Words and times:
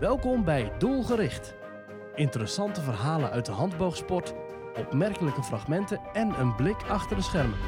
Welkom 0.00 0.44
bij 0.44 0.72
Doelgericht. 0.78 1.54
Interessante 2.14 2.80
verhalen 2.80 3.30
uit 3.30 3.46
de 3.46 3.52
handboogsport, 3.52 4.34
opmerkelijke 4.78 5.42
fragmenten 5.42 6.00
en 6.12 6.40
een 6.40 6.54
blik 6.54 6.76
achter 6.88 7.16
de 7.16 7.22
schermen. 7.22 7.58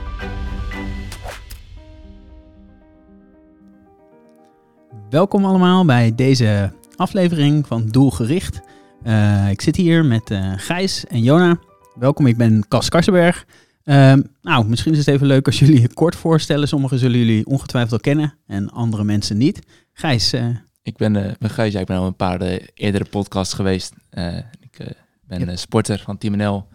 Welkom 5.10 5.44
allemaal 5.44 5.84
bij 5.84 6.14
deze 6.14 6.72
aflevering 6.96 7.66
van 7.66 7.86
Doelgericht. 7.86 8.60
Uh, 9.04 9.50
ik 9.50 9.60
zit 9.60 9.76
hier 9.76 10.04
met 10.04 10.30
uh, 10.30 10.52
Gijs 10.56 11.06
en 11.06 11.22
Jona. 11.22 11.58
Welkom, 11.94 12.26
ik 12.26 12.36
ben 12.36 12.68
Cas 12.68 12.88
Karsenberg. 12.88 13.46
Uh, 13.84 14.14
nou, 14.42 14.68
misschien 14.68 14.92
is 14.92 14.98
het 14.98 15.08
even 15.08 15.26
leuk 15.26 15.46
als 15.46 15.58
jullie 15.58 15.80
je 15.80 15.94
kort 15.94 16.16
voorstellen. 16.16 16.68
Sommigen 16.68 16.98
zullen 16.98 17.18
jullie 17.18 17.46
ongetwijfeld 17.46 17.92
al 17.92 18.00
kennen 18.00 18.34
en 18.46 18.70
andere 18.70 19.04
mensen 19.04 19.36
niet. 19.36 19.66
Gijs, 19.92 20.34
uh, 20.34 20.46
ik 20.88 20.96
ben, 20.96 21.14
uh, 21.14 21.32
ben 21.38 21.50
Gijs, 21.50 21.72
ja, 21.72 21.80
ik 21.80 21.86
ben 21.86 21.96
al 21.96 22.06
een 22.06 22.16
paar 22.16 22.42
uh, 22.42 22.58
eerdere 22.74 23.04
podcasts 23.04 23.54
geweest. 23.54 23.94
Uh, 24.10 24.36
ik 24.36 24.96
ben 25.26 25.38
yep. 25.38 25.58
sporter 25.58 25.98
van 25.98 26.18
Team 26.18 26.36
NL, 26.36 26.68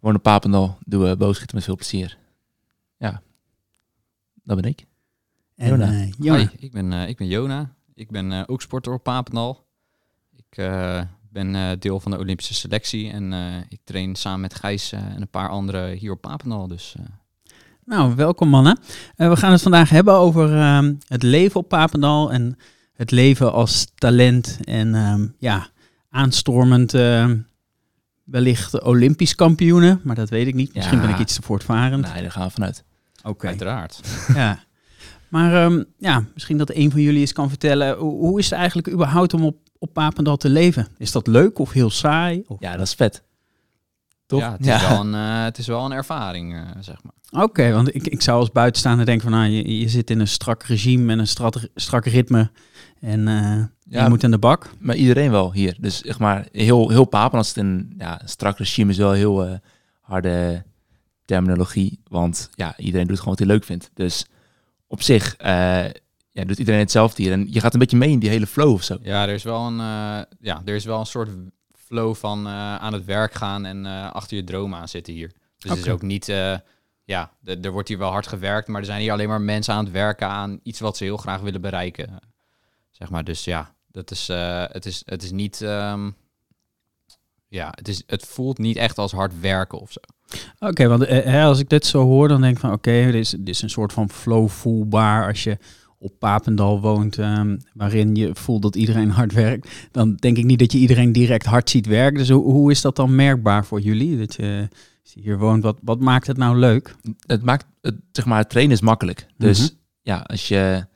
woon 0.00 0.14
in 0.14 0.20
Papendal, 0.20 0.78
doe 0.84 1.16
boogschieten 1.16 1.56
met 1.56 1.64
veel 1.64 1.76
plezier. 1.76 2.18
Ja, 2.96 3.22
dat 4.44 4.60
ben 4.60 4.70
ik. 4.70 4.86
En, 5.56 5.68
Jona. 6.18 6.50
Ik 6.58 6.72
ben, 6.72 6.92
ik 6.92 7.16
ben 7.16 7.26
Jona. 7.26 7.74
Ik 7.94 8.10
ben 8.10 8.48
ook 8.48 8.62
sporter 8.62 8.92
op 8.92 9.02
Papendal. 9.02 9.66
Ik 10.36 10.70
ben 11.30 11.78
deel 11.78 12.00
van 12.00 12.10
de 12.10 12.18
Olympische 12.18 12.54
selectie 12.54 13.10
en 13.10 13.32
ik 13.68 13.80
train 13.84 14.14
samen 14.14 14.40
met 14.40 14.54
Gijs 14.54 14.92
en 14.92 15.20
een 15.20 15.30
paar 15.30 15.48
anderen 15.48 15.96
hier 15.96 16.12
op 16.12 16.20
Papendal. 16.20 16.68
Dus... 16.68 16.94
Nou, 17.84 18.14
welkom 18.14 18.48
mannen. 18.48 18.78
we 19.16 19.36
gaan 19.36 19.52
het 19.52 19.62
vandaag 19.62 19.90
hebben 19.90 20.14
over 20.14 20.56
ehm, 20.56 20.94
het 21.06 21.22
leven 21.22 21.60
op 21.60 21.68
Papendal 21.68 22.32
en 22.32 22.56
het 23.02 23.10
leven 23.10 23.52
als 23.52 23.86
talent 23.94 24.58
en 24.64 24.94
uh, 24.94 25.14
ja, 25.38 25.68
aanstormend 26.10 26.94
uh, 26.94 27.30
wellicht 28.24 28.82
Olympisch 28.82 29.34
kampioenen, 29.34 30.00
maar 30.04 30.14
dat 30.14 30.28
weet 30.28 30.46
ik 30.46 30.54
niet. 30.54 30.74
Misschien 30.74 30.98
ja. 30.98 31.04
ben 31.04 31.14
ik 31.14 31.20
iets 31.20 31.34
te 31.34 31.42
voortvarend. 31.42 32.12
Nee, 32.12 32.22
daar 32.22 32.30
gaan 32.30 32.46
we 32.46 32.52
vanuit. 32.52 32.84
Oké. 33.18 33.28
Okay. 33.28 33.50
Uiteraard. 33.50 34.00
ja. 34.34 34.58
Maar 35.28 35.64
um, 35.64 35.84
ja, 35.98 36.24
misschien 36.34 36.58
dat 36.58 36.74
een 36.74 36.90
van 36.90 37.00
jullie 37.00 37.20
eens 37.20 37.32
kan 37.32 37.48
vertellen, 37.48 37.96
hoe, 37.96 38.18
hoe, 38.18 38.38
is 38.38 38.50
het 38.50 38.58
eigenlijk 38.58 38.88
überhaupt 38.88 39.34
om 39.34 39.44
op, 39.44 39.56
op 39.78 39.92
Papendal 39.92 40.36
te 40.36 40.48
leven? 40.48 40.88
Is 40.98 41.12
dat 41.12 41.26
leuk 41.26 41.58
of 41.58 41.72
heel 41.72 41.90
saai? 41.90 42.44
Of? 42.46 42.60
Ja, 42.60 42.76
dat 42.76 42.86
is 42.86 42.94
vet. 42.94 43.22
Toch? 44.26 44.40
Ja, 44.40 44.52
het 44.52 44.60
is, 44.60 44.66
ja. 44.66 44.88
Wel, 44.88 45.00
een, 45.04 45.14
uh, 45.14 45.44
het 45.44 45.58
is 45.58 45.66
wel 45.66 45.84
een 45.84 45.92
ervaring, 45.92 46.54
uh, 46.54 46.60
zeg 46.80 47.02
maar. 47.02 47.12
Oké, 47.30 47.44
okay, 47.44 47.72
want 47.72 47.94
ik, 47.94 48.06
ik 48.06 48.22
zou 48.22 48.38
als 48.38 48.50
buitenstaander 48.50 49.06
denken 49.06 49.30
van, 49.30 49.38
nou, 49.38 49.50
je, 49.50 49.78
je 49.78 49.88
zit 49.88 50.10
in 50.10 50.20
een 50.20 50.28
strak 50.28 50.62
regime 50.62 51.12
en 51.12 51.18
een 51.18 51.26
strak, 51.26 51.54
strak 51.74 52.04
ritme. 52.04 52.50
En 53.02 53.20
uh, 53.20 53.64
ja, 53.88 54.02
je 54.02 54.08
moet 54.08 54.24
aan 54.24 54.30
de 54.30 54.38
bak. 54.38 54.70
Maar 54.78 54.96
iedereen 54.96 55.30
wel 55.30 55.52
hier. 55.52 55.76
Dus 55.80 55.98
zeg 55.98 56.18
maar, 56.18 56.46
heel, 56.52 56.88
heel 56.88 57.04
papen 57.04 57.38
als 57.38 57.48
het 57.48 57.56
een 57.56 57.94
ja, 57.98 58.20
strak 58.24 58.58
regime 58.58 58.90
is 58.90 58.96
wel 58.96 59.12
heel 59.12 59.46
uh, 59.46 59.54
harde 60.00 60.64
terminologie. 61.24 62.00
Want 62.08 62.50
ja, 62.54 62.76
iedereen 62.76 63.06
doet 63.06 63.18
gewoon 63.18 63.34
wat 63.34 63.46
hij 63.46 63.54
leuk 63.54 63.64
vindt. 63.64 63.90
Dus 63.94 64.26
op 64.86 65.02
zich 65.02 65.40
uh, 65.40 65.46
ja, 66.30 66.44
doet 66.44 66.58
iedereen 66.58 66.80
hetzelfde 66.80 67.22
hier. 67.22 67.32
En 67.32 67.52
je 67.52 67.60
gaat 67.60 67.72
een 67.72 67.78
beetje 67.78 67.96
mee 67.96 68.10
in 68.10 68.18
die 68.18 68.30
hele 68.30 68.46
flow 68.46 68.72
of 68.72 68.82
zo. 68.82 68.98
Ja, 69.02 69.22
er 69.22 69.34
is 69.34 69.42
wel 69.42 69.66
een, 69.66 69.76
ja, 70.40 70.62
er 70.64 70.74
is 70.74 70.84
wel 70.84 71.00
een 71.00 71.06
soort 71.06 71.30
flow 71.76 72.14
van 72.14 72.48
aan 72.48 72.92
het 72.92 73.04
werk 73.04 73.34
gaan 73.34 73.64
en 73.64 73.86
achter 74.12 74.36
je 74.36 74.44
droom 74.44 74.74
aan 74.74 74.88
zitten 74.88 75.12
hier. 75.12 75.28
Dus 75.28 75.64
okay. 75.64 75.76
het 75.76 75.86
is 75.86 75.92
ook 75.92 76.02
niet 76.02 76.26
ja, 77.04 77.32
er 77.44 77.70
wordt 77.70 77.88
hier 77.88 77.98
wel 77.98 78.10
hard 78.10 78.26
gewerkt, 78.26 78.68
maar 78.68 78.80
er 78.80 78.86
zijn 78.86 79.00
hier 79.00 79.12
alleen 79.12 79.28
maar 79.28 79.40
mensen 79.40 79.74
aan 79.74 79.84
het 79.84 79.92
werken 79.92 80.28
aan 80.28 80.60
iets 80.62 80.80
wat 80.80 80.96
ze 80.96 81.04
heel 81.04 81.16
graag 81.16 81.40
willen 81.40 81.60
bereiken. 81.60 82.18
Zeg 83.02 83.10
maar, 83.10 83.24
dus 83.24 83.44
ja, 83.44 83.74
dat 83.90 84.10
is, 84.10 84.28
uh, 84.30 84.64
het, 84.68 84.86
is, 84.86 85.02
het 85.04 85.22
is 85.22 85.30
niet. 85.30 85.60
Um, 85.60 86.14
ja, 87.48 87.72
het, 87.74 87.88
is, 87.88 88.02
het 88.06 88.26
voelt 88.26 88.58
niet 88.58 88.76
echt 88.76 88.98
als 88.98 89.12
hard 89.12 89.40
werken 89.40 89.80
of 89.80 89.92
zo. 89.92 90.00
Oké, 90.58 90.66
okay, 90.66 90.88
want 90.88 91.08
uh, 91.08 91.44
als 91.44 91.58
ik 91.58 91.68
dit 91.68 91.86
zo 91.86 92.02
hoor, 92.04 92.28
dan 92.28 92.40
denk 92.40 92.54
ik 92.54 92.60
van 92.60 92.72
oké, 92.72 92.88
okay, 92.88 93.04
dit, 93.04 93.14
is, 93.14 93.30
dit 93.30 93.48
is 93.48 93.62
een 93.62 93.70
soort 93.70 93.92
van 93.92 94.10
flow 94.10 94.48
voelbaar 94.48 95.26
als 95.26 95.44
je 95.44 95.58
op 95.98 96.18
Papendal 96.18 96.80
woont, 96.80 97.16
um, 97.16 97.58
waarin 97.74 98.14
je 98.14 98.34
voelt 98.34 98.62
dat 98.62 98.76
iedereen 98.76 99.10
hard 99.20 99.32
werkt, 99.32 99.68
dan 99.90 100.14
denk 100.14 100.36
ik 100.36 100.44
niet 100.44 100.58
dat 100.58 100.72
je 100.72 100.78
iedereen 100.78 101.12
direct 101.12 101.46
hard 101.46 101.70
ziet 101.70 101.86
werken. 101.86 102.18
Dus 102.18 102.30
hoe, 102.30 102.42
hoe 102.42 102.70
is 102.70 102.80
dat 102.80 102.96
dan 102.96 103.14
merkbaar 103.14 103.64
voor 103.64 103.80
jullie? 103.80 104.18
Dat 104.18 104.34
je 104.34 104.68
hier 105.02 105.38
woont, 105.38 105.62
wat, 105.62 105.78
wat 105.82 106.00
maakt 106.00 106.26
het 106.26 106.36
nou 106.36 106.56
leuk? 106.56 106.96
Het 107.26 107.42
maakt 107.42 107.66
het, 107.80 107.96
zeg 108.12 108.24
maar, 108.24 108.38
het 108.38 108.50
trainen 108.50 108.74
is 108.74 108.82
makkelijk. 108.82 109.26
Dus 109.36 109.60
mm 109.60 109.66
-hmm. 109.66 109.76
ja, 110.02 110.18
als 110.18 110.48
je 110.48 110.90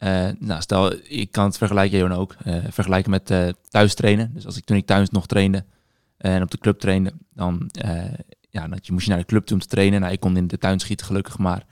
uh, 0.00 0.28
nou, 0.38 0.60
stel, 0.60 0.92
ik 1.08 1.32
kan 1.32 1.44
het 1.44 1.58
vergelijken, 1.58 1.98
Johan 1.98 2.18
ook, 2.18 2.36
uh, 2.46 2.56
vergelijken 2.68 3.10
met 3.10 3.30
uh, 3.30 3.48
thuis 3.68 3.94
trainen. 3.94 4.30
Dus 4.34 4.46
als 4.46 4.56
ik 4.56 4.64
toen 4.64 4.76
ik 4.76 4.86
thuis 4.86 5.10
nog 5.10 5.26
trainde 5.26 5.64
en 6.16 6.42
op 6.42 6.50
de 6.50 6.58
club 6.58 6.78
trainde, 6.78 7.12
dan 7.34 7.70
ja, 8.50 8.68
je, 8.80 8.92
moest 8.92 9.04
je 9.04 9.10
naar 9.10 9.20
de 9.20 9.26
club 9.26 9.46
toe 9.46 9.56
om 9.56 9.62
te 9.62 9.68
trainen. 9.68 10.00
Nou, 10.00 10.12
ik 10.12 10.20
kon 10.20 10.36
in 10.36 10.46
de 10.46 10.58
tuin 10.58 10.78
schieten 10.78 11.06
gelukkig, 11.06 11.38
maar 11.38 11.64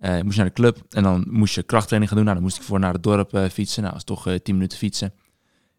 moest 0.00 0.36
je 0.36 0.42
naar 0.42 0.44
de 0.44 0.52
club 0.52 0.82
en 0.88 1.02
dan 1.02 1.26
moest 1.30 1.54
je 1.54 1.62
krachttraining 1.62 2.10
gaan 2.10 2.22
doen. 2.22 2.28
Nou, 2.28 2.38
dan 2.38 2.48
moest 2.48 2.62
ik 2.62 2.68
voor 2.68 2.78
naar 2.78 2.92
het 2.92 3.02
dorp 3.02 3.50
fietsen. 3.52 3.82
Nou, 3.82 3.94
dat 3.94 4.02
is 4.02 4.14
toch 4.14 4.38
10 4.42 4.54
minuten 4.54 4.78
fietsen. 4.78 5.12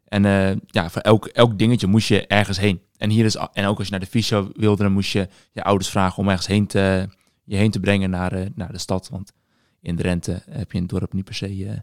En 0.06 0.24
ja, 0.66 0.90
voor 0.90 1.02
elk, 1.02 1.26
elk 1.26 1.58
dingetje 1.58 1.88
moest 1.88 2.08
je 2.08 2.28
ergens 2.28 2.60
heen. 2.60 2.82
En, 2.98 3.10
hier 3.10 3.26
is, 3.26 3.36
en 3.36 3.66
ook 3.66 3.78
als 3.78 3.86
je 3.86 3.92
naar 3.92 4.02
de 4.02 4.06
fysio 4.06 4.52
wilde, 4.56 4.84
dan 4.84 4.92
moest 4.92 5.12
je 5.12 5.28
je 5.52 5.64
ouders 5.64 5.90
vragen 5.90 6.18
om 6.18 6.30
ergens 6.30 6.48
heen 6.48 6.68
te, 6.68 7.10
je 7.44 7.56
heen 7.56 7.72
te 7.72 7.80
brengen 7.80 8.10
naar, 8.10 8.48
naar 8.56 8.72
de 8.72 8.78
stad. 8.78 9.10
Want 9.10 9.34
in 9.82 9.96
de 9.96 10.04
rente 10.04 10.42
heb 10.50 10.72
je 10.72 10.78
in 10.78 10.84
het 10.84 10.92
dorp 10.92 11.14
niet 11.14 11.26
per 11.26 11.36
se... 11.36 11.82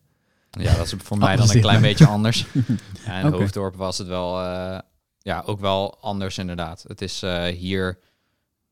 Ja, 0.57 0.77
dat 0.77 0.87
is 0.87 0.95
voor 0.99 1.19
mij 1.19 1.37
dan 1.37 1.51
een 1.51 1.61
klein 1.61 1.81
beetje 1.81 2.07
anders. 2.07 2.47
ja, 3.07 3.19
in 3.19 3.27
okay. 3.27 3.39
Hoofddorp 3.39 3.77
was 3.77 3.99
het 3.99 4.07
wel, 4.07 4.43
uh, 4.43 4.79
ja, 5.19 5.43
ook 5.47 5.61
wel 5.61 5.99
anders 6.01 6.39
inderdaad. 6.39 6.85
Het 6.89 7.03
is 7.03 7.23
uh, 7.23 7.45
hier... 7.45 7.99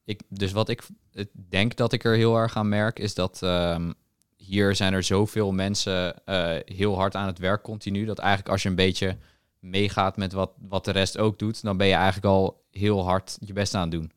Ik, 0.04 0.20
dus 0.28 0.52
wat 0.52 0.68
ik 0.68 0.82
denk 1.48 1.76
dat 1.76 1.92
ik 1.92 2.04
er 2.04 2.16
heel 2.16 2.36
erg 2.36 2.56
aan 2.56 2.68
merk, 2.68 2.98
is 2.98 3.14
dat 3.14 3.40
um, 3.44 3.94
hier 4.36 4.74
zijn 4.76 4.92
er 4.92 5.02
zoveel 5.02 5.52
mensen 5.52 6.14
heel 6.64 6.96
hard 6.96 7.14
aan 7.14 7.26
het 7.26 7.38
werk 7.38 7.62
continu, 7.62 8.04
dat 8.04 8.18
eigenlijk 8.18 8.48
als 8.48 8.62
je 8.62 8.68
een 8.68 8.74
beetje 8.74 9.16
meegaat 9.58 10.16
met 10.16 10.32
wat, 10.32 10.50
wat 10.68 10.84
de 10.84 10.90
rest 10.90 11.18
ook 11.18 11.38
doet, 11.38 11.62
dan 11.62 11.76
ben 11.76 11.86
je 11.86 11.94
eigenlijk 11.94 12.26
al 12.26 12.64
heel 12.70 13.04
hard 13.04 13.36
je 13.40 13.52
best 13.52 13.74
aan 13.74 13.82
het 13.82 13.90
doen. 13.90 14.12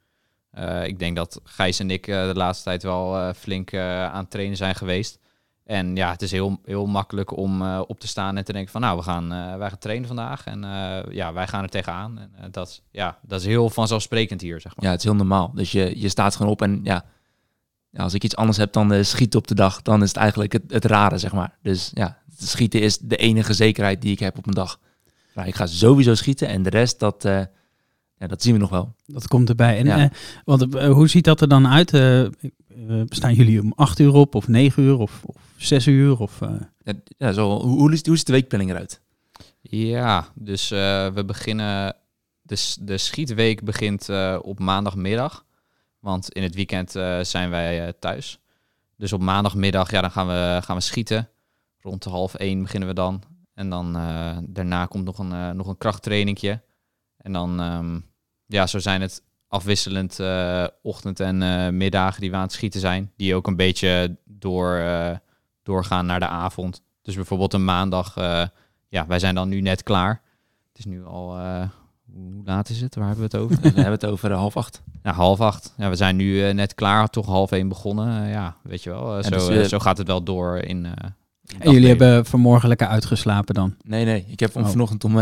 Uh, 0.57 0.85
ik 0.85 0.99
denk 0.99 1.15
dat 1.15 1.41
Gijs 1.43 1.79
en 1.79 1.91
ik 1.91 2.07
uh, 2.07 2.27
de 2.27 2.35
laatste 2.35 2.63
tijd 2.63 2.83
wel 2.83 3.15
uh, 3.15 3.33
flink 3.33 3.73
aan 3.73 4.19
het 4.19 4.29
trainen 4.29 4.57
zijn 4.57 4.75
geweest. 4.75 5.19
En 5.67 5.95
ja, 5.95 6.11
het 6.11 6.21
is 6.21 6.31
heel, 6.31 6.59
heel 6.65 6.85
makkelijk 6.85 7.37
om 7.37 7.61
op 7.79 7.99
te 7.99 8.07
staan 8.07 8.37
en 8.37 8.43
te 8.43 8.53
denken 8.53 8.71
van 8.71 8.81
nou, 8.81 8.97
we 8.97 9.03
gaan, 9.03 9.29
wij 9.59 9.69
gaan 9.69 9.77
trainen 9.77 10.07
vandaag. 10.07 10.45
En 10.45 10.61
ja, 11.11 11.33
wij 11.33 11.47
gaan 11.47 11.63
er 11.63 11.69
tegenaan. 11.69 12.19
En 12.35 12.51
dat, 12.51 12.81
ja, 12.91 13.17
dat 13.21 13.39
is 13.39 13.45
heel 13.45 13.69
vanzelfsprekend 13.69 14.41
hier, 14.41 14.61
zeg 14.61 14.75
maar. 14.75 14.85
Ja, 14.85 14.91
het 14.91 14.99
is 14.99 15.05
heel 15.05 15.15
normaal. 15.15 15.51
Dus 15.53 15.71
je, 15.71 15.99
je 15.99 16.09
staat 16.09 16.35
gewoon 16.35 16.51
op 16.51 16.61
en 16.61 16.79
ja, 16.83 17.05
als 17.95 18.13
ik 18.13 18.23
iets 18.23 18.35
anders 18.35 18.57
heb 18.57 18.73
dan 18.73 19.05
schieten 19.05 19.39
op 19.39 19.47
de 19.47 19.55
dag, 19.55 19.81
dan 19.81 20.01
is 20.01 20.07
het 20.07 20.17
eigenlijk 20.17 20.51
het, 20.51 20.63
het 20.67 20.85
rare, 20.85 21.17
zeg 21.17 21.33
maar. 21.33 21.57
Dus 21.61 21.91
ja, 21.93 22.17
schieten 22.37 22.81
is 22.81 22.97
de 22.97 23.17
enige 23.17 23.53
zekerheid 23.53 24.01
die 24.01 24.11
ik 24.11 24.19
heb 24.19 24.37
op 24.37 24.47
een 24.47 24.53
dag. 24.53 24.79
Nou, 25.33 25.47
ik 25.47 25.55
ga 25.55 25.65
sowieso 25.65 26.15
schieten 26.15 26.47
en 26.47 26.63
de 26.63 26.69
rest, 26.69 26.99
dat 26.99 27.25
ja, 28.19 28.27
dat 28.27 28.41
zien 28.41 28.53
we 28.53 28.59
nog 28.59 28.69
wel. 28.69 28.95
Dat 29.05 29.27
komt 29.27 29.49
erbij. 29.49 29.77
En, 29.77 29.85
ja. 29.85 30.03
uh, 30.03 30.09
want, 30.45 30.75
uh, 30.75 30.91
hoe 30.91 31.07
ziet 31.07 31.23
dat 31.23 31.41
er 31.41 31.47
dan 31.47 31.67
uit? 31.67 31.93
Uh, 31.93 32.27
staan 33.05 33.33
jullie 33.33 33.61
om 33.61 33.73
acht 33.75 33.99
uur 33.99 34.13
op, 34.13 34.35
of 34.35 34.47
negen 34.47 34.83
uur, 34.83 34.97
of, 34.97 35.21
of 35.25 35.35
zes 35.57 35.87
uur? 35.87 36.19
Of, 36.19 36.39
ja, 36.83 36.93
ja, 37.17 37.31
zo, 37.31 37.49
hoe, 37.49 37.79
hoe, 37.79 37.99
hoe 38.03 38.17
ziet 38.17 38.25
de 38.25 38.31
weekplanning 38.31 38.71
eruit? 38.71 39.01
Ja, 39.61 40.27
dus 40.35 40.69
we 40.69 41.23
beginnen... 41.25 41.95
De, 42.41 42.75
de 42.79 42.97
schietweek 42.97 43.63
begint 43.63 44.09
op 44.41 44.59
maandagmiddag. 44.59 45.45
Want 45.99 46.31
in 46.31 46.43
het 46.43 46.55
weekend 46.55 46.91
zijn 47.21 47.49
wij 47.49 47.93
thuis. 47.99 48.39
Dus 48.95 49.13
op 49.13 49.21
maandagmiddag 49.21 49.91
ja, 49.91 50.01
dan 50.01 50.11
gaan, 50.11 50.27
we, 50.27 50.59
gaan 50.63 50.75
we 50.75 50.81
schieten. 50.81 51.29
Rond 51.81 52.03
de 52.03 52.09
half 52.09 52.33
één 52.33 52.61
beginnen 52.61 52.89
we 52.89 52.95
dan. 52.95 53.23
En 53.53 53.69
dan 53.69 53.93
daarna 54.49 54.85
komt 54.85 55.05
nog 55.05 55.19
een, 55.19 55.55
nog 55.55 55.67
een 55.67 55.77
krachttrainingje. 55.77 56.61
En 57.17 57.33
dan, 57.33 57.59
um, 57.59 58.05
ja, 58.45 58.67
zo 58.67 58.79
zijn 58.79 59.01
het 59.01 59.23
afwisselend 59.47 60.19
uh, 60.19 60.67
ochtend 60.81 61.19
en 61.19 61.41
uh, 61.41 61.69
middagen 61.69 62.21
die 62.21 62.29
we 62.29 62.35
aan 62.35 62.41
het 62.41 62.51
schieten 62.51 62.79
zijn. 62.79 63.11
Die 63.15 63.35
ook 63.35 63.47
een 63.47 63.55
beetje 63.55 64.17
door, 64.25 64.77
uh, 64.77 65.15
doorgaan 65.67 66.05
naar 66.05 66.19
de 66.19 66.27
avond. 66.27 66.81
Dus 67.01 67.15
bijvoorbeeld 67.15 67.53
een 67.53 67.65
maandag, 67.65 68.15
ja, 68.87 69.07
wij 69.07 69.19
zijn 69.19 69.35
dan 69.35 69.49
nu 69.49 69.61
net 69.61 69.83
klaar. 69.83 70.21
Het 70.67 70.77
is 70.77 70.85
nu 70.85 71.05
al, 71.05 71.37
hoe 72.13 72.41
laat 72.45 72.69
is 72.69 72.81
het? 72.81 72.95
Waar 72.95 73.07
hebben 73.07 73.29
we 73.29 73.37
het 73.37 73.45
over? 73.45 73.61
we 73.61 73.67
hebben 73.67 73.91
het 73.91 74.05
over 74.05 74.31
half 74.31 74.57
acht. 74.57 74.81
Ja, 75.03 75.13
half 75.13 75.41
acht. 75.41 75.73
Ja, 75.77 75.89
we 75.89 75.95
zijn 75.95 76.15
nu 76.15 76.53
net 76.53 76.75
klaar, 76.75 77.07
toch 77.07 77.25
half 77.25 77.51
één 77.51 77.67
begonnen. 77.67 78.27
ja, 78.27 78.57
weet 78.63 78.83
je 78.83 78.89
wel, 78.89 79.23
zo, 79.23 79.29
dus, 79.29 79.69
zo 79.69 79.79
gaat 79.79 79.97
het 79.97 80.07
wel 80.07 80.23
door 80.23 80.57
in... 80.57 80.85
en 81.59 81.71
jullie 81.71 81.89
hebben 81.89 82.25
vanmorgen 82.25 82.67
lekker 82.67 82.87
uitgeslapen 82.87 83.53
dan? 83.53 83.75
Nee, 83.81 84.05
nee. 84.05 84.25
Ik 84.27 84.39
heb 84.39 84.55
oh. 84.55 84.67
vanochtend 84.67 85.03
om 85.03 85.19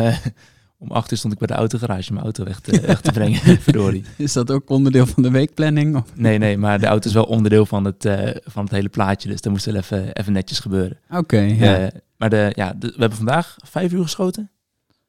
om 0.90 0.96
acht 0.96 1.12
uur 1.12 1.18
stond 1.18 1.34
ik 1.34 1.40
bij 1.40 1.48
de 1.48 1.54
autogarage 1.54 2.14
mijn 2.14 2.24
auto 2.24 2.44
weg 2.44 2.60
te, 2.60 2.82
weg 2.82 3.02
te 3.02 3.12
brengen. 3.12 3.40
Verdorie. 3.62 4.04
Is 4.18 4.34
dat 4.34 4.52
ook 4.52 4.70
onderdeel 4.70 5.06
van 5.06 5.24
de 5.24 5.32
weekplanning? 5.32 5.96
Of? 5.96 6.04
Nee, 6.14 6.38
nee, 6.38 6.58
maar 6.58 6.80
de 6.80 6.86
auto 6.86 7.08
is 7.08 7.14
wel 7.14 7.24
onderdeel 7.24 7.66
van 7.66 7.86
het, 7.86 8.06
uh, 8.06 8.30
van 8.44 8.64
het 8.64 8.74
hele 8.74 8.90
plaatje. 8.90 9.30
Dus 9.30 9.42
dat 9.42 9.52
moest 9.52 9.66
wel 9.66 9.76
even, 9.76 10.14
even 10.14 10.34
netjes 10.34 10.60
gebeuren. 10.60 10.98
Oké, 11.10 11.18
okay, 11.18 11.56
ja. 11.56 11.82
Uh, 11.82 11.88
maar 12.18 12.30
de, 12.30 12.52
ja, 12.56 12.74
de, 12.80 12.88
we 12.88 13.00
hebben 13.00 13.18
vandaag 13.18 13.56
vijf 13.64 13.92
uur 13.92 14.04
geschoten. 14.04 14.50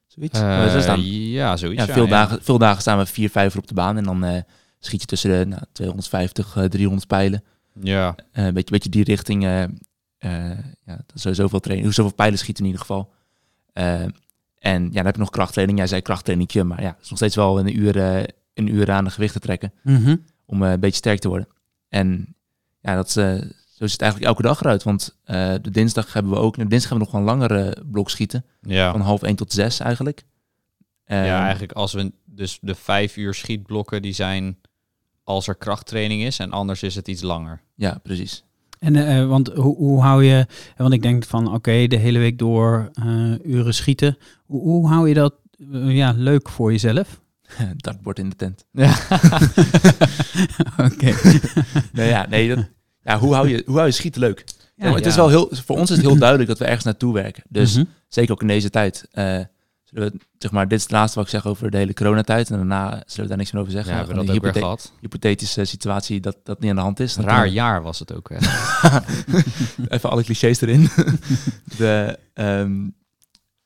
Zoiets? 0.06 0.40
Uh, 0.40 1.32
ja, 1.32 1.56
zoiets. 1.56 1.84
Ja, 1.84 1.92
veel, 1.92 2.08
Dagen, 2.08 2.42
veel 2.42 2.58
dagen 2.58 2.80
staan 2.80 2.98
we 2.98 3.06
vier, 3.06 3.30
vijf 3.30 3.54
uur 3.54 3.60
op 3.60 3.68
de 3.68 3.74
baan 3.74 3.96
en 3.96 4.04
dan 4.04 4.24
uh, 4.24 4.40
schiet 4.78 5.00
je 5.00 5.06
tussen 5.06 5.30
de 5.30 5.46
nou, 5.46 5.62
250, 5.72 6.56
uh, 6.56 6.64
300 6.64 7.06
pijlen. 7.06 7.44
Ja. 7.80 8.14
Een 8.32 8.54
beetje, 8.54 8.70
beetje 8.70 8.90
die 8.90 9.04
richting. 9.04 9.42
ja, 10.84 11.00
sowieso 11.14 11.48
veel 11.48 11.60
training. 11.60 11.94
Zoveel 11.94 12.14
pijlen 12.14 12.38
schieten 12.38 12.64
in 12.64 12.70
ieder 12.70 12.86
geval. 12.86 13.12
En 14.58 14.82
ja, 14.82 14.90
dan 14.90 15.04
heb 15.04 15.14
je 15.14 15.20
nog 15.20 15.30
krachttraining. 15.30 15.78
Jij 15.78 15.86
zei 15.86 16.00
krachttrainingje, 16.00 16.64
maar 16.64 16.82
ja, 16.82 16.88
het 16.88 17.02
is 17.02 17.08
nog 17.08 17.18
steeds 17.18 17.36
wel 17.36 17.58
een 17.58 17.78
uur, 17.78 17.96
een 18.54 18.74
uur 18.74 18.90
aan 18.90 19.04
de 19.04 19.10
gewichten 19.10 19.40
trekken. 19.40 19.72
Mm 19.82 20.04
-hmm. 20.04 20.24
Om 20.46 20.62
een 20.62 20.80
beetje 20.80 20.96
sterk 20.96 21.18
te 21.18 21.28
worden. 21.28 21.48
En 21.88 22.34
ja, 22.80 22.94
dat, 22.94 23.10
zo 23.10 23.86
ziet 23.86 23.92
het 23.92 24.00
eigenlijk 24.00 24.30
elke 24.30 24.42
dag 24.42 24.60
eruit. 24.60 24.82
Want 24.82 25.18
de 25.62 25.70
dinsdag 25.70 26.12
hebben 26.12 26.32
we 26.32 26.38
ook, 26.38 26.56
de 26.56 26.66
dinsdag 26.66 26.90
hebben 26.90 27.08
we 27.08 27.12
nog 27.12 27.24
wel 27.24 27.34
een 27.34 27.38
langere 27.40 27.84
blok 27.90 28.10
schieten. 28.10 28.44
Ja. 28.60 28.92
Van 28.92 29.00
half 29.00 29.22
1 29.22 29.36
tot 29.36 29.52
6 29.52 29.80
eigenlijk. 29.80 30.24
ja, 31.06 31.42
eigenlijk 31.42 31.72
als 31.72 31.92
we 31.92 32.12
dus 32.24 32.58
de 32.60 32.74
vijf 32.74 33.16
uur 33.16 33.34
schietblokken 33.34 34.02
die 34.02 34.12
zijn 34.12 34.58
als 35.24 35.48
er 35.48 35.54
krachttraining 35.54 36.22
is 36.22 36.38
en 36.38 36.50
anders 36.50 36.82
is 36.82 36.94
het 36.94 37.08
iets 37.08 37.22
langer. 37.22 37.62
Ja, 37.74 37.98
precies. 38.02 38.44
En 38.78 38.94
uh, 38.96 39.28
want 39.28 39.48
hoe, 39.48 39.76
hoe 39.76 40.02
hou 40.02 40.24
je, 40.24 40.46
want 40.76 40.92
ik 40.92 41.02
denk 41.02 41.24
van 41.24 41.54
oké, 41.54 41.86
de 41.86 41.96
hele 41.96 42.18
week 42.18 42.38
door 42.38 42.90
uh, 43.04 43.34
uren 43.44 43.74
schieten. 43.74 44.18
Hoe, 44.44 44.60
hoe 44.60 44.88
hou 44.88 45.08
je 45.08 45.14
dat 45.14 45.34
uh, 45.58 45.96
ja, 45.96 46.14
leuk 46.16 46.48
voor 46.48 46.72
jezelf? 46.72 47.20
Dartbord 47.76 48.18
in 48.18 48.28
de 48.28 48.36
tent. 48.36 48.64
Ja. 48.72 48.96
oké. 50.76 51.14
nee, 51.92 52.08
ja, 52.08 52.26
nee, 52.28 52.54
dat, 52.54 52.68
ja, 53.02 53.18
hoe, 53.18 53.34
hou 53.34 53.48
je, 53.48 53.62
hoe 53.66 53.74
hou 53.74 53.86
je 53.86 53.92
schieten 53.92 54.20
leuk? 54.20 54.44
Ja, 54.76 54.94
het 54.94 55.06
is 55.06 55.16
wel 55.16 55.28
heel, 55.28 55.48
voor 55.50 55.76
ons 55.76 55.90
is 55.90 55.96
het 55.96 56.06
heel 56.06 56.18
duidelijk 56.26 56.48
dat 56.48 56.58
we 56.58 56.64
ergens 56.64 56.84
naartoe 56.84 57.12
werken. 57.12 57.42
Dus 57.48 57.76
Mm 57.76 57.82
-hmm. 57.82 57.92
zeker 58.08 58.32
ook 58.32 58.40
in 58.40 58.46
deze 58.46 58.70
tijd. 58.70 59.08
We, 59.96 60.12
zeg 60.38 60.50
maar, 60.50 60.68
dit 60.68 60.78
is 60.78 60.82
het 60.82 60.92
laatste 60.92 61.18
wat 61.18 61.24
ik 61.24 61.34
zeg 61.34 61.46
over 61.46 61.70
de 61.70 61.76
hele 61.76 61.94
coronatijd. 61.94 62.50
En 62.50 62.56
daarna 62.56 63.02
zullen 63.06 63.22
we 63.22 63.28
daar 63.28 63.36
niks 63.36 63.52
meer 63.52 63.60
over 63.60 63.72
zeggen. 63.72 63.92
Ja, 63.92 64.00
we 64.00 64.06
hebben 64.06 64.26
dat 64.26 64.36
ook 64.36 64.42
weer 64.42 64.62
gehad. 64.62 64.92
Hypothetische 65.00 65.64
situatie 65.64 66.20
dat 66.20 66.36
dat 66.42 66.60
niet 66.60 66.70
aan 66.70 66.76
de 66.76 66.82
hand 66.82 67.00
is. 67.00 67.16
Raar 67.16 67.48
jaar 67.48 67.82
was 67.82 67.98
het 67.98 68.14
ook. 68.14 68.30
Hè? 68.32 68.36
Even 69.94 70.10
alle 70.10 70.24
clichés 70.24 70.60
erin. 70.60 70.88
de, 71.78 72.18
um, 72.34 72.94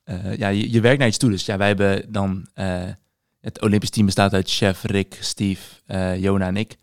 uh, 0.05 0.37
ja, 0.37 0.49
je, 0.49 0.71
je, 0.71 0.81
werkt 0.81 0.99
naar 0.99 1.09
iets 1.09 1.19
toe. 1.19 1.31
Dus 1.31 1.47
ja, 1.47 1.56
wij 1.56 1.67
hebben 1.67 2.12
dan... 2.12 2.47
Uh, 2.55 2.82
het 3.41 3.61
Olympisch 3.61 3.91
team 3.91 4.06
bestaat 4.06 4.35
uit 4.35 4.50
chef, 4.50 4.82
Rick, 4.82 5.19
Steve, 5.21 5.62
uh, 5.87 6.21
Jona 6.21 6.47
en 6.47 6.56
ik. 6.56 6.77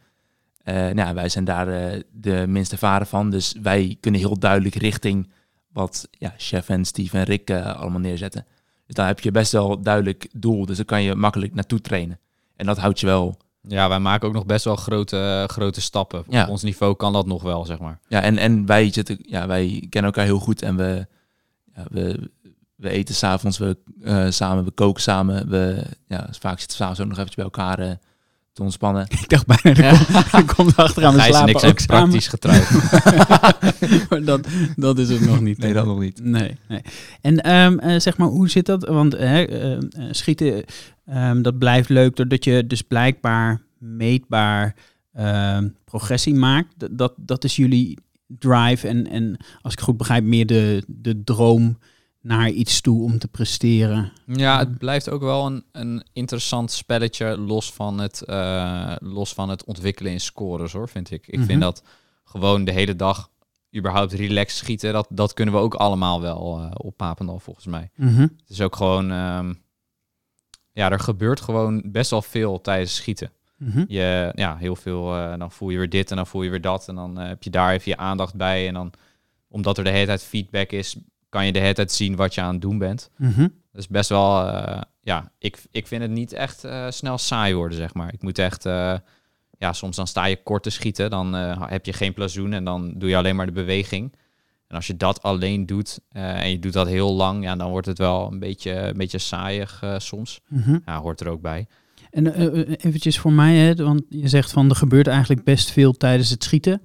Nou, 0.94 1.14
wij 1.14 1.30
zijn 1.30 1.44
daar 1.44 2.02
de 2.12 2.46
minste 2.48 2.78
varen 2.78 3.08
van. 3.08 3.30
Dus 3.30 3.56
wij 3.62 3.98
kunnen 4.00 4.20
heel 4.20 4.40
duidelijk 4.40 4.76
richting 4.76 5.32
wat 5.72 6.08
ja, 6.12 6.34
chef 6.38 6.70
en 6.70 6.86
Steve 6.86 7.18
en 7.18 7.24
Rick 7.24 7.52
allemaal 7.52 8.00
neerzetten. 8.00 8.46
Dus 8.88 8.96
dan 8.96 9.06
heb 9.06 9.20
je 9.20 9.32
best 9.32 9.52
wel 9.52 9.82
duidelijk 9.82 10.28
doel. 10.34 10.66
Dus 10.66 10.78
dan 10.78 10.86
kan 10.86 11.04
je 11.04 11.16
makkelijk 11.16 11.54
naartoe 11.54 11.82
trainen. 11.82 12.20
En 12.56 12.66
dat 12.66 12.78
houdt 12.78 13.00
je 13.00 13.06
wel. 13.06 13.38
Ja, 13.62 13.90
wij 13.90 14.00
maken 14.00 14.28
ook 14.28 14.34
nog 14.34 14.46
best 14.46 14.66
wel 14.66 14.76
grote, 14.76 15.44
grote 15.48 15.82
stappen. 15.82 16.24
Ja. 16.30 16.44
Op 16.44 16.50
ons 16.50 16.64
niveau 16.64 16.96
kan 16.96 17.14
dat 17.14 17.26
nog 17.26 17.44
wel, 17.44 17.66
zeg 17.66 17.80
maar. 17.80 18.00
Ja, 18.08 18.22
en, 18.22 18.38
en 18.38 18.66
wij, 18.66 18.92
zitten, 18.92 19.18
ja, 19.22 19.48
wij 19.48 19.86
kennen 19.90 20.12
elkaar 20.12 20.26
heel 20.26 20.40
goed. 20.40 20.62
En 20.62 20.76
we, 20.76 21.08
ja, 21.76 21.86
we, 21.90 22.32
we 22.76 22.90
eten 22.90 23.16
s'avonds 23.16 23.58
we, 23.58 23.78
uh, 24.02 24.26
samen, 24.30 24.64
we 24.64 24.72
koken 24.72 25.02
samen. 25.02 25.50
We, 25.50 25.84
ja, 26.08 26.28
vaak 26.40 26.60
zitten 26.60 26.78
we 26.78 26.84
s'avonds 26.84 27.00
ook 27.00 27.08
nog 27.08 27.18
eventjes 27.18 27.36
bij 27.36 27.46
elkaar 27.46 27.80
uh, 27.80 27.92
te 28.58 28.64
ontspannen. 28.64 29.08
Ik 29.22 29.30
dacht 29.30 29.46
bijna, 29.46 29.80
er 29.80 29.98
komt, 29.98 30.34
er 30.34 30.56
komt 30.56 30.76
achteraan 30.76 31.14
Gijs 31.14 31.28
slapen 31.28 31.48
en 31.48 31.54
ik 31.54 31.60
zijn 31.60 31.72
ook 31.72 31.80
samen. 31.80 32.10
praktisch 32.10 32.28
getrouwd. 32.28 32.70
maar 34.10 34.24
dat, 34.24 34.48
dat 34.76 35.00
is 35.00 35.10
het 35.10 35.26
nog 35.26 35.42
niet. 35.42 35.58
Nee, 35.58 35.74
dat 35.74 35.86
nog 35.86 36.00
niet. 36.00 36.24
Nee, 36.24 36.58
nee. 36.68 36.82
En 37.22 37.52
um, 37.52 37.80
uh, 37.84 38.00
zeg 38.00 38.18
maar, 38.18 38.28
hoe 38.28 38.50
zit 38.50 38.66
dat? 38.66 38.86
Want 38.86 39.16
uh, 39.16 39.78
schieten, 40.12 40.64
um, 41.14 41.42
dat 41.42 41.58
blijft 41.58 41.90
leuk 41.90 42.16
doordat 42.16 42.44
je 42.44 42.68
dus 42.68 42.82
blijkbaar 42.82 43.62
meetbaar 43.78 44.76
uh, 45.18 45.58
progressie 45.86 46.36
maakt. 46.36 46.74
Dat, 46.92 47.14
dat 47.16 47.44
is 47.44 47.56
jullie 47.56 47.98
drive 48.28 48.88
en, 48.88 49.10
en 49.10 49.38
als 49.62 49.74
ik 49.74 49.80
goed 49.80 49.98
begrijp, 49.98 50.24
meer 50.24 50.46
de, 50.46 50.84
de 50.88 51.24
droom 51.24 51.78
naar 52.28 52.50
iets 52.50 52.82
toe 52.82 53.04
om 53.04 53.20
te 53.20 53.28
presteren. 53.28 54.12
Ja, 54.26 54.60
het 54.60 54.78
blijft 54.78 55.10
ook 55.10 55.22
wel 55.22 55.46
een, 55.46 55.64
een 55.72 56.04
interessant 56.14 56.72
spelletje 56.72 57.38
los 57.38 57.74
van, 57.74 58.00
het, 58.00 58.24
uh, 58.26 58.96
los 59.00 59.34
van 59.34 59.50
het 59.50 59.64
ontwikkelen 59.64 60.12
in 60.12 60.20
scores 60.20 60.74
hoor, 60.74 60.90
vind 60.90 61.12
ik. 61.12 61.28
Ik 61.28 61.34
mm 61.34 61.40
-hmm. 61.40 61.48
vind 61.48 61.62
dat 61.62 61.84
gewoon 62.24 62.66
de 62.66 62.72
hele 62.72 62.96
dag 62.96 63.30
überhaupt 63.76 64.14
relaxed 64.14 64.58
schieten, 64.58 64.94
dat, 64.94 65.08
dat 65.10 65.34
kunnen 65.34 65.54
we 65.54 65.60
ook 65.60 65.74
allemaal 65.74 66.22
wel 66.22 66.60
uh, 66.60 66.72
op 66.74 66.98
Papendal 66.98 67.40
volgens 67.40 67.66
mij. 67.66 67.90
Mm 67.96 68.16
-hmm. 68.16 68.22
Het 68.22 68.50
is 68.50 68.62
ook 68.62 68.76
gewoon, 68.76 69.12
um, 69.12 69.62
ja, 70.72 70.92
er 70.92 71.00
gebeurt 71.00 71.42
gewoon 71.42 71.84
best 71.86 72.12
wel 72.12 72.22
veel 72.22 72.62
tijdens 72.62 72.96
schieten. 72.96 73.32
Mm 73.58 73.72
-hmm. 73.72 73.86
Je, 73.88 74.32
ja, 74.36 74.58
heel 74.58 74.76
veel, 74.76 75.18
uh, 75.18 75.38
dan 75.38 75.52
voel 75.52 75.70
je 75.70 75.78
weer 75.78 75.90
dit 75.90 76.10
en 76.10 76.16
dan 76.16 76.28
voel 76.28 76.44
je 76.44 76.50
weer 76.50 76.62
dat 76.62 76.88
en 76.88 76.96
dan 76.96 77.18
heb 77.18 77.44
je 77.44 77.50
daar 77.50 77.74
even 77.74 77.92
je 77.92 77.98
aandacht 77.98 78.36
bij 78.36 78.68
en 78.68 78.74
dan, 78.74 78.92
omdat 79.48 79.78
er 79.78 79.84
de 79.84 79.90
hele 79.90 80.06
tijd 80.06 80.24
feedback 80.24 80.72
is, 80.72 80.98
kan 81.38 81.46
je 81.46 81.52
de 81.52 81.60
hele 81.60 81.74
tijd 81.74 81.92
zien 81.92 82.16
wat 82.16 82.34
je 82.34 82.42
aan 82.42 82.54
het 82.54 82.62
doen 82.62 82.78
bent. 82.78 83.10
Mm 83.18 83.32
-hmm. 83.32 83.54
Dat 83.72 83.82
is 83.82 83.88
best 83.88 84.10
wel, 84.10 84.48
uh, 84.48 84.82
ja, 85.02 85.32
ik, 85.40 85.58
ik 85.72 85.88
vind 85.88 86.02
het 86.02 86.12
niet 86.12 86.34
echt 86.34 86.66
uh, 86.66 86.86
snel 86.90 87.18
saai 87.18 87.56
worden, 87.56 87.78
zeg 87.78 87.94
maar. 87.94 88.14
Ik 88.14 88.22
moet 88.22 88.40
echt, 88.40 88.66
uh, 88.66 88.94
ja, 89.58 89.74
soms 89.74 89.96
dan 89.96 90.08
sta 90.08 90.26
je 90.26 90.44
kort 90.44 90.64
te 90.64 90.70
schieten, 90.70 91.10
dan 91.10 91.34
heb 91.34 91.86
je 91.86 91.94
geen 91.94 92.14
plazoen 92.14 92.54
en 92.54 92.64
dan 92.64 92.94
doe 92.96 93.10
je 93.10 93.18
alleen 93.18 93.36
maar 93.36 93.46
de 93.46 93.52
beweging. 93.52 94.16
En 94.68 94.76
als 94.76 94.88
je 94.88 94.98
dat 94.98 95.22
alleen 95.22 95.66
doet 95.66 96.00
en 96.12 96.50
je 96.50 96.60
doet 96.60 96.74
dat 96.74 96.88
heel 96.88 97.14
lang, 97.14 97.44
ja, 97.44 97.56
dan 97.56 97.70
wordt 97.70 97.88
het 97.88 97.98
wel 97.98 98.32
een 98.32 98.40
beetje, 98.40 98.72
een 98.72 98.98
beetje 98.98 99.18
saaiig 99.18 99.84
soms. 99.98 100.42
Mm 100.48 100.62
-hmm. 100.62 100.82
Ja, 100.86 101.00
hoort 101.00 101.22
er 101.22 101.30
ook 101.30 101.42
bij. 101.42 101.68
En 102.12 102.34
eventjes 102.76 103.20
voor 103.20 103.34
mij, 103.34 103.56
hè, 103.56 103.76
want 103.76 104.02
je 104.10 104.28
zegt 104.28 104.52
van 104.52 104.70
er 104.70 104.76
gebeurt 104.76 105.08
eigenlijk 105.08 105.44
best 105.44 105.72
veel 105.72 105.94
tijdens 105.94 106.30
het 106.30 106.44
schieten. 106.44 106.82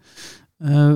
Uh, 0.65 0.95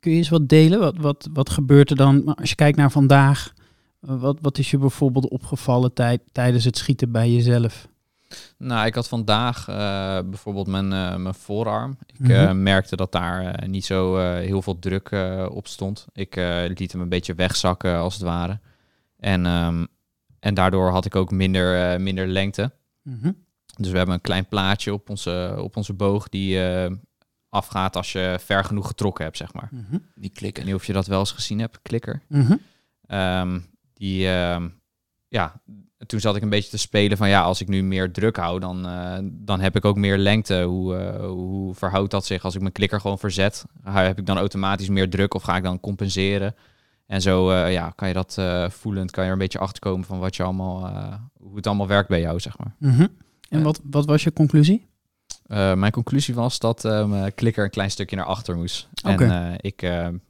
kun 0.00 0.10
je 0.10 0.16
eens 0.16 0.28
wat 0.28 0.48
delen? 0.48 0.78
Wat, 0.78 0.96
wat, 0.96 1.28
wat 1.32 1.50
gebeurt 1.50 1.90
er 1.90 1.96
dan 1.96 2.34
als 2.34 2.48
je 2.48 2.54
kijkt 2.54 2.76
naar 2.76 2.90
vandaag? 2.90 3.52
Uh, 4.00 4.20
wat, 4.20 4.38
wat 4.40 4.58
is 4.58 4.70
je 4.70 4.78
bijvoorbeeld 4.78 5.28
opgevallen 5.28 5.92
tijd, 5.92 6.20
tijdens 6.32 6.64
het 6.64 6.76
schieten 6.76 7.12
bij 7.12 7.30
jezelf? 7.30 7.88
Nou, 8.58 8.86
ik 8.86 8.94
had 8.94 9.08
vandaag 9.08 9.68
uh, 9.68 9.74
bijvoorbeeld 10.30 10.66
mijn, 10.66 10.88
mijn 11.22 11.34
voorarm. 11.34 11.96
Ik 12.06 12.18
Mhm. 12.18 12.32
-hmm. 12.32 12.62
merkte 12.62 12.96
dat 12.96 13.12
daar 13.12 13.68
niet 13.68 13.84
zo 13.84 14.18
heel 14.36 14.62
veel 14.62 14.78
druk 14.78 15.16
op 15.50 15.66
stond. 15.66 16.06
Ik 16.12 16.36
liet 16.74 16.92
hem 16.92 17.00
een 17.00 17.08
beetje 17.08 17.34
wegzakken 17.34 17.96
als 17.96 18.14
het 18.14 18.22
ware. 18.22 18.58
En, 19.18 19.46
um, 19.46 19.86
en 20.40 20.54
daardoor 20.54 20.90
had 20.90 21.04
ik 21.04 21.16
ook 21.16 21.30
minder, 21.30 22.00
minder 22.00 22.26
lengte. 22.26 22.72
Mm 23.02 23.18
-hmm. 23.22 23.36
Dus 23.76 23.90
we 23.90 23.96
hebben 23.96 24.14
een 24.14 24.20
klein 24.20 24.46
plaatje 24.46 24.92
op 24.92 25.10
onze, 25.10 25.56
op 25.58 25.76
onze 25.76 25.92
boog 25.92 26.28
die 26.28 26.58
afgaat 27.48 27.96
als 27.96 28.12
je 28.12 28.36
ver 28.40 28.64
genoeg 28.64 28.86
getrokken 28.86 29.24
hebt, 29.24 29.36
zeg 29.36 29.52
maar. 29.52 29.68
Mm 29.70 29.86
-hmm. 29.90 30.02
Die 30.14 30.30
klikken. 30.30 30.46
Ik 30.48 30.54
weet 30.56 30.64
niet 30.64 30.74
of 30.74 30.86
je 30.86 30.92
dat 30.92 31.06
wel 31.06 31.18
eens 31.18 31.32
gezien 31.32 31.58
hebt, 31.58 31.82
klikker. 31.82 32.22
Mm 32.28 32.46
-hmm. 32.46 32.60
um, 33.18 33.66
die, 33.94 34.28
um, 34.28 34.80
ja, 35.28 35.60
toen 36.06 36.20
zat 36.20 36.36
ik 36.36 36.42
een 36.42 36.48
beetje 36.48 36.70
te 36.70 36.78
spelen 36.78 37.16
van 37.16 37.28
ja, 37.28 37.42
als 37.42 37.60
ik 37.60 37.68
nu 37.68 37.82
meer 37.82 38.12
druk 38.12 38.36
hou, 38.36 38.60
dan, 38.60 38.86
uh, 38.86 39.18
dan 39.22 39.60
heb 39.60 39.76
ik 39.76 39.84
ook 39.84 39.96
meer 39.96 40.18
lengte. 40.18 40.62
Hoe, 40.62 40.94
uh, 40.94 41.26
hoe 41.26 41.74
verhoudt 41.74 42.10
dat 42.10 42.26
zich 42.26 42.44
als 42.44 42.54
ik 42.54 42.60
mijn 42.60 42.72
klikker 42.72 43.00
gewoon 43.00 43.18
verzet? 43.18 43.64
Heb 43.82 44.18
ik 44.18 44.26
dan 44.26 44.38
automatisch 44.38 44.88
meer 44.88 45.10
druk 45.10 45.34
of 45.34 45.42
ga 45.42 45.56
ik 45.56 45.62
dan 45.62 45.80
compenseren? 45.80 46.54
En 47.06 47.22
zo 47.22 47.50
uh, 47.50 47.72
ja, 47.72 47.90
kan 47.90 48.08
je 48.08 48.14
dat 48.14 48.38
voelend, 48.72 49.10
kan 49.10 49.22
je 49.22 49.28
er 49.28 49.34
een 49.34 49.42
beetje 49.42 49.58
achterkomen 49.58 50.06
van 50.06 50.18
wat 50.18 50.36
je 50.36 50.42
allemaal, 50.42 50.92
hoe 51.40 51.56
het 51.56 51.66
allemaal 51.66 51.86
werkt 51.86 52.08
bij 52.08 52.20
jou, 52.20 52.40
zeg 52.40 52.58
maar. 52.58 52.74
Mm 52.78 52.90
-hmm. 52.90 53.08
En 53.48 53.62
wat, 53.62 53.80
wat 53.84 54.06
was 54.06 54.24
je 54.24 54.32
conclusie? 54.32 54.87
Uh, 55.48 55.74
mijn 55.74 55.92
conclusie 55.92 56.34
was 56.34 56.58
dat 56.58 56.82
mijn 56.82 57.34
klikker 57.34 57.64
een 57.64 57.70
klein 57.70 57.90
stukje 57.90 58.16
naar 58.16 58.24
achter 58.24 58.56
moest. 58.56 58.88
Okay. 59.02 59.28
En 59.28 59.52
uh, 59.52 59.54
ik 59.60 59.80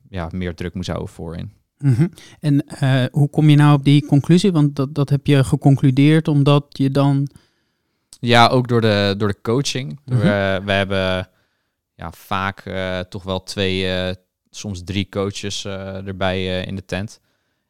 ja, 0.08 0.28
meer 0.30 0.54
druk 0.54 0.74
moest 0.74 0.88
houden 0.88 1.08
voorin. 1.08 1.52
Mm 1.78 1.94
-hmm. 1.94 2.10
En 2.40 2.64
hoe 3.12 3.30
kom 3.30 3.48
je 3.48 3.56
nou 3.56 3.74
op 3.74 3.84
die 3.84 4.06
conclusie? 4.06 4.52
Want 4.52 4.76
dat, 4.76 4.94
dat 4.94 5.08
heb 5.08 5.26
je 5.26 5.44
geconcludeerd 5.44 6.28
omdat 6.28 6.64
je 6.68 6.90
dan... 6.90 7.28
Ja, 8.20 8.46
ook 8.46 8.68
door 8.68 8.80
de, 8.80 9.14
door 9.18 9.28
de 9.28 9.40
coaching. 9.42 10.00
Mhm. 10.04 10.16
Door, 10.16 10.24
we 10.64 10.72
hebben 10.72 11.28
ja, 11.94 12.12
vaak 12.12 12.70
toch 13.08 13.22
wel 13.22 13.42
twee, 13.42 14.14
soms 14.50 14.82
drie 14.84 15.08
coaches 15.08 15.64
erbij 15.64 16.62
in 16.62 16.74
de 16.74 16.84
tent. 16.84 17.20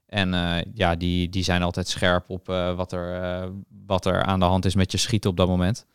En 0.06 0.30
ja, 0.74 0.96
die, 0.96 1.28
die 1.28 1.42
zijn 1.42 1.62
altijd 1.62 1.88
scherp 1.88 2.30
op 2.30 2.46
wat, 2.76 2.92
er, 2.92 3.50
wat 3.86 4.06
er 4.06 4.22
aan 4.22 4.40
de 4.40 4.46
hand 4.46 4.64
is 4.64 4.74
met 4.74 4.92
je 4.92 4.98
schieten 4.98 5.30
op 5.30 5.36
dat 5.36 5.48
moment. 5.48 5.86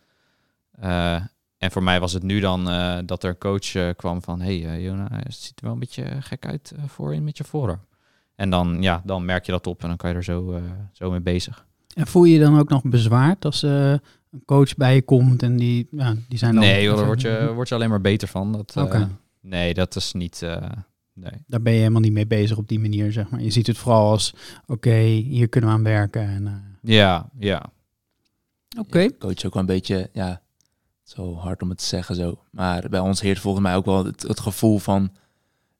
En 1.63 1.72
voor 1.72 1.84
mij 1.84 2.00
was 2.00 2.13
het 2.13 2.24
nu 2.24 2.39
dan 2.39 2.70
uh, 2.70 2.98
dat 3.05 3.24
er 3.24 3.29
een 3.29 3.38
coach 3.38 3.74
uh, 3.74 3.89
kwam 3.96 4.22
van... 4.22 4.41
hey, 4.41 4.60
uh, 4.60 4.84
Jona, 4.84 5.08
het 5.12 5.36
ziet 5.36 5.60
er 5.60 5.63
wel 5.63 5.74
een 5.74 5.79
beetje 5.79 6.05
gek 6.20 6.46
uit 6.46 6.74
voorin 6.88 7.24
met 7.24 7.38
je 7.38 7.43
voorarm. 7.43 7.79
En 8.36 8.50
dan, 8.50 8.77
ja, 8.82 9.01
dan 9.05 9.25
merk 9.25 9.46
je 9.46 9.51
dat 9.51 9.67
op 9.67 9.82
en 9.82 9.88
dan 9.88 9.98
kan 9.98 10.10
je 10.10 10.15
er 10.15 10.24
zo, 10.24 10.62
zo 10.91 11.12
mee 11.12 11.22
bezig. 11.22 11.65
En 11.93 12.08
voel 12.08 12.24
je 12.24 12.34
je 12.34 12.39
dan 12.39 12.60
ook 12.60 12.70
nog 12.70 12.82
bezwaard 12.84 13.46
als 13.46 13.62
een 13.62 14.01
coach 14.46 14.75
bij 14.75 14.96
je 14.96 15.01
komt 15.01 15.43
en 15.43 15.58
die, 15.58 15.88
ja, 15.91 16.15
die 16.27 16.38
zijn 16.38 16.53
dan... 16.53 16.63
Nee, 16.63 16.84
joh, 16.84 16.96
daar 16.98 17.05
word 17.05 17.22
je, 17.22 17.51
word 17.55 17.70
je 17.70 17.75
alleen 17.75 17.89
maar 17.89 18.01
beter 18.01 18.27
van. 18.27 18.51
Dat, 18.51 18.75
okay. 18.77 19.08
nee, 19.41 19.74
dat 19.74 19.96
is 19.96 20.13
niet... 20.13 20.41
nee. 21.13 21.43
Daar 21.48 21.62
ben 21.62 21.74
je 21.74 21.79
helemaal 21.79 22.01
niet 22.01 22.13
mee 22.13 22.27
bezig 22.27 22.58
op 22.58 22.67
die 22.67 22.79
manier, 22.79 23.12
zeg 23.12 23.29
maar. 23.29 23.41
Je 23.41 23.51
ziet 23.51 23.67
het 23.67 23.77
vooral 23.77 24.10
als, 24.10 24.34
oké, 24.62 24.72
okay, 24.72 25.08
hier 25.10 25.50
kunnen 25.50 25.70
we 25.70 25.75
aan 25.75 25.84
werken. 25.84 26.22
En, 26.22 26.77
Ja, 26.82 27.29
ja. 27.39 27.65
Oké. 28.79 29.17
Coach 29.17 29.46
ook 29.46 29.53
wel 29.53 29.62
een 29.62 29.65
beetje, 29.65 30.10
ja, 30.13 30.41
zo 31.15 31.36
hard 31.36 31.62
om 31.62 31.70
het 31.70 31.77
te 31.77 31.86
zeggen 31.86 32.15
zo. 32.15 32.39
Maar 32.51 32.89
bij 32.89 33.00
ons 33.00 33.22
heert 33.22 33.39
volgens 33.39 33.63
mij 33.63 33.75
ook 33.75 33.86
wel 33.86 34.05
het, 34.05 34.22
het 34.22 34.39
gevoel 34.39 34.79
van, 34.79 35.12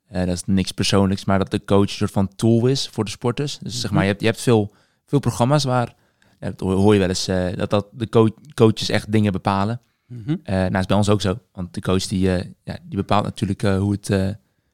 eh, 0.07 0.25
dat 0.25 0.35
is 0.35 0.43
niks 0.45 0.71
persoonlijks, 0.71 1.25
maar 1.25 1.39
dat 1.39 1.51
de 1.51 1.65
coach 1.65 1.81
een 1.81 1.89
soort 1.89 2.11
van 2.11 2.35
tool 2.35 2.67
is 2.67 2.87
voor 2.87 3.03
de 3.03 3.09
sporters. 3.09 3.57
Dus 3.57 3.81
zeg 3.81 3.91
maar, 3.91 4.01
je 4.01 4.07
hebt, 4.07 4.21
je 4.21 4.27
hebt 4.27 4.41
veel, 4.41 4.71
veel 5.05 5.19
programma's 5.19 5.63
waar, 5.63 5.95
ja, 6.39 6.51
dat 6.55 6.59
hoor 6.59 6.93
je 6.93 6.99
wel 6.99 7.09
eens, 7.09 7.27
eh, 7.27 7.55
dat, 7.55 7.69
dat 7.69 7.87
de 7.91 8.09
co 8.09 8.29
coaches 8.53 8.89
echt 8.89 9.11
dingen 9.11 9.31
bepalen. 9.31 9.81
Mhm. 10.07 10.35
Eh 10.43 10.55
nou, 10.55 10.77
is 10.77 10.85
bij 10.85 10.97
ons 10.97 11.09
ook 11.09 11.21
zo. 11.21 11.39
Want 11.51 11.73
de 11.73 11.81
coach 11.81 12.07
die, 12.07 12.21
ja, 12.63 12.77
die 12.83 12.97
bepaalt 12.97 13.23
natuurlijk 13.23 13.61
hoe, 13.61 13.91
het, 13.91 14.07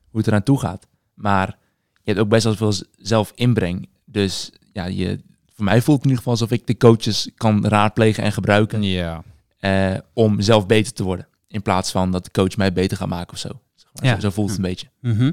hoe 0.10 0.20
het 0.20 0.28
eraan 0.28 0.44
toe 0.44 0.60
gaat. 0.60 0.88
Maar 1.14 1.48
je 1.94 2.12
hebt 2.12 2.20
ook 2.20 2.30
best 2.30 2.44
wel 2.44 2.56
veel 2.56 2.74
zelf 2.98 3.32
inbreng. 3.36 3.90
Dus 4.06 4.52
ja, 4.74 4.86
je, 4.86 5.20
voor 5.54 5.66
mij 5.66 5.82
voelt 5.82 5.98
het 5.98 6.06
in 6.06 6.10
ieder 6.10 6.18
geval 6.18 6.34
alsof 6.34 6.52
ik 6.52 6.68
de 6.68 6.78
coaches 6.78 7.30
kan 7.36 7.68
raadplegen 7.68 8.24
en 8.24 8.32
gebruiken 8.32 8.84
Ja. 8.84 9.24
Eh, 9.60 9.98
om 10.14 10.42
zelf 10.42 10.66
beter 10.66 10.94
te 10.94 11.04
worden. 11.04 11.28
In 11.48 11.62
plaats 11.62 11.92
van 11.92 12.12
dat 12.12 12.24
de 12.24 12.32
coach 12.32 12.58
mij 12.58 12.74
beter 12.74 12.98
gaat 12.98 13.08
maken 13.08 13.34
of 13.34 13.40
zo. 13.40 13.48
Zeg 13.76 13.90
maar. 13.94 14.06
Ja. 14.06 14.14
zo, 14.16 14.20
zo 14.20 14.30
voelt 14.30 14.50
het 14.50 14.58
een 14.58 14.64
beetje. 14.64 14.90
Mhm. 15.02 15.32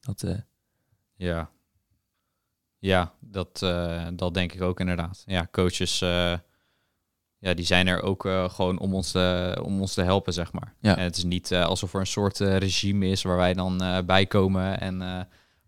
Dat, 0.00 0.22
eh, 0.22 0.38
Ja. 1.16 1.50
Ja, 2.78 3.12
dat, 3.20 3.62
eh, 3.62 4.06
dat 4.12 4.34
denk 4.34 4.52
ik 4.52 4.62
ook 4.62 4.80
inderdaad. 4.80 5.22
Ja, 5.26 5.48
coaches, 5.50 6.00
eh, 6.00 6.34
ja, 7.38 7.54
die 7.54 7.64
zijn 7.64 7.86
er 7.86 8.02
ook 8.02 8.26
eh, 8.26 8.48
gewoon 8.50 8.78
om 8.78 8.94
ons, 8.94 9.10
te, 9.10 9.58
om 9.62 9.80
ons 9.80 9.94
te 9.94 10.02
helpen, 10.02 10.32
zeg 10.32 10.52
maar. 10.52 10.74
Ja. 10.80 10.96
En 10.96 11.02
het 11.04 11.16
is 11.16 11.24
niet 11.24 11.50
eh, 11.50 11.64
alsof 11.64 11.94
er 11.94 12.00
een 12.00 12.06
soort 12.06 12.40
eh, 12.40 12.56
regime 12.56 13.06
is 13.06 13.22
waar 13.22 13.36
wij 13.36 13.54
dan 13.54 13.82
eh, 13.82 13.98
bij 14.06 14.26
komen 14.26 14.80
en 14.80 15.02
eh, 15.02 15.20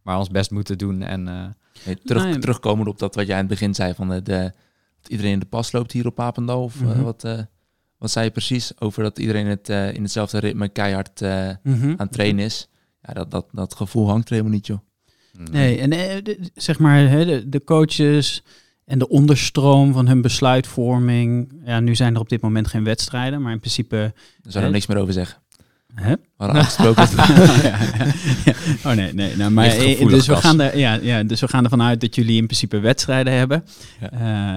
maar 0.02 0.18
ons 0.18 0.28
best 0.30 0.50
moeten 0.50 0.78
doen. 0.78 1.02
En 1.02 1.28
eh, 1.28 1.46
nee, 1.86 1.96
terug, 2.04 2.24
Nee. 2.24 2.38
Terugkomen 2.38 2.86
op 2.86 2.98
dat 2.98 3.14
wat 3.14 3.26
jij 3.26 3.34
in 3.34 3.40
het 3.40 3.50
begin 3.50 3.74
zei 3.74 3.94
van 3.94 4.08
de, 4.08 4.22
de, 4.22 4.52
dat 5.00 5.10
iedereen 5.10 5.32
in 5.32 5.38
de 5.38 5.46
pas 5.46 5.72
loopt 5.72 5.92
hier 5.92 6.06
op 6.06 6.14
Papendal. 6.14 6.62
Of 6.62 6.80
Mhm. 6.80 7.02
wat, 7.02 7.24
eh, 7.24 7.38
wat 8.02 8.10
zei 8.10 8.24
je 8.24 8.30
precies 8.30 8.72
over 8.80 9.02
dat 9.02 9.18
iedereen 9.18 9.46
het, 9.46 9.68
eh, 9.68 9.94
in 9.94 10.02
hetzelfde 10.02 10.38
ritme 10.38 10.68
keihard 10.68 11.22
eh, 11.22 11.48
Mhm. 11.62 11.88
aan 11.88 11.94
het 11.96 12.12
trainen 12.12 12.44
is. 12.44 12.68
Ja, 13.02 13.12
dat, 13.12 13.30
dat, 13.30 13.46
dat 13.52 13.74
gevoel 13.74 14.08
hangt 14.08 14.26
er 14.28 14.34
helemaal 14.34 14.54
niet, 14.54 14.66
joh. 14.66 14.78
Nee, 15.50 15.78
en 15.78 15.92
eh, 15.92 16.22
de- 16.22 16.50
zeg 16.54 16.78
maar 16.78 17.08
hè, 17.08 17.24
de, 17.24 17.48
de 17.48 17.64
coaches 17.64 18.42
en 18.84 18.98
de 18.98 19.08
onderstroom 19.08 19.92
van 19.92 20.06
hun 20.08 20.20
besluitvorming. 20.22 21.52
Ja, 21.64 21.80
nu 21.80 21.94
zijn 21.94 22.14
er 22.14 22.20
op 22.20 22.28
dit 22.28 22.40
moment 22.40 22.66
geen 22.66 22.84
wedstrijden, 22.84 23.42
maar 23.42 23.52
in 23.52 23.58
principe. 23.60 23.96
Daar 24.42 24.52
zou 24.52 24.64
er 24.64 24.70
niks 24.70 24.86
meer 24.86 24.96
over 24.98 25.12
zeggen. 25.12 25.41
Hè? 25.94 26.10
We 26.14 26.18
hadden 26.36 26.60
afgesproken. 26.60 27.02
ja, 27.62 27.78
ja. 28.44 28.54
Oh 28.84 28.92
nee, 28.96 29.12
nee. 29.14 29.36
Nou, 29.36 29.50
maar, 29.50 29.64
eh, 29.64 29.72
gevoelig, 29.72 30.16
dus, 30.16 30.26
we 30.26 30.36
gaan 30.36 30.60
er, 30.60 30.78
ja, 30.78 30.94
ja, 30.94 31.22
dus 31.22 31.40
we 31.40 31.48
gaan 31.48 31.64
ervan 31.64 31.82
uit 31.82 32.00
dat 32.00 32.14
jullie 32.14 32.36
in 32.36 32.44
principe 32.46 32.78
wedstrijden 32.78 33.32
hebben. 33.32 33.64
Ja. 34.00 34.10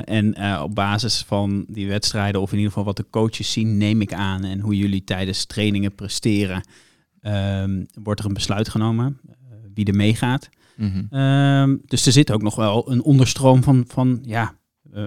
Eh, 0.05 0.15
en 0.17 0.33
eh, 0.33 0.61
op 0.63 0.75
basis 0.75 1.23
van 1.27 1.65
die 1.67 1.87
wedstrijden, 1.87 2.41
of 2.41 2.49
in 2.51 2.55
ieder 2.57 2.71
geval 2.71 2.85
wat 2.85 2.97
de 2.97 3.05
coaches 3.09 3.51
zien, 3.51 3.77
neem 3.77 4.01
ik 4.01 4.13
aan. 4.13 4.43
En 4.43 4.59
hoe 4.59 4.77
jullie 4.77 5.03
tijdens 5.03 5.45
trainingen 5.45 5.95
presteren, 5.95 6.63
ehm, 7.21 7.83
wordt 8.03 8.19
er 8.19 8.25
een 8.25 8.33
besluit 8.33 8.69
genomen 8.69 9.19
eh, 9.29 9.33
wie 9.73 9.85
er 9.85 9.95
meegaat. 9.95 10.49
Ehm, 11.09 11.75
dus 11.85 12.05
er 12.05 12.11
zit 12.11 12.31
ook 12.31 12.41
nog 12.41 12.55
wel 12.55 12.91
een 12.91 13.03
onderstroom 13.03 13.63
van, 13.63 13.83
van 13.87 14.19
ja, 14.21 14.53
eh, 14.93 15.03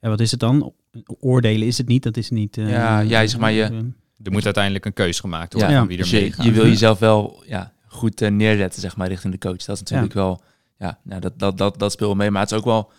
wat 0.00 0.20
is 0.20 0.30
het 0.30 0.40
dan? 0.40 0.72
Oordelen 1.20 1.66
is 1.66 1.78
het 1.78 1.88
niet, 1.88 2.02
dat 2.02 2.16
is 2.16 2.30
niet... 2.30 2.56
eh, 2.58 2.70
Ja, 2.70 3.04
jij, 3.04 3.26
zeg 3.28 3.40
maar, 3.40 3.52
je- 3.52 3.62
eh, 3.64 3.78
er 4.22 4.32
moet 4.32 4.44
uiteindelijk 4.44 4.84
een 4.84 4.92
keus 4.92 5.20
gemaakt 5.20 5.52
worden 5.52 5.72
Ja, 5.72 5.78
van 5.78 5.86
wie 5.88 5.96
er 5.96 6.02
Dus 6.02 6.12
je, 6.12 6.20
meegaat. 6.20 6.44
je 6.44 6.52
wil 6.52 6.66
jezelf 6.66 6.98
wel 6.98 7.42
ja, 7.46 7.72
goed 7.86 8.20
eh, 8.20 8.30
neerzetten, 8.30 8.80
zeg 8.80 8.96
maar, 8.96 9.08
richting 9.08 9.32
de 9.32 9.38
coach. 9.38 9.64
Dat 9.64 9.76
is 9.76 9.82
natuurlijk 9.82 10.12
wel, 10.12 10.42
ja, 10.78 10.98
nou, 11.02 11.20
dat, 11.20 11.38
dat, 11.38 11.58
dat, 11.58 11.78
dat 11.78 11.92
speelt 11.92 12.16
mee. 12.16 12.30
Maar 12.30 12.42
het 12.42 12.50
is 12.50 12.56
ook 12.58 12.64
wel, 12.64 12.90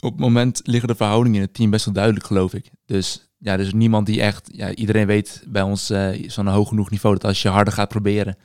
op 0.00 0.10
het 0.12 0.20
moment 0.20 0.60
liggen 0.64 0.88
de 0.88 0.94
verhoudingen 0.94 1.36
in 1.36 1.44
het 1.44 1.54
team 1.54 1.70
best 1.70 1.84
wel 1.84 1.94
duidelijk, 1.94 2.26
geloof 2.26 2.54
ik. 2.54 2.70
Dus 2.86 3.28
ja, 3.38 3.52
er 3.52 3.60
is 3.60 3.72
niemand 3.72 4.06
die 4.06 4.20
echt, 4.20 4.48
ja, 4.52 4.74
iedereen 4.74 5.06
weet 5.06 5.44
bij 5.48 5.62
ons 5.62 5.90
eh 5.90 6.28
zo'n 6.28 6.46
hoog 6.46 6.68
genoeg 6.68 6.90
niveau 6.90 7.14
dat 7.14 7.24
als 7.24 7.42
je 7.42 7.48
harder 7.48 7.72
gaat 7.72 7.88
proberen, 7.88 8.36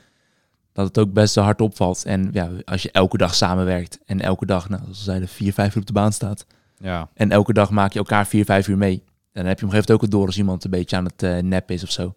dat 0.74 0.88
het 0.88 0.98
ook 0.98 1.14
best 1.14 1.36
wel 1.36 1.44
hard 1.44 1.62
opvalt. 1.62 2.06
En 2.06 2.30
ja, 2.32 2.50
als 2.66 2.82
je 2.82 2.92
elke 2.92 3.18
dag 3.18 3.36
samenwerkt 3.36 4.00
en 4.06 4.22
elke 4.22 4.46
dag, 4.46 4.70
nou, 4.70 4.82
zoals 4.82 4.98
we 4.98 5.04
zeiden, 5.04 5.28
vier, 5.28 5.54
vijf 5.54 5.74
uur 5.76 5.82
op 5.82 5.88
de 5.88 5.94
baan 5.94 6.14
staat. 6.14 6.46
Ja, 6.78 7.10
En 7.14 7.32
elke 7.32 7.54
dag 7.54 7.70
maak 7.70 7.94
je 7.94 8.00
elkaar 8.00 8.28
vier, 8.28 8.46
vijf 8.46 8.68
uur 8.68 8.78
mee. 8.78 9.04
Dan 9.34 9.46
heb 9.46 9.60
je 9.60 9.66
gegeven 9.66 9.70
moment 9.70 9.92
ook 9.92 10.02
het 10.02 10.12
door 10.12 10.26
als 10.26 10.38
iemand 10.38 10.64
een 10.64 10.72
beetje 10.72 10.96
aan 10.96 11.06
het 11.06 11.24
eh 11.24 11.38
nep 11.38 11.72
is 11.72 11.84
of 11.84 11.92
zo. 11.92 12.16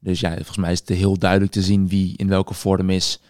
Dus 0.00 0.20
ja, 0.20 0.34
volgens 0.34 0.56
mij 0.56 0.72
is 0.72 0.78
het 0.78 0.88
heel 0.88 1.18
duidelijk 1.18 1.52
te 1.52 1.62
zien 1.62 1.88
wie 1.88 2.16
in 2.16 2.28
welke 2.28 2.54
vorm 2.54 2.90
is, 2.90 3.20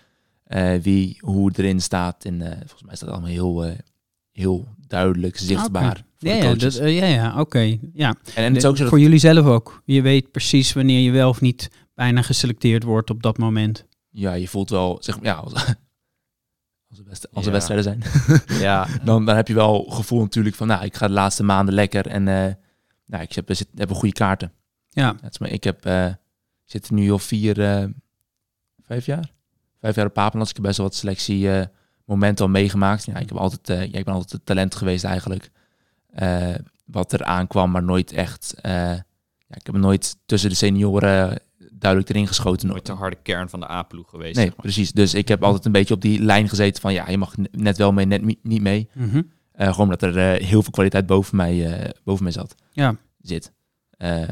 eh, 0.44 0.74
wie 0.74 1.16
hoe 1.20 1.48
het 1.48 1.58
erin 1.58 1.80
staat. 1.80 2.24
En 2.24 2.42
eh, 2.42 2.56
volgens 2.58 2.82
mij 2.82 2.92
is 2.92 2.98
dat 3.00 3.08
allemaal 3.08 3.30
heel, 3.30 3.64
eh, 3.64 3.78
heel 4.32 4.68
duidelijk 4.86 5.38
zichtbaar. 5.38 6.04
Ja, 6.18 6.34
ja, 6.34 6.54
dat, 6.54 6.74
ja, 6.76 6.86
ja 7.06 7.40
oké. 7.40 7.78
Ja. 7.92 8.08
en, 8.08 8.16
en 8.34 8.44
het 8.44 8.56
is 8.56 8.64
ook 8.64 8.76
zo 8.76 8.82
dat, 8.82 8.88
Voor 8.88 9.00
jullie 9.00 9.18
zelf 9.18 9.46
ook. 9.46 9.82
Je 9.84 10.02
weet 10.02 10.30
precies 10.30 10.72
wanneer 10.72 11.00
je 11.00 11.10
wel 11.10 11.28
of 11.28 11.40
niet 11.40 11.70
bijna 11.94 12.22
geselecteerd 12.22 12.82
wordt 12.82 13.10
op 13.10 13.22
dat 13.22 13.38
moment. 13.38 13.86
ja, 14.10 14.32
je 14.32 14.48
voelt 14.48 14.70
wel, 14.70 14.98
zeg 15.00 15.16
maar, 15.16 15.24
ja, 15.24 15.34
als, 15.34 15.52
als, 16.90 16.98
er, 16.98 17.04
best, 17.04 17.32
als 17.32 17.46
er 17.46 17.52
Ja. 17.52 17.56
wedstrijden 17.58 17.84
zijn, 17.84 18.02
ja, 18.60 18.86
dan, 19.04 19.24
dan 19.26 19.36
heb 19.36 19.48
je 19.48 19.54
wel 19.54 19.82
gevoel 19.88 20.20
natuurlijk 20.20 20.54
van, 20.56 20.66
nou, 20.66 20.84
ik 20.84 20.96
ga 20.96 21.06
de 21.06 21.12
laatste 21.12 21.42
maanden 21.42 21.74
lekker 21.74 22.06
en 22.06 22.28
eh, 22.28 22.52
nou, 23.12 23.22
ik 23.24 23.32
heb, 23.32 23.48
er 23.48 23.54
zit- 23.56 23.68
heb 23.76 23.88
een 23.90 23.94
goede 23.96 24.14
kaarten. 24.14 24.52
Ja. 24.90 25.16
Is 25.30 25.38
maar, 25.38 25.50
ik 25.50 25.64
heb, 25.64 25.84
eh, 25.86 26.06
ik 26.06 26.14
zit 26.64 26.86
er 26.88 26.94
nu 26.94 27.10
al 27.10 27.18
vier, 27.18 27.60
eh, 27.60 27.84
vijf 28.82 29.06
jaar? 29.06 29.30
Vijf 29.80 29.94
jaar 29.96 30.06
op 30.06 30.12
Papenland. 30.12 30.48
Ik 30.50 30.56
heb 30.56 30.64
best 30.64 30.76
wel 30.76 30.86
wat 30.86 30.94
selectie 30.96 31.50
eh, 31.52 31.66
momenten 32.04 32.44
al 32.44 32.50
meegemaakt. 32.50 33.04
Ja, 33.04 33.16
ik, 33.16 33.28
heb 33.28 33.38
altijd, 33.38 33.68
eh, 33.70 33.92
ja, 33.92 33.98
ik 33.98 34.04
ben 34.04 34.14
altijd 34.14 34.32
het 34.32 34.46
talent 34.46 34.74
geweest 34.74 35.04
eigenlijk. 35.04 35.50
Eh, 36.12 36.54
wat 36.84 37.12
er 37.12 37.24
aankwam, 37.24 37.70
maar 37.70 37.82
nooit 37.82 38.12
echt... 38.12 38.54
eh, 38.60 38.72
ja, 39.46 39.54
ik 39.58 39.66
heb 39.66 39.74
nooit 39.76 40.16
tussen 40.26 40.50
de 40.50 40.56
senioren 40.56 41.38
duidelijk 41.72 42.10
erin 42.12 42.26
geschoten. 42.26 42.68
nooit 42.68 42.86
de 42.86 42.92
harde 42.92 43.16
kern 43.22 43.48
van 43.48 43.60
de 43.60 43.70
A-ploeg 43.70 44.10
geweest. 44.10 44.34
Nee, 44.36 44.44
zeg 44.44 44.54
maar. 44.54 44.62
precies. 44.64 44.92
Dus 44.92 45.14
ik 45.14 45.28
heb 45.28 45.42
altijd 45.42 45.64
een 45.64 45.72
beetje 45.72 45.94
op 45.94 46.00
die 46.00 46.20
lijn 46.22 46.48
gezeten 46.48 46.80
van... 46.80 46.92
ja, 46.92 47.08
je 47.10 47.18
mag 47.18 47.34
net 47.50 47.76
wel 47.76 47.92
mee, 47.92 48.04
net 48.06 48.22
niet 48.42 48.62
mee. 48.62 48.88
Mhm. 48.92 49.16
Eh, 49.16 49.22
gewoon 49.66 49.80
omdat 49.86 50.02
er 50.02 50.18
eh, 50.18 50.46
heel 50.46 50.62
veel 50.62 50.72
kwaliteit 50.72 51.06
boven 51.06 51.36
mij, 51.36 51.72
eh, 51.80 51.90
boven 52.04 52.22
mij 52.22 52.32
zat. 52.32 52.54
Ja. 52.72 52.96
Zit. 53.20 53.52
Eh, 53.90 54.28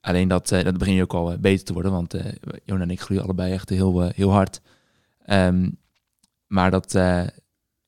alleen 0.00 0.28
dat, 0.28 0.52
eh, 0.52 0.64
dat 0.64 0.78
begin 0.78 0.94
je 0.94 1.02
ook 1.02 1.14
al 1.14 1.32
eh, 1.32 1.38
beter 1.38 1.64
te 1.64 1.72
worden. 1.72 1.92
Want 1.92 2.14
eh 2.14 2.32
Jona 2.64 2.82
en 2.82 2.90
ik 2.90 3.00
groeien 3.00 3.22
allebei 3.22 3.52
echt 3.52 3.68
heel, 3.68 4.02
eh, 4.02 4.10
heel 4.14 4.30
hard. 4.30 4.60
Ehm, 5.24 5.70
maar 6.46 6.70
dat, 6.70 6.94
eh, 6.94 7.02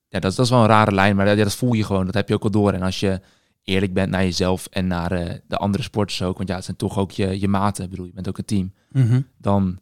ja, 0.08 0.18
dat, 0.20 0.30
is- 0.30 0.34
dat 0.36 0.44
is 0.44 0.50
wel 0.50 0.60
een 0.60 0.66
rare 0.66 0.92
lijn. 0.94 1.16
Maar 1.16 1.26
dat, 1.26 1.36
ja, 1.36 1.42
dat 1.44 1.54
voel 1.54 1.72
je 1.72 1.84
gewoon. 1.84 2.04
Dat 2.04 2.14
heb 2.14 2.28
je 2.28 2.34
ook 2.34 2.42
al 2.44 2.50
door. 2.50 2.72
En 2.72 2.82
als 2.82 3.00
je 3.00 3.20
eerlijk 3.62 3.92
bent 3.92 4.10
naar 4.10 4.22
jezelf 4.22 4.66
en 4.66 4.86
naar 4.86 5.12
eh, 5.12 5.34
de 5.46 5.56
andere 5.56 5.82
sporters 5.82 6.22
ook. 6.22 6.36
Want 6.36 6.48
ja, 6.48 6.54
het 6.54 6.64
zijn 6.64 6.76
toch 6.76 6.98
ook 6.98 7.10
je, 7.10 7.40
je 7.40 7.48
maten. 7.48 7.84
Ik 7.84 7.90
bedoel, 7.90 8.06
je 8.06 8.12
bent 8.12 8.28
ook 8.28 8.38
een 8.38 8.44
team. 8.44 8.72
Mhm. 8.90 9.20
Dan, 9.38 9.78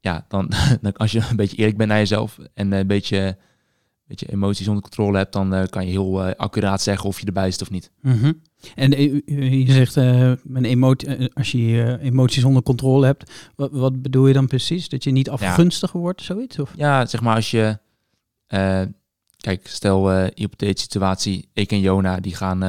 ja, 0.00 0.24
dan, 0.28 0.50
dan 0.82 0.92
als 0.96 1.12
je 1.12 1.22
een 1.30 1.36
beetje 1.36 1.56
eerlijk 1.56 1.76
bent 1.76 1.88
naar 1.88 1.98
jezelf. 1.98 2.38
En 2.54 2.72
een 2.72 2.86
beetje, 2.86 3.36
beetje 4.10 4.32
emoties 4.32 4.68
onder 4.68 4.82
controle 4.82 5.16
hebt. 5.16 5.32
Dan 5.32 5.54
eh, 5.54 5.66
kan 5.66 5.84
je 5.84 5.90
heel 5.90 6.24
eh, 6.24 6.34
accuraat 6.36 6.82
zeggen 6.82 7.08
of 7.08 7.20
je 7.20 7.26
erbij 7.26 7.50
zit 7.50 7.62
of 7.62 7.70
niet. 7.70 7.90
Mhm. 8.00 8.32
En 8.74 8.94
eh, 8.94 9.66
je 9.66 9.72
zegt, 9.72 9.94
mijn 10.42 10.64
emotie, 10.64 11.34
als 11.34 11.52
je 11.52 11.66
je 11.66 11.98
emoties 12.00 12.44
onder 12.44 12.62
controle 12.62 13.06
hebt, 13.06 13.50
wat, 13.56 13.70
wat 13.72 14.02
bedoel 14.02 14.26
je 14.26 14.32
dan 14.32 14.46
precies? 14.46 14.88
Dat 14.88 15.04
je 15.04 15.10
niet 15.10 15.30
afgunstiger 15.30 16.00
wordt, 16.00 16.22
zoiets? 16.22 16.58
Of? 16.58 16.72
Ja, 16.76 17.06
zeg 17.06 17.20
maar 17.20 17.34
als 17.34 17.50
je... 17.50 17.78
kijk, 19.36 19.68
stel 19.68 20.10
hypothetische 20.10 20.90
situatie. 20.90 21.48
Ik 21.52 21.70
en 21.70 21.80
Jona 21.80 22.20
die 22.20 22.34
gaan 22.34 22.60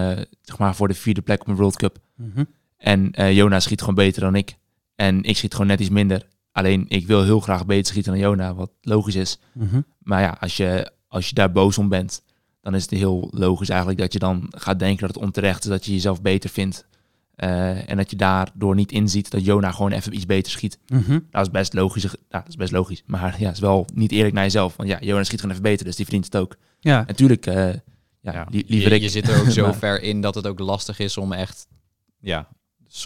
zeg 0.41 0.57
maar 0.57 0.75
voor 0.75 0.87
de 0.87 0.93
vierde 0.93 1.21
plek 1.21 1.41
op 1.41 1.47
een 1.47 1.55
World 1.55 1.75
Cup. 1.75 1.97
Mhm. 2.15 2.43
En 2.77 3.33
Jona 3.33 3.59
schiet 3.59 3.79
gewoon 3.79 3.95
beter 3.95 4.21
dan 4.21 4.35
ik. 4.35 4.55
En 4.95 5.23
ik 5.23 5.37
schiet 5.37 5.51
gewoon 5.51 5.67
net 5.67 5.79
iets 5.79 5.89
minder. 5.89 6.27
Alleen 6.51 6.85
ik 6.87 7.07
wil 7.07 7.23
heel 7.23 7.39
graag 7.39 7.65
beter 7.65 7.85
schieten 7.85 8.11
dan 8.11 8.21
Jona, 8.21 8.53
wat 8.53 8.71
logisch 8.81 9.15
is. 9.15 9.39
Mhm. 9.53 9.81
Maar 9.99 10.21
ja, 10.21 10.37
als 10.39 10.57
je, 10.57 10.91
als 11.11 11.27
je 11.29 11.33
daar 11.35 11.51
boos 11.51 11.77
om 11.77 11.89
bent, 11.89 12.21
dan 12.61 12.75
is 12.75 12.81
het 12.81 12.91
heel 12.91 13.27
logisch 13.31 13.69
eigenlijk 13.69 13.99
dat 13.99 14.13
je 14.13 14.19
dan 14.19 14.45
gaat 14.49 14.79
denken 14.79 15.07
dat 15.07 15.15
het 15.15 15.23
onterecht 15.23 15.63
is, 15.63 15.69
dat 15.69 15.85
je 15.85 15.91
jezelf 15.91 16.21
beter 16.21 16.49
vindt. 16.49 16.85
Eh, 17.35 17.89
en 17.89 17.97
dat 17.97 18.09
je 18.09 18.15
daardoor 18.15 18.75
niet 18.75 18.91
inziet 18.91 19.31
dat 19.31 19.45
Jona 19.45 19.71
gewoon 19.71 19.91
even 19.91 20.13
iets 20.15 20.25
beter 20.25 20.51
schiet. 20.51 20.79
Mhm. 20.87 21.19
Dat 21.29 21.41
is 21.45 21.51
best 21.51 21.73
logisch. 21.73 22.03
Ja, 22.03 22.09
dat 22.29 22.47
is 22.47 22.55
best 22.55 22.71
logisch. 22.71 23.03
Maar 23.05 23.35
ja, 23.39 23.45
het 23.45 23.55
is 23.55 23.59
wel 23.61 23.85
niet 23.93 24.11
eerlijk 24.11 24.33
naar 24.33 24.43
jezelf. 24.43 24.75
Want 24.75 24.89
ja, 24.89 24.97
Jona 25.01 25.23
schiet 25.23 25.39
gewoon 25.39 25.55
even 25.55 25.69
beter, 25.69 25.85
dus 25.85 25.95
die 25.95 26.05
verdient 26.05 26.25
het 26.33 26.37
ook. 26.41 26.55
Ja, 26.79 27.03
Natuurlijk, 27.07 27.45
eh 27.45 27.55
ja, 28.21 28.33
Ja, 28.33 28.45
li- 28.49 28.63
liever 28.67 28.89
je, 28.89 28.95
ik. 28.95 29.01
je 29.01 29.09
zit 29.09 29.27
er 29.27 29.39
ook 29.39 29.49
zo 29.59 29.61
Maar- 29.63 29.75
ver 29.75 30.01
in 30.01 30.21
dat 30.21 30.35
het 30.35 30.47
ook 30.47 30.59
lastig 30.59 30.99
is 30.99 31.17
om 31.17 31.31
echt... 31.33 31.67
Ja, 32.19 32.47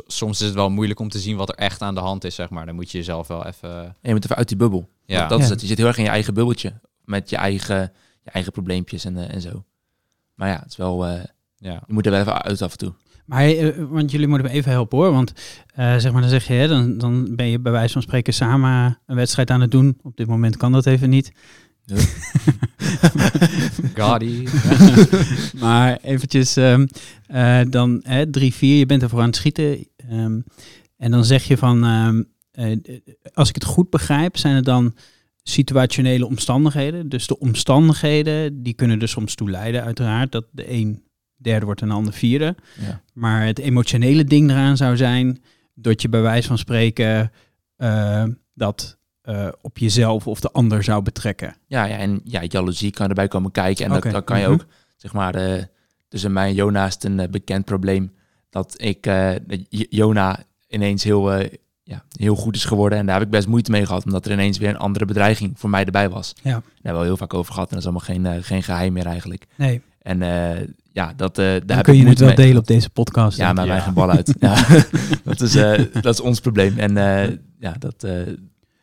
soms 0.08 0.40
is 0.42 0.46
het 0.46 0.56
wel 0.56 0.70
moeilijk 0.70 1.00
om 1.00 1.10
te 1.10 1.20
zien 1.20 1.36
wat 1.38 1.50
er 1.50 1.56
echt 1.56 1.82
aan 1.82 1.96
de 1.96 2.02
hand 2.02 2.24
is, 2.24 2.36
zeg 2.36 2.50
maar. 2.50 2.66
Dan 2.66 2.76
moet 2.76 2.92
je 2.92 2.98
jezelf 2.98 3.28
wel 3.28 3.46
even... 3.46 3.96
Je 4.02 4.12
moet 4.14 4.24
even 4.24 4.36
uit 4.36 4.48
die 4.48 4.58
bubbel. 4.58 4.90
Ja, 5.06 5.20
Dat, 5.20 5.30
dat 5.30 5.38
Ja. 5.38 5.44
is 5.44 5.50
het. 5.50 5.62
Je 5.62 5.68
zit 5.68 5.78
heel 5.78 5.88
erg 5.88 5.98
in 5.98 6.04
je 6.04 6.10
eigen 6.10 6.34
bubbeltje. 6.34 6.74
Met 7.06 7.30
je 7.30 7.36
eigen, 7.36 7.92
je 8.24 8.30
eigen 8.30 8.52
probleempjes 8.52 9.06
en, 9.06 9.18
eh, 9.18 9.34
en 9.34 9.42
zo. 9.42 9.66
Maar 10.36 10.50
ja, 10.50 10.60
het 10.60 10.70
is 10.70 10.78
wel... 10.78 11.06
eh, 11.06 11.24
ja. 11.58 11.84
je 11.88 11.94
moet 11.94 12.06
er 12.06 12.12
wel 12.12 12.22
even 12.22 12.42
uit 12.42 12.62
af 12.62 12.72
en 12.72 12.78
toe. 12.78 12.94
maar 13.26 13.46
eh, 13.46 13.84
want 13.90 14.12
jullie 14.12 14.28
moeten 14.28 14.48
me 14.48 14.54
even 14.54 14.72
helpen 14.72 14.98
hoor. 14.98 15.12
Want 15.12 15.34
eh, 15.76 15.96
zeg 15.98 16.12
maar, 16.12 16.22
dan 16.22 16.30
zeg 16.30 16.48
je, 16.48 16.54
hè, 16.54 16.68
dan, 16.68 16.98
dan 16.98 17.36
ben 17.36 17.48
je 17.48 17.60
bij 17.60 17.72
wijze 17.72 17.94
van 17.94 18.02
spreken 18.02 18.34
samen 18.34 19.00
een 19.06 19.16
wedstrijd 19.16 19.50
aan 19.50 19.62
het 19.62 19.72
doen. 19.72 19.98
Op 20.02 20.18
dit 20.18 20.28
moment 20.28 20.58
kan 20.58 20.72
dat 20.72 20.86
even 20.86 21.10
niet. 21.10 21.32
Gotti. 23.96 24.48
maar 25.62 25.98
eventjes, 26.02 26.56
um, 26.56 26.88
uh, 27.32 27.62
dan 27.70 28.04
3-4, 28.04 28.10
je 28.60 28.86
bent 28.86 29.02
ervoor 29.02 29.20
aan 29.20 29.26
het 29.26 29.36
schieten. 29.36 29.88
Um, 30.12 30.44
en 30.98 31.12
dan 31.12 31.26
zeg 31.26 31.44
je 31.44 31.58
van, 31.58 31.84
um, 31.84 32.28
uh, 32.54 32.78
als 33.34 33.50
ik 33.50 33.56
het 33.56 33.64
goed 33.64 33.90
begrijp, 33.90 34.38
zijn 34.38 34.56
het 34.56 34.66
dan 34.66 34.96
situationele 35.48 36.26
omstandigheden. 36.26 37.10
Dus 37.10 37.28
de 37.28 37.40
omstandigheden, 37.40 38.64
die 38.64 38.74
kunnen 38.74 39.02
er 39.02 39.08
soms 39.08 39.36
toe 39.36 39.50
leiden 39.50 39.84
uiteraard, 39.84 40.32
dat 40.32 40.46
de 40.52 40.72
een 40.72 41.04
derde 41.36 41.66
wordt 41.66 41.82
en 41.82 41.88
de 41.88 41.94
ander 41.94 42.14
vierde. 42.14 42.56
Ja. 42.80 43.02
Maar 43.14 43.46
het 43.46 43.60
emotionele 43.60 44.24
ding 44.24 44.50
eraan 44.50 44.78
zou 44.78 44.98
zijn 44.98 45.42
dat 45.74 46.02
je 46.02 46.10
bij 46.10 46.22
wijze 46.22 46.48
van 46.48 46.58
spreken 46.58 47.32
uh, 47.78 48.24
dat 48.54 48.98
uh, 49.24 49.48
op 49.62 49.78
jezelf 49.78 50.28
of 50.28 50.40
de 50.40 50.52
ander 50.52 50.84
zou 50.84 51.02
betrekken. 51.02 51.56
Ja, 51.68 51.86
ja 51.86 51.98
en 51.98 52.22
ja, 52.24 52.44
jaloezie 52.48 52.92
kan 52.92 53.10
erbij 53.10 53.28
komen 53.28 53.52
kijken. 53.52 53.86
En 53.86 53.92
okay. 53.92 54.02
dat, 54.02 54.12
dat, 54.12 54.24
kan 54.24 54.40
je 54.40 54.46
-hmm. 54.46 54.54
ook, 54.54 54.66
zeg 54.96 55.14
maar, 55.14 55.36
uh, 55.36 55.64
tussen 56.08 56.34
mij 56.34 56.48
en 56.48 56.54
Jona 56.54 56.86
is 56.86 56.94
het 56.94 57.04
een 57.04 57.32
bekend 57.32 57.66
probleem 57.66 58.14
dat 58.50 58.82
ik 58.82 59.10
Jona 59.70 60.44
ineens 60.68 61.04
heel, 61.04 61.48
ja, 61.88 62.04
heel 62.12 62.36
goed 62.36 62.56
is 62.56 62.66
geworden. 62.66 62.98
En 62.98 63.06
daar 63.06 63.16
heb 63.16 63.26
ik 63.26 63.32
best 63.32 63.48
moeite 63.48 63.72
mee 63.72 63.86
gehad, 63.86 64.06
omdat 64.06 64.26
er 64.26 64.32
ineens 64.32 64.58
weer 64.58 64.70
een 64.70 64.78
andere 64.78 65.06
bedreiging 65.06 65.54
voor 65.56 65.70
mij 65.70 65.86
erbij 65.86 66.10
was. 66.10 66.34
Ja. 66.42 66.52
Daar 66.52 66.64
hebben 66.82 67.02
we 67.02 67.08
heel 67.08 67.18
vaak 67.18 67.34
over 67.34 67.54
gehad 67.54 67.70
en 67.70 67.76
dat 67.80 67.86
is 67.86 67.92
allemaal 67.92 68.34
geen, 68.34 68.44
geen 68.44 68.64
geheim 68.64 68.94
meer 68.94 69.06
eigenlijk. 69.06 69.46
Nee. 69.56 69.82
En 70.02 70.20
ja, 70.92 71.14
dat, 71.16 71.40
uh, 71.40 71.46
daar 71.46 71.66
Dan 71.66 71.82
kun 71.82 71.96
je 71.96 72.08
het 72.08 72.20
wel 72.20 72.28
mee. 72.28 72.38
delen 72.38 72.58
op 72.58 72.68
deze 72.68 72.90
podcast. 72.90 73.38
Ja, 73.38 73.54
maar 73.54 73.68
wij 73.68 73.82
gaan 73.82 73.94
bal 73.94 74.10
uit. 74.10 74.34
ja, 74.40 74.66
dat, 75.24 75.42
is, 75.42 75.56
uh, 75.56 75.80
dat 76.02 76.14
is 76.14 76.20
ons 76.20 76.40
probleem. 76.40 76.78
En 76.78 76.94
ja, 77.60 77.76
dat, 77.80 78.00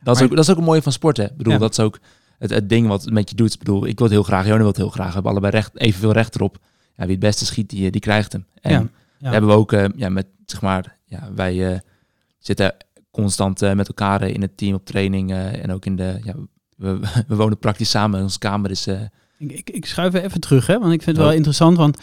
dat, 0.03 0.17
is 0.17 0.23
ook, 0.23 0.31
dat 0.31 0.39
is 0.39 0.51
ook 0.51 0.57
een 0.57 0.65
mooie 0.65 0.83
van 0.83 0.93
sporten. 0.93 1.31
Ik 1.31 1.37
bedoel, 1.37 1.53
ja. 1.53 1.59
dat 1.59 1.71
is 1.71 1.81
ook 1.81 1.99
het, 2.39 2.51
het 2.51 2.69
ding 2.69 2.87
wat 2.87 3.03
het 3.05 3.13
met 3.13 3.31
je 3.31 3.37
doet. 3.37 3.53
Ik 3.53 3.59
bedoel, 3.59 3.87
ik 3.87 3.99
wil 3.99 4.07
het 4.07 4.17
heel 4.17 4.25
graag, 4.25 4.47
Jona 4.47 4.59
wil 4.59 4.67
het 4.67 4.77
heel 4.77 4.89
graag. 4.89 5.07
We 5.07 5.13
hebben 5.13 5.31
allebei 5.31 5.53
recht, 5.53 5.79
evenveel 5.79 6.13
recht 6.13 6.35
erop. 6.35 6.59
Ja, 6.95 7.03
wie 7.03 7.11
het 7.11 7.25
beste 7.25 7.45
schiet, 7.45 7.71
die, 7.71 7.91
die 7.91 8.01
krijgt 8.01 8.33
hem. 8.33 8.47
En 8.61 8.91
hebben 9.23 9.51
we 9.51 9.57
ook, 9.57 9.71
ja, 9.97 10.09
met, 10.09 10.27
zeg 10.47 10.61
maar, 10.61 10.97
ja, 11.05 11.29
wij 11.35 11.83
zitten 12.39 12.75
constant 13.13 13.61
met 13.61 13.89
elkaar 13.89 14.23
in 14.23 14.43
het 14.43 14.57
team 14.57 14.75
op 14.75 14.85
training. 14.85 15.33
en 15.33 15.73
ook 15.73 15.87
in 15.87 15.97
de, 15.97 16.21
ja, 16.25 16.35
we, 16.77 17.01
we 17.29 17.37
wonen 17.37 17.59
praktisch 17.59 17.91
samen. 17.91 18.23
Onze 18.23 18.39
kamer 18.39 18.71
is... 18.71 18.87
Ik, 19.39 19.53
ik, 19.53 19.71
ik 19.71 19.87
schuif 19.87 20.15
even 20.15 20.41
terug, 20.41 20.67
hè, 20.67 20.79
want 20.79 20.93
ik 20.93 21.03
vind 21.03 21.17
het 21.17 21.27
wel 21.27 21.35
interessant. 21.35 21.77
Want, 21.77 21.99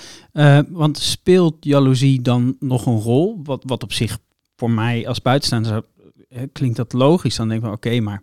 want 0.70 0.98
speelt 0.98 1.56
jaloezie 1.60 2.22
dan 2.22 2.56
nog 2.60 2.86
een 2.86 3.00
rol? 3.00 3.40
Wat, 3.44 3.64
wat 3.66 3.84
op 3.84 3.94
zich 3.94 4.18
voor 4.56 4.72
mij 4.72 5.08
als 5.08 5.22
buitenstaander 5.22 5.84
klinkt 6.52 6.78
dat 6.78 6.94
logisch. 6.94 7.36
Dan 7.36 7.48
denk 7.48 7.60
ik 7.60 7.66
van 7.66 7.76
oké, 7.76 7.88
okay, 7.88 8.00
maar... 8.00 8.22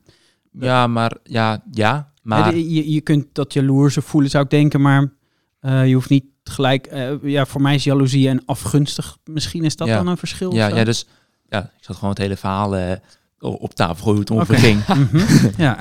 Ja, 0.52 0.86
maar 0.86 1.16
ja, 1.22 1.62
ja. 1.70 2.12
Maar... 2.22 2.56
Je, 2.56 2.92
je 2.92 3.00
kunt 3.00 3.26
dat 3.32 3.52
jaloerse 3.52 4.02
voelen, 4.02 4.30
zou 4.30 4.44
ik 4.44 4.50
denken, 4.50 4.80
maar 4.80 5.12
uh, 5.60 5.86
je 5.86 5.94
hoeft 5.94 6.10
niet 6.10 6.24
gelijk... 6.44 6.88
ja, 7.22 7.46
voor 7.46 7.60
mij 7.60 7.74
is 7.74 7.84
jaloezie 7.84 8.28
en 8.28 8.44
afgunstig. 8.44 9.18
Misschien 9.24 9.64
is 9.64 9.76
dat 9.76 9.88
ja. 9.88 9.96
dan 9.96 10.06
een 10.06 10.16
verschil? 10.16 10.54
Ja, 10.54 10.68
ja, 10.68 10.84
dus 10.84 11.06
ja, 11.48 11.62
ik 11.62 11.84
zat 11.84 11.94
gewoon 11.96 12.10
het 12.10 12.18
hele 12.18 12.36
verhaal 12.36 12.98
op 13.38 13.74
tafel 13.74 14.10
hoe 14.10 14.20
het 14.20 14.30
ongeveer 14.30 14.56
okay. 14.56 14.70
ging. 14.70 14.86
mm 14.86 15.08
-hmm. 15.10 15.50
ja. 15.56 15.78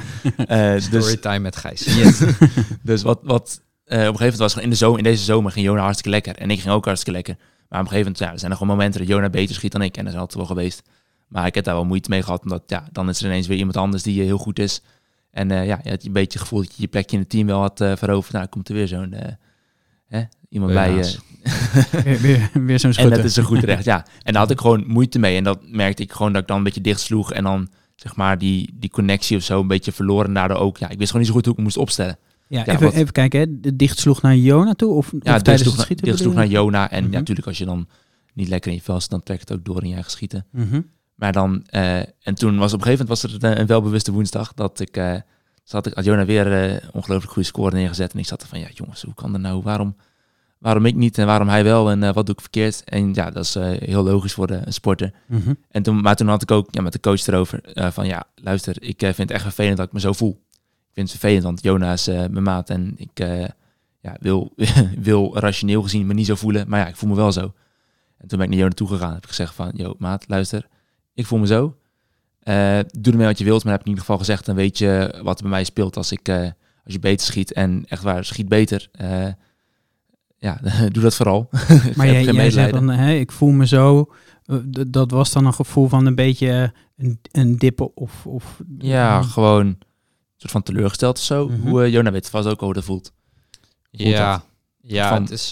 uh, 0.73 0.81
Storytime 0.87 1.39
met 1.39 1.55
Gijs. 1.55 1.83
Yes. 1.95 2.21
dus 2.81 3.01
wat, 3.01 3.19
wat 3.23 3.61
uh, 3.85 3.97
op 3.97 3.99
een 3.99 4.05
gegeven 4.05 4.21
moment 4.21 4.37
was 4.37 4.55
in, 4.55 4.69
de 4.69 4.75
zomer, 4.75 4.97
in 4.97 5.03
deze 5.03 5.23
zomer 5.23 5.51
ging 5.51 5.65
Jona 5.65 5.81
hartstikke 5.81 6.09
lekker. 6.09 6.35
En 6.35 6.51
ik 6.51 6.59
ging 6.59 6.73
ook 6.73 6.85
hartstikke 6.85 7.17
lekker. 7.17 7.35
Maar 7.69 7.79
op 7.79 7.85
een 7.85 7.91
gegeven 7.91 8.11
moment 8.11 8.19
ja, 8.19 8.31
er 8.31 8.39
zijn 8.39 8.51
er 8.51 8.57
gewoon 8.57 8.75
momenten 8.75 8.99
dat 8.99 9.09
Jona 9.09 9.29
beter 9.29 9.55
schiet 9.55 9.71
dan 9.71 9.81
ik. 9.81 9.97
En 9.97 10.03
dat 10.03 10.13
is 10.13 10.19
altijd 10.19 10.37
wel 10.37 10.47
geweest. 10.47 10.81
Maar 11.27 11.45
ik 11.45 11.55
heb 11.55 11.63
daar 11.63 11.75
wel 11.75 11.85
moeite 11.85 12.09
mee 12.09 12.23
gehad. 12.23 12.43
Omdat 12.43 12.63
ja, 12.67 12.87
dan 12.91 13.09
is 13.09 13.19
er 13.19 13.25
ineens 13.25 13.47
weer 13.47 13.57
iemand 13.57 13.77
anders 13.77 14.03
die 14.03 14.21
heel 14.21 14.37
goed 14.37 14.59
is. 14.59 14.81
En 15.31 15.49
uh, 15.49 15.65
ja, 15.65 15.79
je 15.83 15.89
had 15.89 16.03
een 16.03 16.11
beetje 16.11 16.39
het 16.39 16.47
gevoel 16.47 16.61
dat 16.61 16.75
je 16.75 16.81
je 16.81 16.87
plekje 16.87 17.15
in 17.15 17.21
het 17.21 17.31
team 17.31 17.47
wel 17.47 17.59
had 17.59 17.81
uh, 17.81 17.95
veroverd. 17.95 18.33
Nou, 18.33 18.47
komt 18.47 18.69
er 18.69 18.75
weer 18.75 18.87
zo'n 18.87 19.15
iemand 20.49 20.73
bij 20.73 20.91
je. 20.91 21.17
weer 22.03 22.21
weer, 22.21 22.49
weer 22.53 22.79
zo'n 22.79 22.93
En 22.93 23.09
dat 23.09 23.23
is 23.23 23.35
een 23.35 23.43
goed 23.43 23.63
recht, 23.73 23.83
ja. 23.83 24.05
En 24.23 24.33
daar 24.33 24.41
had 24.41 24.51
ik 24.51 24.59
gewoon 24.59 24.83
moeite 24.87 25.19
mee. 25.19 25.37
En 25.37 25.43
dat 25.43 25.59
merkte 25.67 26.03
ik 26.03 26.11
gewoon 26.11 26.33
dat 26.33 26.41
ik 26.41 26.47
dan 26.47 26.57
een 26.57 26.63
beetje 26.63 26.81
dicht 26.81 26.99
sloeg. 26.99 27.31
En 27.31 27.43
dan 27.43 27.67
zeg 27.95 28.15
maar 28.15 28.37
die, 28.37 28.73
die 28.73 28.89
connectie 28.89 29.37
of 29.37 29.43
zo 29.43 29.59
een 29.59 29.67
beetje 29.67 29.91
verloren. 29.91 30.27
En 30.27 30.33
daardoor 30.33 30.57
ook, 30.57 30.77
ja, 30.77 30.89
ik 30.89 30.97
wist 30.97 31.11
gewoon 31.11 31.21
niet 31.21 31.27
zo 31.27 31.37
goed 31.37 31.45
hoe 31.45 31.55
ik 31.55 31.63
moest 31.63 31.77
opstellen. 31.77 32.17
Ja, 32.47 32.59
ja 32.65 32.73
even, 32.73 32.83
wat, 32.83 32.93
even 32.93 33.11
kijken, 33.11 33.39
hè. 33.39 33.59
De 33.59 33.75
dicht 33.75 33.99
sloeg 33.99 34.21
naar 34.21 34.35
Jona 34.35 34.73
toe? 34.73 34.93
Of, 34.93 35.11
ja, 35.19 35.35
of 35.35 35.41
tijdens 35.41 35.71
het 35.71 35.79
schieten? 35.79 36.05
Dicht 36.05 36.19
sloeg 36.19 36.33
naar 36.33 36.47
Jona. 36.47 36.91
En 36.91 36.97
mm 36.97 37.03
-hmm. 37.03 37.13
ja, 37.13 37.19
natuurlijk 37.19 37.47
als 37.47 37.57
je 37.57 37.65
dan 37.65 37.87
niet 38.33 38.47
lekker 38.47 38.71
in 38.71 38.77
je 38.77 38.83
vel 38.83 39.01
zit, 39.01 39.09
dan 39.09 39.23
trekt 39.23 39.49
het 39.49 39.57
ook 39.57 39.65
door 39.65 39.81
in 39.81 39.87
je 39.87 39.93
eigen 39.93 40.11
schieten. 40.11 40.45
Mm 40.51 40.67
-hmm. 40.69 40.93
Maar 41.15 41.31
dan, 41.31 41.65
uh, 41.71 41.97
en 41.97 42.35
toen 42.35 42.57
was 42.57 42.73
op 42.73 42.79
een 42.79 42.85
gegeven 42.85 43.05
moment 43.05 43.21
was 43.21 43.41
er 43.41 43.51
een, 43.51 43.59
een 43.59 43.65
welbewuste 43.65 44.11
woensdag 44.11 44.53
dat 44.53 44.79
ik, 44.79 44.97
uh, 44.97 45.15
zat 45.65 45.85
ik, 45.85 45.93
had 45.93 46.05
Jona 46.05 46.25
weer 46.25 46.71
uh, 46.71 46.77
ongelooflijk 46.91 47.33
goede 47.33 47.47
score 47.47 47.75
neergezet. 47.75 48.13
En 48.13 48.19
ik 48.19 48.25
zat 48.25 48.41
er 48.41 48.47
van, 48.47 48.59
ja 48.59 48.67
jongens, 48.73 49.01
hoe 49.01 49.13
kan 49.13 49.31
dat 49.31 49.41
nou? 49.41 49.61
Waarom, 49.61 49.95
waarom 50.57 50.85
ik 50.85 50.95
niet 50.95 51.17
en 51.17 51.25
waarom 51.25 51.47
hij 51.47 51.63
wel 51.63 51.91
en 51.91 52.03
uh, 52.03 52.13
wat 52.13 52.25
doe 52.25 52.35
ik 52.35 52.41
verkeerd? 52.41 52.83
En 52.83 53.13
ja, 53.13 53.31
dat 53.31 53.43
is 53.43 53.55
uh, 53.55 53.63
heel 53.79 54.03
logisch 54.03 54.33
voor 54.33 54.47
de 54.47 54.61
sporter. 54.67 55.13
Mm 55.25 55.41
-hmm. 55.41 55.57
En 55.69 55.83
toen, 55.83 56.01
maar 56.01 56.15
toen 56.15 56.27
had 56.27 56.41
ik 56.41 56.51
ook 56.51 56.67
ja, 56.71 56.81
met 56.81 56.93
de 56.93 56.99
coach 56.99 57.27
erover 57.27 57.59
van 57.73 58.07
ja, 58.07 58.23
luister, 58.35 58.83
ik 58.83 58.99
vind 58.99 59.17
het 59.17 59.31
echt 59.31 59.41
vervelend 59.41 59.77
dat 59.77 59.87
ik 59.87 59.93
me 59.93 59.99
zo 59.99 60.13
voel. 60.13 60.43
Ik 60.87 61.01
vind 61.01 61.09
het 61.09 61.19
vervelend, 61.19 61.43
want 61.43 61.63
Jona 61.63 61.93
is 61.93 62.05
mijn 62.05 62.43
maat 62.43 62.69
en 62.69 62.93
ik 62.97 63.19
ja, 64.01 64.17
wil, 64.19 64.53
wil 64.99 65.37
rationeel 65.37 65.81
gezien 65.81 66.07
me 66.07 66.13
niet 66.13 66.25
zo 66.25 66.35
voelen, 66.35 66.69
maar 66.69 66.79
ja, 66.79 66.87
ik 66.87 66.95
voel 66.95 67.09
me 67.09 67.15
wel 67.15 67.31
zo. 67.31 67.53
En 68.17 68.27
toen 68.27 68.37
ben 68.37 68.47
ik 68.47 68.53
naar 68.53 68.61
Jona 68.61 68.73
toegegaan 68.73 69.07
en 69.07 69.13
heb 69.13 69.23
ik 69.23 69.29
gezegd 69.29 69.53
van, 69.53 69.71
yo 69.73 69.95
maat, 69.97 70.25
luister, 70.27 70.67
ik 71.13 71.25
voel 71.25 71.39
me 71.39 71.47
zo. 71.47 71.75
Doe 72.99 73.11
ermee 73.11 73.27
wat 73.27 73.37
je 73.37 73.43
wilt, 73.43 73.63
maar 73.63 73.71
heb 73.71 73.81
ik 73.81 73.87
in 73.87 73.91
ieder 73.91 74.05
geval 74.05 74.19
gezegd, 74.19 74.45
dan 74.45 74.55
weet 74.55 74.77
je 74.77 75.19
wat 75.23 75.37
er 75.37 75.43
bij 75.43 75.51
mij 75.51 75.63
speelt 75.63 75.97
als 75.97 76.11
ik 76.11 76.29
als 76.83 76.93
je 76.93 76.99
beter 76.99 77.25
schiet 77.25 77.53
en 77.53 77.83
echt 77.87 78.03
waar, 78.03 78.25
schiet 78.25 78.49
beter 78.49 78.89
ja, 80.45 80.59
doe 80.93 81.03
dat 81.03 81.15
vooral. 81.15 81.49
Maar 81.95 82.07
jij, 82.07 82.23
jij 82.23 82.51
zegt 82.51 82.71
dan, 82.71 82.89
hè, 82.89 83.13
ik 83.13 83.31
voel 83.31 83.51
me 83.51 83.67
zo. 83.67 84.11
Dat 84.87 85.11
was 85.11 85.31
dan 85.31 85.45
een 85.45 85.53
gevoel 85.53 85.87
van 85.87 86.05
een 86.05 86.15
beetje 86.15 86.73
een, 86.97 87.19
een 87.31 87.57
dippen 87.57 87.95
of, 87.95 88.25
of... 88.25 88.61
Ja, 88.77 89.19
uh, 89.19 89.31
gewoon 89.31 89.65
een 89.65 89.77
soort 90.37 90.51
van 90.51 90.63
teleurgesteld 90.63 91.17
of 91.17 91.23
zo. 91.23 91.47
Mm 91.47 91.55
-hmm. 91.55 91.69
Hoe 91.69 91.85
uh, 91.85 91.93
Jona 91.93 92.11
weet 92.11 92.29
vast 92.29 92.47
ook 92.47 92.59
hoe 92.59 92.73
dat 92.73 92.83
voelt. 92.83 93.13
voelt 93.91 94.09
ja, 94.09 94.31
dat? 94.31 94.45
ja 94.81 95.09
van, 95.09 95.21
het 95.21 95.31
is... 95.31 95.49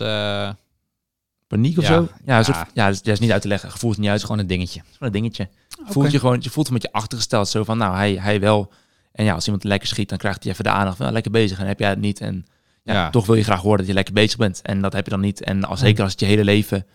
Paniek 1.53 1.77
of 1.77 1.87
ja, 1.87 1.93
zo? 1.93 2.07
Ja, 2.25 2.37
een 2.37 2.45
soort, 2.45 2.57
ja, 2.57 2.87
ja, 2.87 2.87
dat 2.87 3.07
is 3.07 3.19
niet 3.19 3.31
uit 3.31 3.41
te 3.41 3.47
leggen. 3.47 3.71
Gevoel 3.71 3.89
het 3.89 3.99
niet 3.99 4.09
uit. 4.09 4.17
Is 4.17 4.23
gewoon 4.23 4.39
een 4.39 4.47
dingetje. 4.47 4.79
Het 4.79 4.89
is 4.89 4.97
gewoon 4.97 5.13
een 5.13 5.21
dingetje. 5.21 5.49
Okay. 5.79 5.91
Voelt 5.91 6.11
je 6.11 6.19
gewoon, 6.19 6.37
je 6.41 6.49
voelt 6.49 6.65
het 6.65 6.73
met 6.73 6.81
je 6.81 6.91
achtergesteld. 6.91 7.47
Zo 7.47 7.63
van, 7.63 7.77
nou, 7.77 7.95
hij, 7.95 8.15
hij 8.15 8.39
wel. 8.39 8.71
En 9.11 9.25
ja, 9.25 9.33
als 9.33 9.45
iemand 9.45 9.63
lekker 9.63 9.87
schiet, 9.87 10.09
dan 10.09 10.17
krijgt 10.17 10.43
hij 10.43 10.51
even 10.51 10.63
de 10.63 10.69
aandacht 10.69 10.95
van, 10.95 11.01
nou, 11.01 11.13
lekker 11.13 11.31
bezig. 11.31 11.59
En 11.59 11.67
heb 11.67 11.79
jij 11.79 11.89
het 11.89 11.99
niet. 11.99 12.19
En 12.19 12.45
ja, 12.83 12.93
ja, 12.93 13.09
toch 13.09 13.25
wil 13.25 13.35
je 13.35 13.43
graag 13.43 13.61
horen 13.61 13.77
dat 13.77 13.87
je 13.87 13.93
lekker 13.93 14.13
bezig 14.13 14.37
bent. 14.37 14.61
En 14.61 14.81
dat 14.81 14.93
heb 14.93 15.05
je 15.05 15.11
dan 15.11 15.19
niet. 15.19 15.43
En 15.43 15.63
als, 15.63 15.79
zeker 15.79 16.03
als 16.03 16.11
het 16.11 16.19
je 16.19 16.25
hele 16.25 16.43
leven 16.43 16.85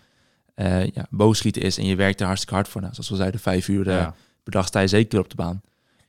uh, 0.55 0.87
ja, 0.87 1.05
boogschieten 1.09 1.61
is 1.61 1.77
en 1.77 1.85
je 1.85 1.95
werkt 1.95 2.19
er 2.19 2.25
hartstikke 2.25 2.55
hard 2.55 2.67
voor. 2.67 2.81
Nou, 2.81 2.93
zoals 2.93 3.09
we 3.09 3.15
zeiden, 3.15 3.39
vijf 3.39 3.67
uur 3.67 3.87
uh, 3.87 3.93
ja. 3.93 4.15
per 4.43 4.51
dag 4.51 4.67
sta 4.67 4.79
je 4.79 4.87
zeker 4.87 5.19
op 5.19 5.29
de 5.29 5.35
baan. 5.35 5.61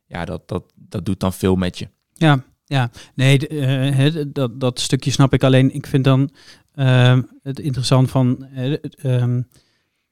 Ja, 0.07 0.25
dat, 0.25 0.49
dat, 0.49 0.65
dat 0.75 1.05
doet 1.05 1.21
dan 1.21 1.33
veel 1.33 1.57
met 1.57 1.79
je. 1.79 1.89
Ja, 2.15 2.43
ja. 2.65 2.91
nee, 3.15 3.49
uh, 3.51 4.25
dat, 4.27 4.61
dat 4.61 4.81
stukje 4.81 5.11
snap 5.11 5.33
ik. 5.33 5.43
Alleen 5.45 5.75
ik 5.75 5.87
vind 5.87 6.05
dan 6.05 6.31
het 7.43 7.59
interessant 7.59 8.11
van, 8.11 8.47
um, 9.05 9.49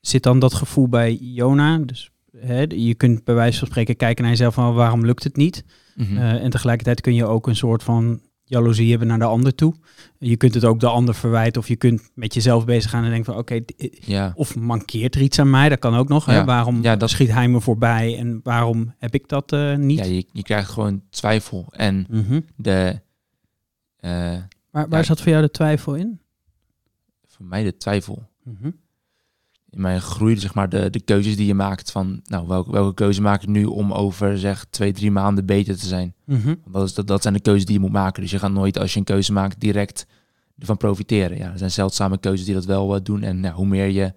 zit 0.01 0.23
dan 0.23 0.39
dat 0.39 0.55
gevoel 0.55 0.89
bij 0.89 1.15
Jona? 1.15 1.79
Dus 1.79 2.11
je 2.69 2.95
kunt 2.97 3.25
bij 3.25 3.35
wijze 3.35 3.59
van 3.59 3.69
spreken 3.69 3.97
kijken 3.97 4.23
naar 4.23 4.33
jezelf 4.33 4.55
van 4.55 4.75
waarom 4.75 5.05
lukt 5.05 5.25
het 5.25 5.37
niet? 5.37 5.65
Mm 5.95 6.07
-hmm. 6.07 6.19
en 6.19 6.51
tegelijkertijd 6.51 7.01
kun 7.01 7.15
je 7.15 7.27
ook 7.27 7.47
een 7.47 7.57
soort 7.57 7.83
van 7.83 8.21
jaloezie 8.49 8.91
hebben 8.91 9.09
naar 9.09 9.19
de 9.19 9.25
ander 9.25 9.55
toe. 9.55 9.75
Je 10.19 10.37
kunt 10.37 10.55
het 10.55 10.65
ook 10.65 10.81
de 10.81 10.87
ander 10.87 11.15
verwijten 11.15 11.61
of 11.61 11.69
je 11.69 11.77
kunt 11.77 12.11
met 12.15 12.35
jezelf 12.35 12.65
bezig 12.65 12.91
gaan 12.91 13.05
en 13.05 13.09
denken 13.11 13.33
van 13.33 13.43
oké, 13.43 13.55
okay, 13.55 13.93
ja. 14.01 14.33
of 14.35 14.57
mankeert 14.57 15.15
er 15.15 15.21
iets 15.21 15.39
aan 15.39 15.51
mij, 15.51 15.69
dat 15.69 15.79
kan 15.79 15.95
ook 15.95 16.09
nog. 16.09 16.27
Ja. 16.27 16.33
Hè? 16.33 16.45
Waarom 16.45 16.83
ja, 16.83 16.97
dat... 16.97 17.11
schiet 17.11 17.31
hij 17.31 17.49
me 17.49 17.61
voorbij 17.61 18.19
en 18.19 18.41
waarom 18.43 18.95
heb 18.99 19.15
ik 19.15 19.29
dat 19.29 19.53
uh, 19.53 19.77
niet? 19.77 19.99
Ja, 19.99 20.05
je, 20.05 20.25
je, 20.33 20.43
krijgt 20.43 20.71
gewoon 20.71 21.03
twijfel 21.11 21.67
en 21.71 22.07
mm 22.11 22.25
-hmm. 22.25 22.45
de... 22.57 23.01
Uh, 24.01 24.37
waar 24.71 24.89
waar 24.89 25.05
zat 25.05 25.21
voor 25.21 25.31
jou 25.31 25.43
de 25.43 25.51
twijfel 25.51 25.95
in? 25.95 26.21
Voor 27.39 27.47
mij 27.47 27.65
de 27.65 27.77
twijfel. 27.77 28.29
Mm 28.43 28.57
-hmm 28.61 28.75
in 29.71 29.81
mijn 29.81 30.01
groei, 30.01 30.39
zeg 30.39 30.55
maar, 30.55 30.69
de, 30.69 30.91
de 30.91 31.01
keuzes 31.01 31.37
die 31.37 31.47
je 31.47 31.55
maakt 31.55 31.91
van, 31.91 32.21
nou, 32.25 32.47
welke, 32.47 32.71
welke 32.71 32.95
keuze 32.95 33.21
maak 33.21 33.43
ik 33.43 33.49
nu 33.49 33.65
om 33.65 33.93
over, 33.93 34.39
zeg, 34.39 34.67
twee, 34.71 34.93
drie 34.93 35.11
maanden 35.11 35.47
beter 35.47 35.79
te 35.79 35.87
zijn? 35.87 36.15
Mm 36.25 36.41
-hmm. 36.41 36.61
dat, 36.71 36.85
is, 36.85 36.95
dat, 36.95 37.07
dat 37.07 37.23
zijn 37.23 37.35
de 37.35 37.41
keuzes 37.41 37.65
die 37.65 37.75
je 37.75 37.81
moet 37.81 37.93
maken. 37.93 38.23
Dus 38.23 38.31
je 38.31 38.39
gaat 38.39 38.53
nooit, 38.53 38.79
als 38.79 38.93
je 38.93 38.99
een 38.99 39.05
keuze 39.05 39.33
maakt, 39.33 39.61
direct 39.61 40.07
ervan 40.59 40.77
profiteren. 40.77 41.39
Ja, 41.39 41.53
er 41.53 41.59
zijn 41.59 41.71
zeldzame 41.71 42.19
keuzes 42.19 42.47
die 42.47 42.55
dat 42.55 42.65
wel 42.65 42.95
uh, 42.95 43.01
doen. 43.03 43.23
En 43.23 43.41
nou, 43.41 43.55
hoe 43.55 43.67
meer 43.67 43.87
je, 43.87 44.13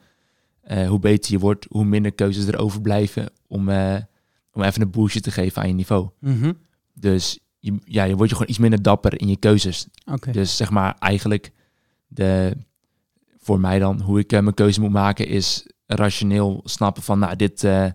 uh, 0.72 0.88
hoe 0.88 1.00
beter 1.00 1.32
je 1.32 1.40
wordt, 1.40 1.66
hoe 1.70 1.86
minder 1.86 2.14
keuzes 2.14 2.46
er 2.46 2.60
overblijven 2.60 3.30
om, 3.48 3.70
uh, 3.70 3.96
om 4.52 4.62
even 4.62 4.82
een 4.82 4.92
boostje 4.92 5.22
te 5.22 5.32
geven 5.32 5.62
aan 5.62 5.68
je 5.68 5.74
niveau. 5.74 6.10
Mm 6.20 6.40
-hmm. 6.40 6.58
Dus 6.94 7.40
je, 7.60 7.80
ja, 7.86 8.04
je 8.04 8.16
wordt 8.16 8.30
je 8.30 8.36
gewoon 8.36 8.52
iets 8.52 8.60
minder 8.60 8.82
dapper 8.82 9.22
in 9.22 9.28
je 9.28 9.38
keuzes. 9.38 9.88
Okay. 10.06 10.34
Dus 10.34 10.58
zeg 10.58 10.70
maar, 10.70 10.96
eigenlijk 11.00 11.52
de 12.08 12.58
voor 13.42 13.60
mij 13.60 13.80
dan, 13.80 14.02
hoe 14.02 14.20
ik 14.20 14.34
uh, 14.34 14.40
mijn 14.40 14.54
keuze 14.56 14.82
moet 14.82 14.92
maken, 14.92 15.28
is 15.28 15.68
rationeel 15.86 16.62
snappen 16.64 17.04
van, 17.04 17.20
nou, 17.20 17.36
dit, 17.36 17.64
uh, 17.64 17.86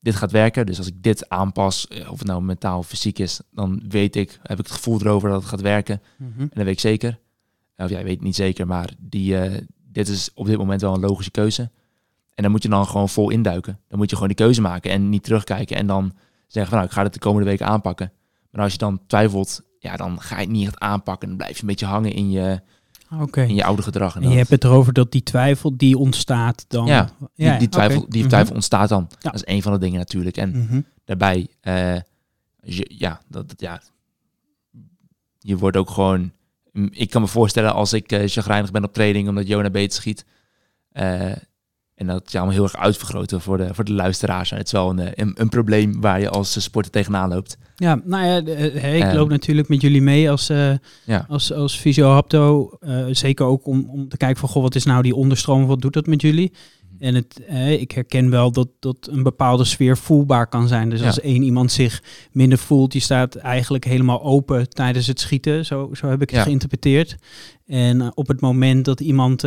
dit 0.00 0.14
gaat 0.14 0.30
werken. 0.30 0.66
Dus 0.66 0.78
als 0.78 0.86
ik 0.86 1.02
dit 1.02 1.28
aanpas, 1.28 1.88
of 1.88 2.18
het 2.18 2.26
nou 2.26 2.42
mentaal 2.42 2.78
of 2.78 2.86
fysiek 2.86 3.18
is, 3.18 3.40
dan 3.50 3.82
weet 3.88 4.16
ik, 4.16 4.38
heb 4.42 4.58
ik 4.58 4.64
het 4.66 4.74
gevoel 4.74 5.00
erover 5.00 5.28
dat 5.28 5.40
het 5.40 5.48
gaat 5.48 5.60
werken. 5.60 6.02
Mhm. 6.16 6.40
En 6.40 6.50
dat 6.52 6.64
weet 6.64 6.74
ik 6.74 6.80
zeker. 6.80 7.18
Of 7.76 7.90
jij 7.90 8.04
weet 8.04 8.14
het 8.14 8.22
niet 8.22 8.36
zeker, 8.36 8.66
maar 8.66 8.94
die, 8.98 9.36
dit 9.92 10.08
is 10.08 10.30
op 10.34 10.46
dit 10.46 10.58
moment 10.58 10.80
wel 10.80 10.94
een 10.94 11.00
logische 11.00 11.30
keuze. 11.30 11.70
En 12.34 12.42
dan 12.42 12.50
moet 12.50 12.62
je 12.62 12.68
dan 12.68 12.86
gewoon 12.86 13.08
vol 13.08 13.30
induiken. 13.30 13.78
Dan 13.88 13.98
moet 13.98 14.10
je 14.10 14.16
gewoon 14.16 14.30
die 14.30 14.46
keuze 14.46 14.60
maken 14.60 14.90
en 14.90 15.08
niet 15.08 15.22
terugkijken. 15.22 15.76
En 15.76 15.86
dan 15.86 16.12
zeggen 16.46 16.70
van 16.70 16.78
nou, 16.78 16.84
ik 16.84 16.92
ga 16.92 17.02
het 17.02 17.12
de 17.12 17.18
komende 17.18 17.48
weken 17.48 17.66
aanpakken. 17.66 18.12
Maar 18.50 18.62
als 18.62 18.72
je 18.72 18.78
dan 18.78 19.00
twijfelt, 19.06 19.62
ja, 19.78 19.96
dan 19.96 20.20
ga 20.20 20.34
je 20.34 20.40
het 20.40 20.50
niet 20.50 20.66
echt 20.66 20.78
aanpakken. 20.78 21.28
Dan 21.28 21.36
blijf 21.36 21.54
je 21.54 21.60
een 21.60 21.68
beetje 21.68 21.86
hangen 21.86 22.12
in 22.12 22.30
je, 22.30 22.60
okay. 23.20 23.48
in 23.48 23.54
je 23.54 23.64
oude 23.64 23.82
gedrag. 23.82 24.16
En, 24.16 24.30
je 24.30 24.36
hebt 24.36 24.50
het 24.50 24.64
erover 24.64 24.92
dat 24.92 25.12
die 25.12 25.22
twijfel 25.22 25.76
die 25.76 25.98
ontstaat 25.98 26.64
dan. 26.68 26.86
Ja, 26.86 27.10
die, 27.34 27.56
die 27.56 27.68
twijfel, 27.68 28.06
die 28.08 28.26
twijfel 28.26 28.46
mhm. 28.46 28.54
ontstaat 28.54 28.88
dan. 28.88 29.08
Dat 29.20 29.34
is 29.34 29.42
een 29.44 29.62
van 29.62 29.72
de 29.72 29.78
dingen 29.78 29.98
natuurlijk. 29.98 30.36
En 30.36 30.50
mhm. 30.50 30.80
daarbij, 31.04 31.48
uh, 31.62 31.94
je, 32.60 32.94
ja, 32.98 33.20
dat, 33.28 33.48
dat, 33.48 33.60
ja, 33.60 33.82
je 35.38 35.56
wordt 35.56 35.76
ook 35.76 35.90
gewoon. 35.90 36.32
Ik 36.90 37.10
kan 37.10 37.20
me 37.20 37.28
voorstellen 37.28 37.74
als 37.74 37.92
ik 37.92 38.12
uh, 38.12 38.22
chagrijnig 38.26 38.70
ben 38.70 38.84
op 38.84 38.92
training 38.92 39.28
omdat 39.28 39.46
Jona 39.46 39.70
beter 39.70 39.92
schiet. 39.92 40.24
Uh, 40.92 41.32
en 42.02 42.08
dat 42.08 42.26
is 42.26 42.34
allemaal 42.34 42.54
heel 42.54 42.62
erg 42.62 42.76
uitvergroten 42.76 43.40
voor 43.40 43.56
de, 43.56 43.74
voor 43.74 43.84
de 43.84 43.92
luisteraars. 43.92 44.50
het 44.50 44.66
is 44.66 44.72
wel 44.72 44.90
een, 44.90 45.10
een, 45.14 45.32
een, 45.34 45.48
probleem 45.48 46.00
waar 46.00 46.20
je 46.20 46.28
als 46.28 46.62
sporter 46.62 46.92
tegenaan 46.92 47.28
loopt. 47.28 47.58
Ja, 47.76 48.00
nou 48.04 48.26
ja, 48.26 48.36
ik 48.92 49.02
ehm, 49.02 49.16
loop 49.16 49.28
natuurlijk 49.28 49.68
met 49.68 49.80
jullie 49.80 50.02
mee 50.02 50.30
als, 50.30 50.50
uh, 50.50 50.72
ja. 51.04 51.24
als, 51.28 51.52
als 51.52 51.76
fysiohapto. 51.76 52.70
Uh, 52.80 53.04
zeker 53.10 53.46
ook 53.46 53.66
om, 53.66 53.88
om 53.88 54.08
te 54.08 54.16
kijken 54.16 54.40
van, 54.40 54.48
goh, 54.48 54.62
wat 54.62 54.74
is 54.74 54.84
nou 54.84 55.02
die 55.02 55.14
onderstroom? 55.14 55.66
Wat 55.66 55.80
doet 55.80 55.92
dat 55.92 56.06
met 56.06 56.20
jullie? 56.20 56.52
Mhm. 56.52 57.04
En 57.04 57.14
het, 57.14 57.40
ik 57.80 57.90
herken 57.90 58.30
wel 58.30 58.52
dat, 58.52 58.68
dat 58.80 59.08
een 59.10 59.22
bepaalde 59.22 59.64
sfeer 59.64 59.96
voelbaar 59.96 60.46
kan 60.46 60.68
zijn. 60.68 60.90
Dus 60.90 61.02
als 61.02 61.20
één 61.20 61.42
iemand 61.42 61.72
zich 61.72 62.02
minder 62.32 62.58
voelt, 62.58 62.92
die 62.92 63.00
staat 63.00 63.34
eigenlijk 63.34 63.84
helemaal 63.84 64.22
open 64.22 64.68
tijdens 64.68 65.06
het 65.06 65.20
schieten. 65.20 65.64
Zo, 65.64 65.90
zo 65.92 66.08
heb 66.08 66.22
ik 66.22 66.30
het 66.30 66.42
geïnterpreteerd. 66.42 67.16
En 67.66 68.16
op 68.16 68.28
het 68.28 68.40
moment 68.40 68.84
dat 68.84 69.00
iemand 69.00 69.44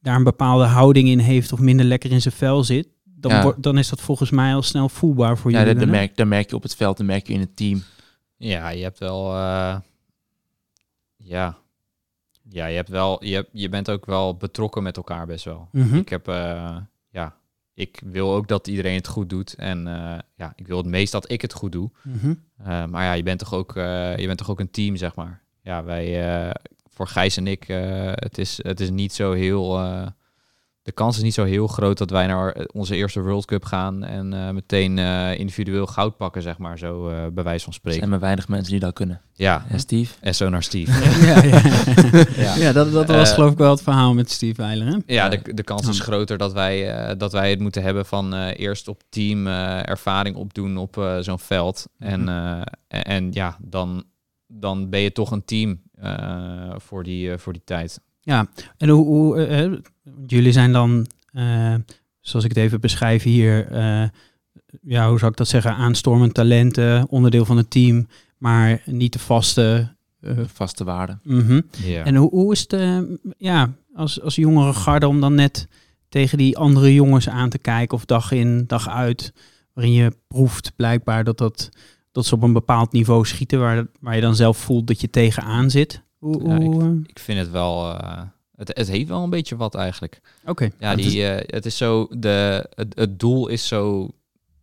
daar 0.00 0.16
een 0.16 0.24
bepaalde 0.24 0.64
houding 0.64 1.08
in 1.08 1.18
heeft 1.18 1.52
of 1.52 1.58
minder 1.58 1.86
lekker 1.86 2.10
in 2.10 2.20
zijn 2.20 2.34
vel 2.34 2.64
zit, 2.64 2.88
dan, 3.04 3.54
dan 3.56 3.78
is 3.78 3.88
dat 3.88 4.00
volgens 4.00 4.30
mij 4.30 4.54
al 4.54 4.62
snel 4.62 4.88
voelbaar 4.88 5.38
voor 5.38 5.50
ja, 5.50 5.58
jullie. 5.58 5.74
Ja, 5.74 5.80
dan 5.80 5.90
merk, 5.90 6.24
merk 6.24 6.50
je 6.50 6.56
op 6.56 6.62
het 6.62 6.76
veld, 6.76 6.96
dan 6.96 7.06
merk 7.06 7.26
je 7.26 7.32
in 7.32 7.40
het 7.40 7.56
team. 7.56 7.82
Ja, 8.36 8.68
je 8.68 8.82
hebt 8.82 8.98
wel, 8.98 9.34
uh, 9.34 9.76
ja, 11.16 11.58
ja, 12.48 12.66
je 12.66 12.76
hebt 12.76 12.88
wel, 12.88 13.24
je, 13.24 13.34
hebt, 13.34 13.48
je 13.52 13.68
bent 13.68 13.90
ook 13.90 14.06
wel 14.06 14.36
betrokken 14.36 14.82
met 14.82 14.96
elkaar 14.96 15.26
best 15.26 15.44
wel. 15.44 15.68
Mhm. 15.72 15.96
Ik 15.96 16.08
heb, 16.08 16.28
uh, 16.28 16.76
ja, 17.10 17.36
ik 17.74 18.00
wil 18.04 18.32
ook 18.32 18.48
dat 18.48 18.66
iedereen 18.66 18.94
het 18.94 19.06
goed 19.06 19.28
doet 19.28 19.54
en 19.54 19.86
uh, 19.86 20.18
ja, 20.34 20.52
ik 20.56 20.66
wil 20.66 20.76
het 20.76 20.86
meest 20.86 21.12
dat 21.12 21.30
ik 21.30 21.42
het 21.42 21.52
goed 21.52 21.72
doe. 21.72 21.90
Mhm. 22.02 22.34
maar 22.90 23.04
ja, 23.04 23.12
je 23.12 23.22
bent 23.22 23.38
toch 23.38 23.54
ook, 23.54 23.74
je 23.74 24.24
bent 24.26 24.38
toch 24.38 24.50
ook 24.50 24.60
een 24.60 24.70
team, 24.70 24.96
zeg 24.96 25.14
maar. 25.14 25.42
Ja, 25.62 25.84
wij 25.84 26.52
voor 27.00 27.08
Gijs 27.08 27.36
en 27.36 27.46
ik, 27.46 27.68
uh, 27.68 27.78
het, 28.14 28.38
is, 28.38 28.58
het 28.62 28.80
is 28.80 28.90
niet 28.90 29.12
zo 29.12 29.32
heel. 29.32 29.80
Uh, 29.80 30.06
de 30.82 30.92
kans 30.92 31.16
is 31.16 31.22
niet 31.22 31.34
zo 31.34 31.44
heel 31.44 31.66
groot 31.66 31.98
dat 31.98 32.10
wij 32.10 32.26
naar 32.26 32.66
onze 32.72 32.96
eerste 32.96 33.20
World 33.20 33.44
Cup 33.44 33.64
gaan 33.64 34.04
en 34.04 34.32
uh, 34.32 34.50
meteen 34.50 34.98
individueel 35.38 35.86
goud 35.86 36.16
pakken, 36.16 36.42
zeg 36.42 36.58
maar, 36.58 36.78
zo 36.78 37.02
bij 37.32 37.44
wijze 37.44 37.64
van 37.64 37.72
spreken. 37.72 38.00
Er 38.00 38.06
zijn 38.06 38.10
maar 38.10 38.20
weinig 38.20 38.48
mensen 38.48 38.70
die 38.70 38.80
dat 38.80 38.92
kunnen. 38.92 39.20
Ja, 39.32 39.64
en 39.68 39.80
Steve. 39.80 40.14
En 40.20 40.34
zo 40.34 40.48
naar 40.48 40.62
Steve. 40.62 40.92
ja, 41.26 41.42
ja. 41.42 41.62
ja. 42.44 42.56
ja, 42.56 42.72
dat, 42.72 42.92
dat 42.92 43.08
was 43.08 43.32
geloof 43.32 43.52
ik 43.52 43.58
wel 43.58 43.70
het 43.70 43.82
verhaal 43.82 44.14
met 44.14 44.30
Steve 44.30 44.62
Weiler. 44.62 44.86
Hè? 44.86 44.96
Ja, 45.06 45.28
de, 45.28 45.54
de 45.54 45.62
kans 45.62 45.88
is 45.88 46.00
groter 46.00 46.38
dat 46.38 46.52
wij, 46.52 47.16
dat 47.16 47.32
wij 47.32 47.50
het 47.50 47.60
moeten 47.60 47.82
hebben 47.82 48.06
van 48.06 48.34
eerst 48.34 48.88
op 48.88 49.02
team 49.08 49.46
ervaring 49.46 50.36
opdoen 50.36 50.76
op 50.76 51.18
zo'n 51.20 51.38
veld. 51.38 51.86
Mm 51.96 52.08
-hmm. 52.08 52.28
en, 52.88 53.04
en 53.04 53.32
ja, 53.32 53.56
dan, 53.60 54.04
dan 54.46 54.90
ben 54.90 55.00
je 55.00 55.12
toch 55.12 55.30
een 55.30 55.44
team 55.44 55.70
uh, 55.70 55.78
voor, 56.76 57.02
die, 57.04 57.28
uh, 57.28 57.38
voor 57.38 57.52
die 57.52 57.62
tijd. 57.64 58.00
Ja, 58.20 58.48
en 58.76 58.88
hoe, 58.88 59.04
hoe 59.04 59.48
uh, 59.48 59.78
jullie 60.26 60.52
zijn 60.52 60.72
dan, 60.72 61.06
zoals 62.20 62.44
ik 62.44 62.50
het 62.50 62.56
even 62.64 62.80
beschrijf 62.80 63.22
hier, 63.22 63.72
ja, 64.82 65.08
hoe 65.08 65.18
zou 65.18 65.30
ik 65.30 65.36
dat 65.36 65.48
zeggen, 65.48 65.74
aanstormend 65.74 66.34
talenten, 66.34 67.08
onderdeel 67.08 67.44
van 67.44 67.56
het 67.56 67.70
team, 67.70 68.08
maar 68.38 68.82
niet 68.84 69.12
de 69.12 69.18
vaste... 69.18 69.94
vaste 70.46 70.84
waarde. 70.84 71.18
Mm 71.22 71.46
-hmm. 71.46 71.62
yeah. 71.84 72.06
En 72.06 72.16
hoe, 72.16 72.30
hoe 72.30 72.52
is 72.52 72.60
het, 72.66 73.04
ja, 73.36 73.70
als, 73.94 74.20
als 74.20 74.34
jongere 74.34 74.72
garde 74.72 75.08
om 75.08 75.20
dan 75.20 75.34
net 75.34 75.68
tegen 76.08 76.38
die 76.38 76.58
andere 76.58 76.94
jongens 76.94 77.28
aan 77.28 77.48
te 77.48 77.58
kijken 77.58 77.96
of 77.96 78.04
dag 78.04 78.32
in, 78.32 78.64
dag 78.66 78.88
uit, 78.88 79.32
waarin 79.72 79.92
je 79.92 80.12
proeft 80.28 80.72
blijkbaar 80.76 81.24
dat 81.24 81.38
dat 81.38 81.68
dat 82.12 82.26
ze 82.26 82.34
op 82.34 82.42
een 82.42 82.52
bepaald 82.52 82.92
niveau 82.92 83.26
schieten 83.26 83.60
waar, 83.60 83.86
waar 84.00 84.14
je 84.14 84.20
dan 84.20 84.36
zelf 84.36 84.58
voelt 84.58 84.86
dat 84.86 85.00
je 85.00 85.10
tegenaan 85.10 85.70
zit? 85.70 86.02
Hoe, 86.18 86.42
ja, 86.44 86.60
hoe, 86.60 87.00
ik, 87.02 87.08
ik, 87.08 87.18
vind 87.18 87.38
het 87.38 87.50
wel. 87.50 87.92
Uh, 87.92 88.22
het, 88.56 88.70
het 88.76 88.88
heeft 88.88 89.08
wel 89.08 89.22
een 89.22 89.30
beetje 89.30 89.56
wat 89.56 89.74
eigenlijk. 89.74 90.20
Oké. 90.40 90.50
Okay. 90.50 90.72
Ja, 90.78 90.94
die, 90.94 91.04
het, 91.04 91.14
is... 91.14 91.46
Uh, 91.46 91.54
het 91.54 91.66
is 91.66 91.76
zo. 91.76 92.08
De, 92.10 92.68
het, 92.74 92.98
het, 92.98 93.18
doel 93.18 93.48
is 93.48 93.66
zo 93.66 94.10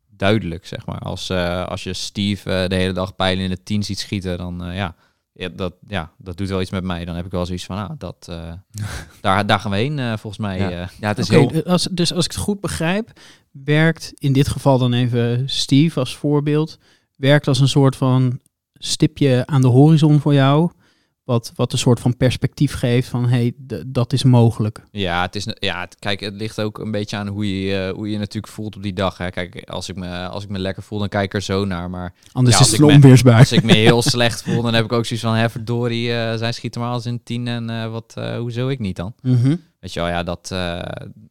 duidelijk, 0.10 0.66
zeg 0.66 0.86
maar. 0.86 1.00
Als, 1.00 1.30
uh, 1.30 1.68
als 1.68 1.84
je 1.84 1.94
Steve 1.94 2.66
de 2.68 2.76
hele 2.76 2.94
dag 2.94 3.16
pijlen 3.16 3.44
in 3.44 3.50
de 3.50 3.64
tien 3.64 3.84
ziet 3.84 4.00
schieten, 4.00 4.38
dan 4.38 4.62
ja. 4.74 4.96
Ja 5.34 5.50
dat, 5.50 5.74
ja, 5.88 6.12
dat 6.18 6.38
doet 6.38 6.50
wel 6.50 6.62
iets 6.62 6.72
met 6.72 6.84
mij. 6.84 7.06
Dan 7.06 7.16
heb 7.16 7.26
ik 7.26 7.32
wel 7.32 7.46
zoiets 7.46 7.66
van, 7.66 7.78
ah, 7.78 7.90
dat, 7.98 8.26
daar, 9.22 9.46
daar 9.46 9.60
gaan 9.60 9.72
we 9.72 9.78
heen, 9.78 10.18
volgens 10.18 10.38
mij. 10.38 10.58
Ja, 10.58 10.90
ja 11.00 11.08
het 11.08 11.18
is 11.18 11.30
okay, 11.30 11.48
heel... 11.52 11.64
als, 11.64 11.88
dus 11.92 12.14
als 12.14 12.26
ik 12.26 12.32
het 12.32 12.40
goed 12.40 12.62
begrijp, 12.62 13.20
werkt 13.52 14.14
in 14.16 14.34
dit 14.34 14.48
geval 14.48 14.78
dan 14.78 14.94
even 14.94 15.50
Steve 15.50 16.00
als 16.00 16.16
voorbeeld 16.16 16.78
werkt 17.18 17.48
als 17.48 17.60
een 17.60 17.68
soort 17.68 17.96
van 17.96 18.40
stipje 18.74 19.44
aan 19.46 19.62
de 19.62 19.68
horizon 19.68 20.20
voor 20.20 20.34
jou. 20.34 20.72
Wat, 21.24 21.52
wat 21.56 21.72
een 21.72 21.78
soort 21.78 22.00
van 22.00 22.18
perspectief 22.18 22.74
geeft 22.74 23.10
van 23.10 23.30
hey, 23.30 23.54
dat 23.88 24.14
is 24.14 24.24
mogelijk. 24.24 24.84
Ja, 24.92 25.22
het 25.22 25.36
is, 25.36 25.48
ja, 25.60 25.80
het, 25.80 25.96
kijk, 26.00 26.20
het 26.20 26.34
ligt 26.34 26.62
ook 26.62 26.80
een 26.80 26.92
beetje 26.92 27.18
aan 27.18 27.28
hoe 27.28 27.62
je, 27.62 27.88
uh, 27.88 27.94
hoe 27.96 28.10
je 28.10 28.18
natuurlijk 28.18 28.54
voelt 28.54 28.76
op 28.76 28.84
die 28.84 28.94
dag. 28.94 29.18
Hè. 29.18 29.30
Kijk, 29.30 29.70
als 29.70 29.90
ik, 29.90 29.96
me, 29.96 30.28
als 30.28 30.44
ik 30.44 30.50
me 30.50 30.60
lekker 30.60 30.84
voel, 30.84 31.00
dan 31.00 31.10
kijk 31.10 31.24
ik 31.24 31.34
er 31.34 31.42
zo 31.42 31.66
naar. 31.66 31.90
Maar 31.90 32.14
Anders 32.32 32.58
ja, 32.58 32.64
is 32.64 32.72
het 32.72 32.82
onweersbaar. 32.82 33.40
Als 33.40 33.52
ik 33.52 33.64
me 33.64 33.74
heel 33.74 34.02
slecht 34.02 34.44
voel, 34.44 34.62
dan 34.62 34.74
heb 34.74 34.86
ik 34.86 34.92
ook 34.92 35.06
zoiets 35.06 35.26
van, 35.26 35.36
hè, 35.36 35.50
verdorie, 35.50 36.10
uh, 36.10 36.36
zij 36.36 36.52
schieten 36.52 36.82
maar 36.82 36.92
als 36.92 37.06
in 37.06 37.24
tien 37.24 37.48
en 37.48 37.70
uh, 37.70 37.92
wat, 37.92 38.14
hoezo 38.38 38.68
ik 38.68 38.80
niet 38.80 38.96
dan? 38.96 39.14
Mm 39.22 39.42
-hmm. 39.42 39.62
Weet 39.80 39.94
je 39.94 40.00
wel, 40.00 40.10
ja, 40.10 40.24
dat, 40.24 40.56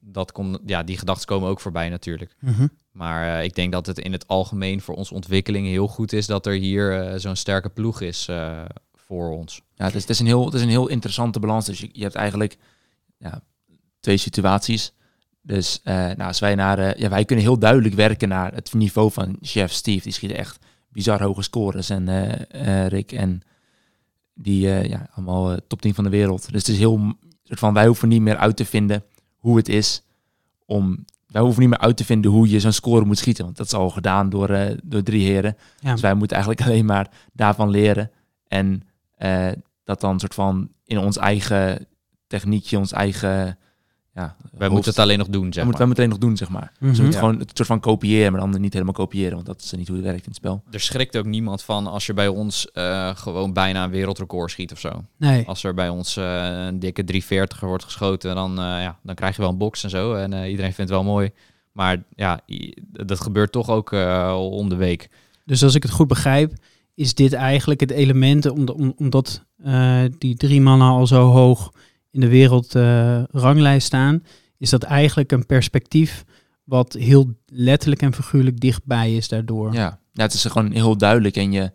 dat 0.00 0.32
komt, 0.32 0.58
ja, 0.66 0.82
die 0.82 0.98
gedachten 0.98 1.26
komen 1.26 1.48
ook 1.48 1.60
voorbij 1.60 1.88
natuurlijk. 1.88 2.36
Mm 2.40 2.52
-hmm. 2.52 2.70
Maar 2.96 3.38
uh, 3.38 3.44
ik 3.44 3.54
denk 3.54 3.72
dat 3.72 3.86
het 3.86 3.98
in 3.98 4.12
het 4.12 4.28
algemeen 4.28 4.80
voor 4.80 4.94
onze 4.94 5.14
ontwikkeling 5.14 5.66
heel 5.66 5.88
goed 5.88 6.12
is 6.12 6.26
dat 6.26 6.46
er 6.46 6.52
hier 6.52 7.12
uh, 7.12 7.18
zo'n 7.18 7.36
sterke 7.36 7.68
ploeg 7.68 8.00
is 8.00 8.26
uh, 8.30 8.64
voor 8.94 9.30
ons. 9.30 9.62
Ja, 9.74 9.84
het 9.84 9.94
is, 9.94 10.00
het, 10.00 10.10
is 10.10 10.18
een 10.18 10.26
heel, 10.26 10.44
het 10.44 10.54
is 10.54 10.62
een 10.62 10.68
heel 10.68 10.88
interessante 10.88 11.40
balans. 11.40 11.66
Dus 11.66 11.80
je, 11.92 12.02
hebt 12.02 12.14
eigenlijk 12.14 12.56
ja, 13.18 13.42
twee 14.00 14.16
situaties. 14.16 14.92
Dus 15.42 15.80
nou, 15.84 16.22
als 16.22 16.38
wij 16.38 16.54
naar, 16.54 16.98
ja, 16.98 17.08
wij 17.08 17.24
kunnen 17.24 17.44
heel 17.44 17.58
duidelijk 17.58 17.94
werken 17.94 18.28
naar 18.28 18.54
het 18.54 18.74
niveau 18.74 19.12
van 19.12 19.36
chef 19.40 19.72
Steve. 19.72 20.02
Die 20.02 20.12
schiet 20.12 20.30
echt 20.30 20.58
bizar 20.88 21.22
hoge 21.22 21.42
scores. 21.42 21.90
En 21.90 22.08
Rick 22.88 23.12
en 23.12 23.42
die 24.34 24.60
ja, 24.68 25.08
allemaal 25.14 25.56
top 25.66 25.82
10 25.82 25.94
van 25.94 26.04
de 26.04 26.10
wereld. 26.10 26.52
Dus 26.52 26.60
het 26.66 26.68
is 26.68 26.78
heel 26.78 27.16
van 27.44 27.74
wij 27.74 27.86
hoeven 27.86 28.08
niet 28.08 28.20
meer 28.20 28.36
uit 28.36 28.56
te 28.56 28.64
vinden 28.64 29.04
hoe 29.36 29.56
het 29.56 29.68
is 29.68 30.02
om 30.64 31.04
wij 31.36 31.44
hoeven 31.44 31.62
niet 31.62 31.70
meer 31.70 31.88
uit 31.88 31.96
te 31.96 32.04
vinden 32.04 32.30
hoe 32.30 32.48
je 32.48 32.60
zo'n 32.60 32.72
score 32.72 33.04
moet 33.04 33.18
schieten. 33.18 33.44
Want 33.44 33.56
dat 33.56 33.66
is 33.66 33.72
al 33.74 33.90
gedaan 33.90 34.28
door, 34.28 34.50
uh, 34.50 34.70
door 34.84 35.02
drie 35.02 35.26
heren. 35.26 35.56
Ja. 35.78 35.92
Dus 35.92 36.00
wij 36.00 36.14
moeten 36.14 36.36
eigenlijk 36.36 36.66
alleen 36.66 36.84
maar 36.84 37.10
daarvan 37.32 37.70
leren. 37.70 38.10
En 38.48 38.82
uh, 39.18 39.48
dat 39.84 40.00
dan 40.00 40.20
soort 40.20 40.34
van 40.34 40.68
in 40.84 40.98
ons 40.98 41.16
eigen 41.16 41.86
techniekje, 42.26 42.78
ons 42.78 42.92
eigen... 42.92 43.58
Ja, 44.16 44.36
wij 44.38 44.50
hoofd, 44.50 44.72
moeten 44.72 44.90
het 44.90 45.00
alleen 45.00 45.18
nog 45.18 45.28
doen, 45.28 45.52
zeg 45.52 45.64
moeten, 45.64 45.78
wij 45.78 45.86
moeten 45.86 46.04
alleen 46.04 46.18
nog 46.18 46.28
doen, 46.28 46.36
zeg 46.36 46.48
maar. 46.48 46.62
Mm 46.72 46.78
-hmm. 46.78 46.88
Dus 46.88 46.96
we 46.96 47.02
moeten 47.02 47.20
ja. 47.20 47.26
gewoon 47.26 47.42
het 47.42 47.56
soort 47.56 47.68
van 47.68 47.80
kopiëren, 47.80 48.32
maar 48.32 48.40
dan 48.40 48.60
niet 48.60 48.72
helemaal 48.72 48.94
kopiëren. 48.94 49.34
Want 49.34 49.46
dat 49.46 49.62
is 49.62 49.72
niet 49.72 49.88
hoe 49.88 49.96
het 49.96 50.06
werkt 50.06 50.20
in 50.20 50.28
het 50.28 50.36
spel. 50.36 50.62
Er 50.70 50.80
schrikt 50.80 51.16
ook 51.16 51.24
niemand 51.24 51.62
van 51.62 51.86
als 51.86 52.06
je 52.06 52.14
bij 52.14 52.28
ons 52.28 52.68
uh, 52.74 53.16
gewoon 53.16 53.52
bijna 53.52 53.84
een 53.84 53.90
wereldrecord 53.90 54.50
schiet 54.50 54.72
of 54.72 54.80
zo. 54.80 55.04
Nee. 55.16 55.46
Als 55.46 55.64
er 55.64 55.74
bij 55.74 55.88
ons 55.88 56.16
uh, 56.16 56.66
een 56.66 56.78
dikke 56.78 57.04
340er 57.12 57.58
wordt 57.60 57.84
geschoten, 57.84 58.34
dan, 58.34 58.50
uh, 58.50 58.64
ja, 58.64 58.98
dan 59.02 59.14
krijg 59.14 59.36
je 59.36 59.42
wel 59.42 59.50
een 59.50 59.58
box 59.58 59.84
en 59.84 59.90
zo. 59.90 60.14
En 60.14 60.32
iedereen 60.32 60.74
vindt 60.74 60.76
het 60.76 60.88
wel 60.88 61.04
mooi. 61.04 61.30
Maar 61.72 62.02
ja, 62.14 62.40
dat 62.78 63.20
gebeurt 63.20 63.52
toch 63.52 63.68
ook 63.68 63.92
om 64.32 64.68
de 64.68 64.76
week. 64.76 65.08
Dus 65.44 65.62
als 65.62 65.74
ik 65.74 65.82
het 65.82 65.92
goed 65.92 66.08
begrijp, 66.08 66.52
is 66.94 67.14
dit 67.14 67.32
eigenlijk 67.32 67.80
het 67.80 67.90
element, 67.90 68.50
om, 68.50 68.94
omdat 68.96 69.44
die 70.18 70.36
drie 70.36 70.60
mannen 70.60 70.88
al 70.88 71.06
zo 71.06 71.30
hoog 71.30 71.72
in 72.16 72.22
de 72.22 72.28
wereldranglijst 72.28 73.86
staan, 73.86 74.22
is 74.58 74.70
dat 74.70 74.82
eigenlijk 74.82 75.32
een 75.32 75.46
perspectief 75.46 76.24
wat 76.64 76.92
heel 76.92 77.34
letterlijk 77.46 78.02
en 78.02 78.14
figuurlijk 78.14 78.60
dichtbij 78.60 79.16
is 79.16 79.28
daardoor. 79.28 79.72
Ja, 79.72 79.98
ja 80.12 80.22
het 80.22 80.32
is 80.32 80.44
gewoon 80.44 80.72
heel 80.72 80.96
duidelijk 80.96 81.36
en 81.36 81.52
je, 81.52 81.70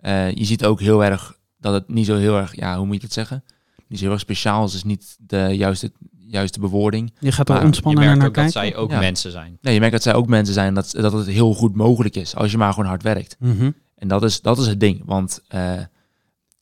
uh, 0.00 0.30
je 0.32 0.44
ziet 0.44 0.64
ook 0.64 0.80
heel 0.80 1.04
erg 1.04 1.38
dat 1.58 1.72
het 1.72 1.88
niet 1.88 2.06
zo 2.06 2.16
heel 2.16 2.36
erg, 2.36 2.56
ja, 2.56 2.76
hoe 2.76 2.86
moet 2.86 2.96
je 2.96 3.02
het 3.02 3.12
zeggen? 3.12 3.44
Niet 3.86 3.98
zo 3.98 4.04
heel 4.04 4.12
erg 4.12 4.22
speciaal 4.22 4.64
is, 4.64 4.74
is 4.74 4.84
niet 4.84 5.16
de 5.20 5.56
juiste, 5.56 5.92
juiste 6.18 6.60
bewoording. 6.60 7.12
Je 7.20 7.32
gaat 7.32 7.48
er 7.48 7.64
ontspannen 7.64 8.02
je 8.02 8.08
naar 8.08 8.18
merkt 8.18 8.38
ook 8.38 8.44
kijken. 8.44 8.60
dat 8.60 8.62
zij 8.62 8.76
ook 8.76 8.90
Ja. 8.90 8.98
mensen 8.98 9.30
zijn. 9.30 9.58
Nee, 9.60 9.74
je 9.74 9.80
merkt 9.80 9.94
dat 9.94 10.02
zij 10.02 10.14
ook 10.14 10.26
mensen 10.26 10.54
zijn 10.54 10.74
dat, 10.74 10.90
dat 10.90 11.12
het 11.12 11.26
heel 11.26 11.54
goed 11.54 11.74
mogelijk 11.74 12.16
is 12.16 12.34
als 12.34 12.50
je 12.50 12.58
maar 12.58 12.72
gewoon 12.72 12.88
hard 12.88 13.02
werkt. 13.02 13.36
Mhm. 13.38 13.70
En 13.94 14.08
dat 14.08 14.22
is, 14.22 14.40
dat 14.40 14.58
is 14.58 14.66
het 14.66 14.80
ding. 14.80 15.02
Want 15.04 15.40
eh, 15.48 15.78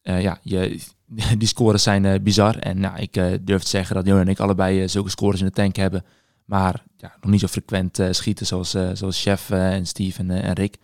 eh, 0.02 0.22
ja, 0.22 0.38
je, 0.42 0.81
die 1.38 1.49
scores 1.49 1.83
zijn 1.83 2.05
eh, 2.05 2.21
bizar. 2.21 2.57
En 2.57 2.81
nou, 2.81 2.99
ik 2.99 3.16
eh, 3.16 3.33
durf 3.40 3.62
te 3.62 3.69
zeggen 3.69 3.95
dat 3.95 4.07
Johan 4.07 4.21
en 4.21 4.29
ik 4.29 4.40
allebei 4.40 4.83
eh, 4.83 4.88
zulke 4.88 5.11
scores 5.11 5.40
in 5.40 5.47
de 5.47 5.53
tank 5.53 5.77
hebben. 5.77 6.05
Maar 6.45 6.83
ja, 6.97 7.16
nog 7.21 7.31
niet 7.31 7.40
zo 7.40 7.47
frequent 7.47 8.01
schieten 8.11 8.47
zoals, 8.47 8.71
zoals 8.92 9.23
Chef 9.23 9.51
en 9.51 9.87
Steve 9.87 10.23
en, 10.23 10.53
Rick. 10.53 10.77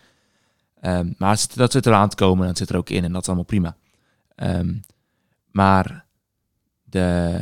Ehm, 0.81 1.13
maar 1.17 1.31
het 1.31 1.53
dat 1.55 1.73
zit 1.73 1.87
eraan 1.87 2.09
te 2.09 2.17
komen 2.17 2.43
en 2.43 2.49
dat 2.49 2.59
zit 2.59 2.71
er 2.71 2.77
ook 2.77 2.91
in. 2.91 3.05
En 3.05 3.13
dat 3.13 3.21
is 3.21 3.27
allemaal 3.27 3.45
prima. 3.45 3.77
Ehm, 4.35 4.75
maar 5.51 6.05
de... 6.83 7.41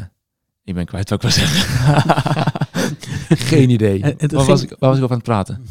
Ik 0.65 0.75
ben 0.75 0.87
kwijt 0.87 1.11
wat 1.11 1.25
ik 1.25 1.31
wil 1.31 1.47
zeggen. 1.47 2.53
Geen 3.29 3.71
idee. 3.71 4.03
Het 4.05 4.21
waar, 4.21 4.29
ging- 4.41 4.47
was 4.47 4.63
ik, 4.63 4.69
waar 4.79 4.89
was 4.91 4.99
ik 4.99 5.05
over 5.05 5.17
aan 5.17 5.23
het 5.23 5.23
praten? 5.23 5.63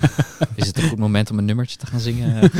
Is 0.54 0.66
het 0.66 0.76
een 0.78 0.88
goed 0.88 0.98
moment 0.98 1.30
om 1.30 1.38
een 1.38 1.44
nummertje 1.44 1.76
te 1.78 1.86
gaan 1.86 2.00
zingen? 2.00 2.34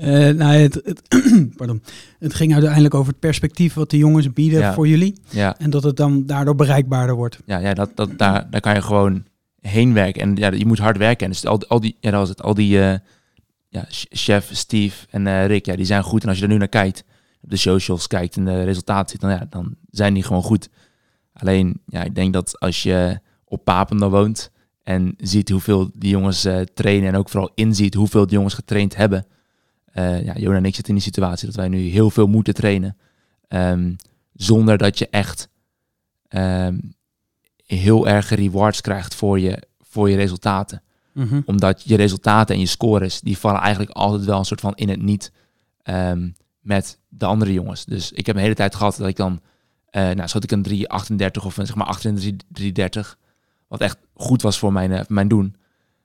Eh, 0.00 0.28
nou, 0.28 0.52
het, 0.52 0.74
het, 0.84 1.02
pardon. 1.56 1.82
het 2.18 2.34
ging 2.34 2.52
uiteindelijk 2.52 2.94
over 2.94 3.10
het 3.10 3.20
perspectief 3.20 3.74
wat 3.74 3.90
de 3.90 3.96
jongens 3.96 4.32
bieden 4.32 4.58
Ja. 4.58 4.72
voor 4.74 4.88
jullie. 4.88 5.20
Ja. 5.28 5.58
En 5.58 5.70
dat 5.70 5.82
het 5.82 5.96
dan 5.96 6.26
daardoor 6.26 6.54
bereikbaarder 6.54 7.14
wordt. 7.14 7.38
ja, 7.44 7.58
ja 7.58 7.74
dat, 7.74 7.90
dat, 7.94 8.18
daar, 8.18 8.50
daar 8.50 8.60
kan 8.60 8.74
je 8.74 8.82
gewoon 8.82 9.24
heen 9.60 9.92
werken. 9.94 10.22
En 10.22 10.36
ja, 10.36 10.52
je 10.52 10.66
moet 10.66 10.78
hard 10.78 10.96
werken. 10.96 11.24
En 11.26 11.32
dus 11.32 11.46
al, 11.46 11.68
al 11.68 11.80
die, 11.80 11.96
ja, 12.00 12.10
dat 12.10 12.20
was 12.20 12.28
het, 12.28 12.42
al 12.42 12.54
die 12.54 12.80
eh, 12.80 12.98
ja, 13.68 13.84
ch- 13.88 14.06
chef, 14.10 14.48
Steve 14.52 15.06
en 15.10 15.26
eh, 15.26 15.46
Rick, 15.46 15.66
ja, 15.66 15.76
die 15.76 15.84
zijn 15.84 16.02
goed. 16.02 16.22
En 16.22 16.28
als 16.28 16.38
je 16.38 16.42
er 16.44 16.50
nu 16.50 16.56
naar 16.58 16.68
kijkt, 16.68 17.04
op 17.42 17.50
de 17.50 17.56
socials 17.56 18.06
kijkt 18.06 18.36
en 18.36 18.44
de 18.44 18.62
resultaten 18.64 19.10
ziet, 19.10 19.20
dan, 19.20 19.30
ja, 19.30 19.46
dan 19.50 19.74
zijn 19.90 20.14
die 20.14 20.22
gewoon 20.22 20.42
goed. 20.42 20.68
Alleen, 21.40 21.80
ja, 21.86 22.02
ik 22.04 22.14
denk 22.14 22.32
dat 22.32 22.60
als 22.60 22.82
je 22.82 23.20
op 23.44 23.64
Papendal 23.64 24.10
woont 24.10 24.50
en 24.82 25.14
ziet 25.18 25.48
hoeveel 25.48 25.90
die 25.94 26.10
jongens 26.10 26.44
eh, 26.44 26.60
trainen 26.60 27.08
en 27.08 27.16
ook 27.16 27.28
vooral 27.28 27.50
inziet 27.54 27.94
hoeveel 27.94 28.26
die 28.26 28.34
jongens 28.36 28.54
getraind 28.54 28.96
hebben. 28.96 29.26
eh 29.92 30.24
ja, 30.24 30.34
Jona 30.36 30.56
en 30.56 30.64
ik 30.64 30.74
zitten 30.74 30.94
in 30.94 31.00
die 31.00 31.10
situatie 31.12 31.46
dat 31.46 31.56
wij 31.56 31.68
nu 31.68 31.78
heel 31.78 32.10
veel 32.10 32.26
moeten 32.26 32.54
trainen. 32.54 32.96
ehm, 33.48 33.92
zonder 34.32 34.78
dat 34.78 34.98
je 34.98 35.08
echt 35.08 35.48
ehm, 36.28 36.78
heel 37.66 38.08
erg 38.08 38.28
rewards 38.28 38.80
krijgt 38.80 39.14
voor 39.14 39.38
je, 39.40 39.62
voor 39.80 40.10
je 40.10 40.16
resultaten. 40.16 40.82
Mhm. 41.12 41.40
Omdat 41.44 41.82
je 41.84 41.96
resultaten 41.96 42.54
en 42.54 42.60
je 42.60 42.66
scores, 42.66 43.20
die 43.20 43.38
vallen 43.38 43.60
eigenlijk 43.60 43.92
altijd 43.92 44.24
wel 44.24 44.38
een 44.38 44.44
soort 44.44 44.60
van 44.60 44.74
in 44.74 44.88
het 44.88 45.02
niet 45.02 45.32
ehm, 45.82 46.28
met 46.60 46.98
de 47.08 47.26
andere 47.26 47.52
jongens. 47.52 47.84
Dus 47.84 48.12
ik 48.12 48.26
heb 48.26 48.36
een 48.36 48.42
hele 48.42 48.54
tijd 48.54 48.74
gehad 48.74 48.96
dat 48.96 49.08
ik 49.08 49.16
dan, 49.16 49.40
eh 49.90 50.10
nou 50.10 50.28
schoot 50.28 50.44
ik 50.44 50.50
een 50.50 50.62
338 50.62 51.44
of 51.44 51.56
een, 51.56 51.66
zeg 51.66 51.74
maar 51.76 51.86
achter 51.86 52.10
een 52.10 52.16
3 52.16 52.36
330. 52.48 53.18
Wat 53.68 53.80
echt 53.80 53.98
goed 54.14 54.42
was 54.42 54.58
voor 54.58 54.72
mijn, 54.72 54.92
eh, 54.92 55.00
mijn 55.08 55.28
doen. 55.28 55.56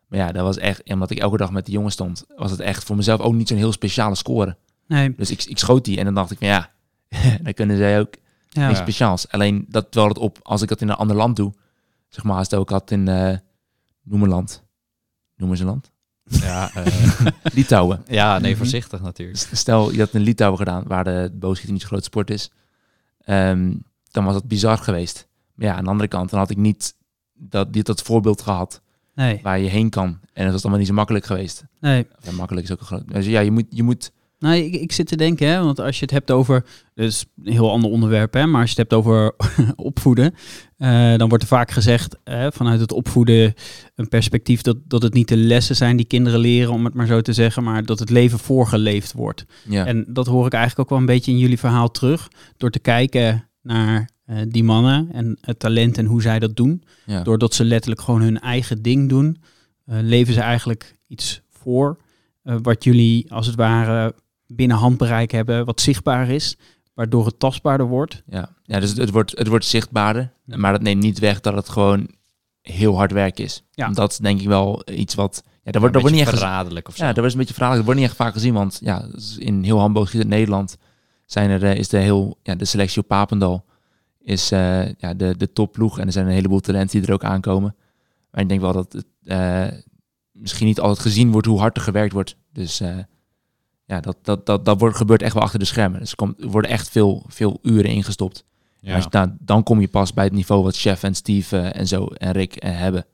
Maar 0.07 0.19
ja, 0.19 0.31
dat 0.31 0.43
was 0.43 0.57
echt, 0.57 0.83
en 0.83 0.93
omdat 0.93 1.09
ik 1.09 1.19
elke 1.19 1.37
dag 1.37 1.51
met 1.51 1.65
die 1.65 1.73
jongens 1.73 1.93
stond, 1.93 2.25
was 2.35 2.51
het 2.51 2.59
echt 2.59 2.83
voor 2.83 2.95
mezelf 2.95 3.19
ook 3.19 3.33
niet 3.33 3.47
zo'n 3.47 3.57
heel 3.57 3.71
speciale 3.71 4.15
score. 4.15 4.57
Nee, 4.87 5.13
Dus 5.17 5.31
ik, 5.31 5.43
ik 5.43 5.57
schoot 5.57 5.85
die 5.85 5.97
en 5.97 6.05
dan 6.05 6.13
dacht 6.13 6.31
ik 6.31 6.37
van 6.37 6.47
ja, 6.47 6.71
dan 7.43 7.53
kunnen 7.53 7.77
zij 7.77 7.99
ook 7.99 8.13
ja. 8.49 8.67
niks 8.67 8.79
speciaals. 8.79 9.29
Alleen 9.29 9.65
dat 9.69 9.91
terwijl 9.91 10.13
het 10.13 10.21
op, 10.21 10.39
als 10.43 10.61
ik 10.61 10.69
dat 10.69 10.81
in 10.81 10.89
een 10.89 10.95
ander 10.95 11.15
land 11.15 11.35
doe, 11.35 11.53
zeg 12.09 12.23
maar, 12.23 12.37
als 12.37 12.49
het 12.49 12.59
ook 12.59 12.69
had 12.69 12.91
in, 12.91 13.07
eh 13.07 13.37
noem 14.03 14.23
een 14.23 14.29
land. 14.29 14.63
Noemen 15.37 15.57
ze 15.57 15.63
een 15.63 15.69
land? 15.69 15.91
ja, 16.23 16.71
eh, 16.75 16.85
Litouwen. 17.53 18.03
ja, 18.07 18.39
nee, 18.39 18.49
Mhm. 18.49 18.59
voorzichtig 18.59 19.01
natuurlijk. 19.01 19.37
Stel, 19.51 19.91
je 19.91 19.99
had 19.99 20.13
in 20.13 20.21
Litouwen 20.21 20.59
gedaan, 20.59 20.83
waar 20.87 21.03
de 21.03 21.31
boogschieten 21.33 21.71
niet 21.73 21.81
zo'n 21.81 21.89
grote 21.91 22.05
sport 22.05 22.29
is. 22.29 22.51
Ehm, 23.25 23.73
dan 24.11 24.25
was 24.25 24.33
dat 24.33 24.47
bizar 24.47 24.77
geweest. 24.77 25.27
Maar 25.53 25.67
ja, 25.67 25.75
aan 25.75 25.83
de 25.83 25.89
andere 25.89 26.09
kant, 26.09 26.29
dan 26.29 26.39
had 26.39 26.49
ik 26.49 26.57
niet 26.57 26.95
dat, 27.33 27.73
dit 27.73 27.85
dat 27.85 28.01
voorbeeld 28.01 28.41
gehad 28.41 28.81
Nee, 29.15 29.39
waar 29.43 29.59
je 29.59 29.69
heen 29.69 29.89
kan. 29.89 30.19
En 30.33 30.43
dat 30.43 30.51
was 30.51 30.61
allemaal 30.61 30.79
niet 30.79 30.87
zo 30.87 30.93
makkelijk 30.93 31.25
geweest. 31.25 31.63
nee. 31.79 32.07
Ja, 32.19 32.31
makkelijk 32.31 32.65
is 32.65 32.71
ook 32.73 32.79
een 32.79 32.85
groot... 32.85 33.07
Dus 33.07 33.25
ja, 33.25 33.39
je 33.39 33.51
moet, 33.51 33.65
je 33.69 33.83
moet 33.83 34.11
Nou, 34.45 34.57
ik, 34.57 34.75
ik 34.75 34.91
zit 34.91 35.07
te 35.07 35.15
denken, 35.15 35.47
hè, 35.47 35.63
want 35.63 35.79
als 35.79 35.95
je 35.95 36.01
het 36.01 36.11
hebt 36.11 36.31
over, 36.31 36.65
is 36.95 37.25
een 37.43 37.51
heel 37.51 37.71
ander 37.71 37.89
onderwerp, 37.89 38.33
hè, 38.33 38.45
maar 38.45 38.61
als 38.61 38.71
je 38.71 38.81
het 38.81 38.89
hebt 38.89 39.03
over 39.03 39.35
opvoeden, 39.75 40.33
eh, 40.77 41.15
dan 41.17 41.29
wordt 41.29 41.43
er 41.43 41.49
vaak 41.49 41.71
gezegd 41.71 42.17
hè, 42.23 42.51
vanuit 42.51 42.79
het 42.79 42.91
opvoeden 42.91 43.53
een 43.95 44.07
perspectief 44.07 44.61
dat, 44.61 44.77
dat 44.83 45.01
het 45.01 45.13
niet 45.13 45.27
de 45.27 45.37
lessen 45.37 45.75
zijn 45.75 45.97
die 45.97 46.05
kinderen 46.05 46.39
leren, 46.39 46.73
om 46.73 46.85
het 46.85 46.93
maar 46.93 47.07
zo 47.07 47.21
te 47.21 47.33
zeggen, 47.33 47.63
maar 47.63 47.85
dat 47.85 47.99
het 47.99 48.09
leven 48.09 48.39
voorgeleefd 48.39 49.13
wordt. 49.13 49.45
ja, 49.69 49.85
En 49.85 50.05
dat 50.07 50.27
hoor 50.27 50.45
ik 50.45 50.53
eigenlijk 50.53 50.81
ook 50.81 50.89
wel 50.89 50.99
een 50.99 51.13
beetje 51.15 51.31
in 51.31 51.37
jullie 51.37 51.59
verhaal 51.59 51.91
terug, 51.91 52.27
door 52.57 52.71
te 52.71 52.79
kijken 52.79 53.49
naar 53.61 54.09
eh, 54.25 54.37
die 54.47 54.63
mannen 54.63 55.09
en 55.11 55.37
het 55.41 55.59
talent 55.59 55.97
en 55.97 56.05
hoe 56.05 56.21
zij 56.21 56.39
dat 56.39 56.55
doen. 56.55 56.83
ja. 57.05 57.23
Doordat 57.23 57.53
ze 57.53 57.63
letterlijk 57.63 58.01
gewoon 58.01 58.21
hun 58.21 58.39
eigen 58.39 58.81
ding 58.81 59.09
doen, 59.09 59.37
eh, 59.85 59.97
leven 60.01 60.33
ze 60.33 60.41
eigenlijk 60.41 60.95
iets 61.07 61.41
voor. 61.49 61.97
wat 62.61 62.83
jullie 62.83 63.31
als 63.31 63.47
het 63.47 63.55
ware 63.55 64.13
binnen 64.47 64.77
handbereik 64.77 65.31
hebben, 65.31 65.65
wat 65.65 65.81
zichtbaar 65.81 66.29
is, 66.29 66.57
waardoor 66.93 67.25
het 67.25 67.39
tastbaarder 67.39 67.87
wordt. 67.87 68.23
Ja, 68.25 68.49
ja 68.63 68.79
dus 68.79 68.89
het, 68.89 68.97
het 68.97 69.09
wordt, 69.09 69.37
het 69.37 69.47
wordt 69.47 69.65
zichtbaarder. 69.65 70.31
Ja. 70.45 70.57
Maar 70.57 70.71
dat 70.71 70.81
neemt 70.81 71.01
niet 71.01 71.19
weg 71.19 71.41
dat 71.41 71.53
het 71.53 71.69
gewoon 71.69 72.09
heel 72.61 72.95
hard 72.95 73.11
werk 73.11 73.39
is. 73.39 73.63
Ja. 73.71 73.89
Dat 73.89 74.11
is 74.11 74.17
denk 74.17 74.41
ik 74.41 74.47
wel 74.47 74.83
iets 74.91 75.15
wat... 75.15 75.43
Ja, 75.45 75.71
dat 75.71 75.81
wordt, 75.81 75.93
dat 75.93 76.01
wordt 76.01 76.17
niet 76.17 76.27
echt... 76.27 76.37
verraderlijk 76.37 76.87
of 76.87 76.95
zo. 76.95 77.05
Ja, 77.05 77.13
dat 77.13 77.23
was 77.23 77.33
een 77.33 77.39
beetje 77.39 77.53
verhaal. 77.53 77.75
Dat 77.75 77.83
wordt 77.83 77.99
niet 77.99 78.09
echt 78.09 78.17
vaak 78.17 78.33
gezien, 78.33 78.53
want 78.53 78.79
ja, 78.81 79.05
in 79.37 79.63
heel 79.63 79.79
handboogschieten 79.79 80.29
in 80.29 80.35
Nederland 80.35 80.77
zijn 81.25 81.49
er, 81.49 81.63
eh, 81.63 81.75
is 81.75 81.89
de, 81.89 81.97
heel, 81.97 82.37
ja, 82.43 82.55
de 82.55 82.65
selectie 82.65 83.01
op 83.01 83.07
Papendal 83.07 83.65
is 84.25 84.51
eh, 84.51 84.93
ja, 84.93 85.13
de, 85.13 85.37
de 85.37 85.51
topploeg. 85.51 85.99
En 85.99 86.05
er 86.05 86.11
zijn 86.11 86.25
een 86.25 86.33
heleboel 86.33 86.59
talenten 86.59 86.99
die 86.99 87.07
er 87.07 87.13
ook 87.13 87.23
aankomen. 87.23 87.75
Maar 88.31 88.41
ik 88.41 88.49
denk 88.49 88.61
wel 88.61 88.73
dat 88.73 88.93
het 88.93 89.05
eh, 89.23 89.67
misschien 90.31 90.67
niet 90.67 90.79
altijd 90.79 90.99
gezien 90.99 91.31
wordt 91.31 91.47
hoe 91.47 91.59
hard 91.59 91.77
er 91.77 91.83
gewerkt 91.83 92.13
wordt. 92.13 92.37
Dus 92.53 92.79
eh, 92.79 92.97
ja, 93.85 93.99
dat, 93.99 94.17
dat, 94.21 94.45
dat, 94.45 94.65
dat 94.65 94.79
wordt, 94.79 94.97
gebeurt 94.97 95.21
echt 95.21 95.33
wel 95.33 95.43
achter 95.43 95.59
de 95.59 95.65
schermen. 95.65 95.99
Dus 95.99 96.09
er, 96.09 96.15
komt, 96.15 96.41
er 96.41 96.47
worden 96.47 96.71
echt 96.71 96.89
veel, 96.89 97.23
veel 97.27 97.59
uren 97.61 97.91
ingestopt. 97.91 98.45
Ja. 98.79 98.95
Als 98.95 99.03
je, 99.03 99.09
nou, 99.11 99.31
dan 99.39 99.63
kom 99.63 99.81
je 99.81 99.87
pas 99.87 100.13
bij 100.13 100.23
het 100.23 100.33
niveau 100.33 100.63
wat 100.63 100.77
Chef 100.77 101.03
en 101.03 101.15
Steve 101.15 101.57
eh, 101.57 101.79
en 101.79 101.87
zo 101.87 102.05
en 102.05 102.31
Rick 102.31 102.55
eh, 102.55 102.77
hebben. 102.77 103.05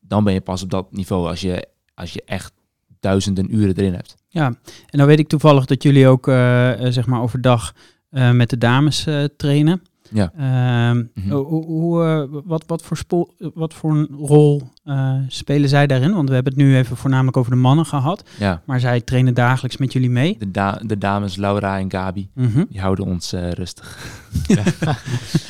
Dan 0.00 0.24
ben 0.24 0.32
je 0.32 0.40
pas 0.40 0.62
op 0.62 0.70
dat 0.70 0.92
niveau 0.92 1.28
als 1.28 1.40
je, 1.40 1.68
als 1.94 2.12
je 2.12 2.22
echt 2.24 2.52
duizenden 3.00 3.54
uren 3.54 3.76
erin 3.76 3.94
hebt. 3.94 4.16
Ja, 4.28 4.46
en 4.86 4.98
dan 4.98 5.06
weet 5.06 5.18
ik 5.18 5.28
toevallig 5.28 5.64
dat 5.64 5.82
jullie 5.82 6.08
ook 6.08 6.28
eh, 6.28 6.86
eh, 6.86 6.92
zeg 6.92 7.06
maar 7.06 7.22
overdag 7.22 7.74
eh, 8.10 8.30
met 8.30 8.50
de 8.50 8.58
dames 8.58 9.06
eh, 9.06 9.24
trainen. 9.36 9.82
Ja. 10.10 10.32
Ehm, 10.36 10.96
Mhm. 11.14 11.30
hoe, 11.34 11.64
hoe, 11.64 12.04
eh, 12.04 12.40
wat, 12.44 12.64
wat, 12.66 12.82
voor 12.82 12.96
spo- 12.96 13.28
wat 13.54 13.74
voor 13.74 13.90
een 13.96 14.08
rol 14.12 14.62
eh, 14.84 15.14
spelen 15.28 15.68
zij 15.68 15.86
daarin? 15.86 16.12
Want 16.14 16.28
we 16.28 16.34
hebben 16.34 16.52
het 16.52 16.62
nu 16.62 16.76
even 16.76 16.96
voornamelijk 16.96 17.36
over 17.36 17.50
de 17.50 17.56
mannen 17.58 17.86
gehad. 17.86 18.28
Ja, 18.38 18.62
Maar 18.66 18.80
zij 18.80 19.00
trainen 19.00 19.34
dagelijks 19.34 19.76
met 19.76 19.92
jullie 19.92 20.10
mee. 20.10 20.36
de, 20.38 20.50
da- 20.50 20.80
de 20.86 20.98
dames 20.98 21.36
Laura 21.36 21.78
en 21.78 21.90
Gabi, 21.90 22.30
Mhm. 22.34 22.64
die 22.68 22.80
houden 22.80 23.04
ons 23.04 23.32
eh, 23.32 23.50
rustig. 23.50 23.98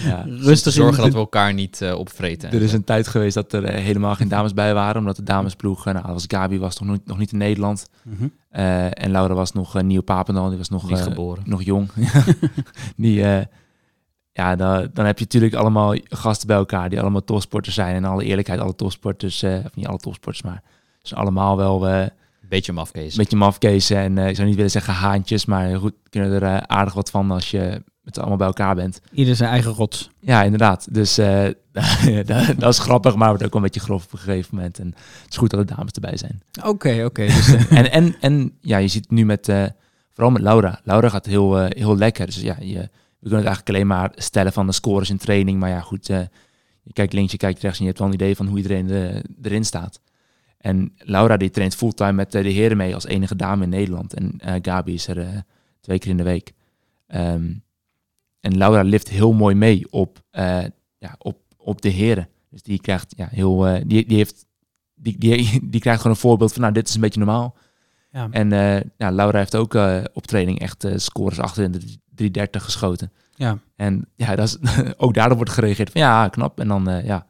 ja. 0.02 0.22
Rustig 0.26 0.66
in 0.76 0.82
Zorgen 0.82 1.02
dat 1.02 1.12
we 1.12 1.18
elkaar 1.18 1.54
niet 1.54 1.82
eh, 1.82 1.94
opvreten. 1.98 2.52
Er 2.52 2.62
is 2.62 2.72
een 2.72 2.84
tijd 2.84 3.08
geweest 3.08 3.34
dat 3.34 3.52
er 3.52 3.68
helemaal 3.72 4.14
geen 4.14 4.28
dames 4.28 4.54
bij 4.54 4.74
waren, 4.74 5.00
omdat 5.00 5.16
de 5.16 5.22
damesploeg, 5.22 5.84
nou, 5.84 6.12
was 6.12 6.24
Gabi 6.26 6.58
was 6.58 6.74
toch 6.74 6.86
nog, 6.86 6.98
nog 7.04 7.18
niet 7.18 7.32
in 7.32 7.38
Nederland. 7.38 7.88
Mhm. 8.04 8.28
Eh, 8.50 8.84
en 8.84 9.10
Laura 9.10 9.34
was 9.34 9.52
nog 9.52 9.76
uh, 9.76 9.82
nieuw 9.82 10.02
Papendal, 10.02 10.48
die 10.48 10.58
was 10.58 10.68
nog, 10.68 10.88
niet 10.90 10.98
geboren. 10.98 11.42
nog 11.46 11.62
jong. 11.62 11.88
die, 12.96 13.22
eh, 13.24 13.44
ja, 14.40 14.56
dan, 14.56 14.88
dan 14.92 15.04
heb 15.04 15.18
je 15.18 15.24
natuurlijk 15.24 15.54
allemaal 15.54 15.94
gasten 16.08 16.46
bij 16.46 16.56
elkaar 16.56 16.88
die 16.88 17.00
allemaal 17.00 17.24
topsporters 17.24 17.74
zijn. 17.74 17.94
En 17.94 18.04
alle 18.04 18.24
eerlijkheid, 18.24 18.60
alle 18.60 18.74
topsporters, 18.74 19.42
eh, 19.42 19.58
of 19.64 19.74
niet 19.74 19.86
alle 19.86 19.98
topsporters, 19.98 20.44
maar 20.44 20.62
ze 21.02 21.08
zijn 21.08 21.20
allemaal 21.20 21.56
wel 21.56 21.88
eh, 21.88 22.06
Beetje 22.50 22.72
mafkees. 22.72 23.12
een 23.12 23.18
beetje 23.18 23.36
mafkezen. 23.36 23.96
En 23.96 24.18
eh, 24.18 24.28
ik 24.28 24.34
zou 24.34 24.46
niet 24.46 24.56
willen 24.56 24.70
zeggen 24.70 24.94
haantjes, 24.94 25.44
maar 25.44 25.76
goed, 25.76 25.94
kunnen 26.10 26.42
er 26.42 26.66
aardig 26.66 26.94
wat 26.94 27.10
van 27.10 27.30
als 27.30 27.50
je 27.50 27.82
met 28.02 28.14
z'n 28.14 28.20
allemaal 28.20 28.36
bij 28.36 28.46
elkaar 28.46 28.74
bent. 28.74 29.00
Ieder 29.12 29.36
zijn 29.36 29.50
eigen 29.50 29.72
rots. 29.72 30.10
Ja, 30.20 30.42
inderdaad. 30.42 30.94
Dus 30.94 31.18
eh, 31.18 31.44
dat, 32.26 32.58
dat 32.58 32.72
is 32.72 32.78
grappig, 32.78 33.14
maar 33.14 33.28
wordt 33.28 33.44
ook 33.44 33.52
wel 33.52 33.62
een 33.62 33.68
beetje 33.72 33.86
grof 33.86 34.04
op 34.04 34.12
een 34.12 34.18
gegeven 34.18 34.54
moment. 34.54 34.78
En 34.78 34.86
het 34.86 35.30
is 35.30 35.36
goed 35.36 35.50
dat 35.50 35.68
de 35.68 35.74
dames 35.74 35.92
erbij 35.92 36.16
zijn. 36.16 36.42
Oké, 36.64 37.04
oké. 37.04 37.26
dus, 37.26 37.54
en, 37.68 37.92
en, 37.92 38.16
en 38.20 38.52
ja, 38.60 38.78
je 38.78 38.88
ziet 38.88 39.10
nu 39.10 39.24
met, 39.24 39.48
eh, 39.48 39.64
vooral 40.12 40.32
met 40.32 40.42
Laura. 40.42 40.80
Laura 40.84 41.08
gaat 41.08 41.26
heel, 41.26 41.56
heel 41.56 41.96
lekker. 41.96 42.26
Dus 42.26 42.40
ja, 42.40 42.56
je, 42.60 42.88
we 43.20 43.28
kunnen 43.28 43.46
het 43.46 43.54
eigenlijk 43.54 43.68
alleen 43.68 43.98
maar 43.98 44.12
stellen 44.14 44.52
van 44.52 44.66
de 44.66 44.72
scores 44.72 45.10
in 45.10 45.16
training. 45.16 45.58
Maar 45.58 45.70
ja, 45.70 45.80
goed, 45.80 46.08
eh, 46.08 46.20
je 46.82 46.92
kijkt 46.92 47.12
links, 47.12 47.32
je 47.32 47.38
kijkt 47.38 47.60
rechts 47.60 47.78
en 47.78 47.84
je 47.84 47.88
hebt 47.88 47.98
wel 47.98 48.08
een 48.08 48.14
idee 48.14 48.36
van 48.36 48.46
hoe 48.46 48.56
iedereen 48.56 48.90
eh, 48.90 49.22
erin 49.42 49.64
staat. 49.64 50.00
En 50.58 50.94
Laura 50.96 51.36
die 51.36 51.50
traint 51.50 51.74
fulltime 51.74 52.12
met 52.12 52.34
eh, 52.34 52.42
de 52.42 52.48
heren 52.48 52.76
mee 52.76 52.94
als 52.94 53.06
enige 53.06 53.36
dame 53.36 53.62
in 53.62 53.68
Nederland. 53.68 54.14
En 54.14 54.40
Gabi 54.62 54.94
is 54.94 55.06
er 55.06 55.44
twee 55.80 55.98
keer 55.98 56.10
in 56.10 56.16
de 56.16 56.22
week. 56.22 56.52
Ehm, 57.06 57.52
en 58.40 58.56
Laura 58.56 58.82
lift 58.82 59.08
heel 59.08 59.32
mooi 59.32 59.54
mee 59.54 59.86
op, 59.90 60.22
ja, 60.98 61.14
op, 61.18 61.38
op 61.56 61.82
de 61.82 61.88
heren. 61.88 62.28
Dus 62.50 62.62
die 62.62 62.80
krijgt 62.80 63.14
ja, 63.16 63.28
heel, 63.30 63.80
die, 63.86 64.06
die 64.06 64.16
heeft, 64.16 64.46
die, 64.94 65.18
die, 65.18 65.60
die 65.72 65.80
krijgt 65.80 66.00
gewoon 66.00 66.16
een 66.16 66.22
voorbeeld 66.22 66.52
van, 66.52 66.60
nou, 66.62 66.74
dit 66.74 66.88
is 66.88 66.94
een 66.94 67.00
beetje 67.00 67.20
normaal. 67.20 67.56
ja. 68.12 68.28
En 68.30 68.48
ja, 68.96 69.10
Laura 69.10 69.38
heeft 69.38 69.56
ook 69.56 69.74
op 70.12 70.26
training 70.26 70.58
echt 70.58 70.86
scores 70.96 71.38
achter 71.38 71.64
in 71.64 71.72
de 71.72 71.98
330 72.20 72.64
geschoten. 72.64 73.10
Ja. 73.34 73.58
En 73.76 74.06
ja, 74.16 74.36
dat 74.36 74.48
is, 74.48 74.58
ook 74.96 75.14
daardoor 75.14 75.36
wordt 75.36 75.52
gereageerd 75.52 75.90
van 75.90 76.00
ja, 76.00 76.28
knap. 76.28 76.60
En 76.60 76.68
dan 76.68 77.00
ja, 77.04 77.26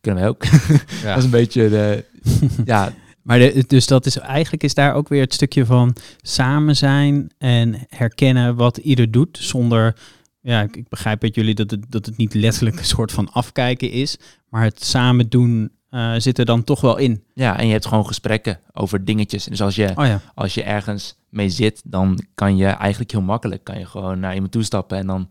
kunnen 0.00 0.20
wij 0.20 0.28
ook. 0.30 0.44
Ja. 1.02 1.08
dat 1.08 1.18
is 1.18 1.24
een 1.24 1.30
beetje 1.30 1.68
de, 1.68 2.04
ja, 2.64 2.92
maar 3.22 3.38
dus 3.66 3.86
dat 3.86 4.06
is 4.06 4.18
eigenlijk 4.18 4.62
is 4.62 4.74
daar 4.74 4.94
ook 4.94 5.08
weer 5.08 5.20
het 5.20 5.34
stukje 5.34 5.66
van 5.66 5.96
samen 6.22 6.76
zijn 6.76 7.30
en 7.38 7.86
herkennen 7.88 8.54
wat 8.56 8.76
ieder 8.76 9.10
doet 9.10 9.38
zonder. 9.40 9.96
Ja, 10.40 10.62
ik, 10.62 10.76
ik 10.76 10.88
begrijp 10.88 11.20
dat 11.20 11.34
jullie 11.34 11.54
dat 11.54 11.70
het, 11.70 11.84
dat 11.88 12.06
het 12.06 12.16
niet 12.16 12.34
letterlijk 12.34 12.78
een 12.78 12.84
soort 12.84 13.12
van 13.12 13.32
afkijken 13.32 13.90
is, 13.90 14.18
maar 14.48 14.62
het 14.64 14.84
samen 14.84 15.28
doen 15.28 15.70
uh, 15.92 16.14
zit 16.16 16.38
er 16.38 16.44
dan 16.44 16.64
toch 16.64 16.80
wel 16.80 16.96
in. 16.96 17.24
Ja, 17.34 17.58
en 17.58 17.66
je 17.66 17.72
hebt 17.72 17.86
gewoon 17.86 18.06
gesprekken 18.06 18.58
over 18.72 19.04
dingetjes. 19.04 19.44
Dus 19.44 19.62
als 19.62 19.74
je, 19.74 19.92
oh 19.94 20.06
ja. 20.06 20.20
als 20.34 20.54
je 20.54 20.62
ergens 20.62 21.16
mee 21.28 21.48
zit, 21.48 21.82
dan 21.84 22.24
kan 22.34 22.56
je 22.56 22.66
eigenlijk 22.66 23.10
heel 23.10 23.22
makkelijk 23.22 23.64
kan 23.64 23.78
je 23.78 23.86
gewoon 23.86 24.20
naar 24.20 24.34
iemand 24.34 24.52
toestappen 24.52 24.98
en 24.98 25.06
dan 25.06 25.28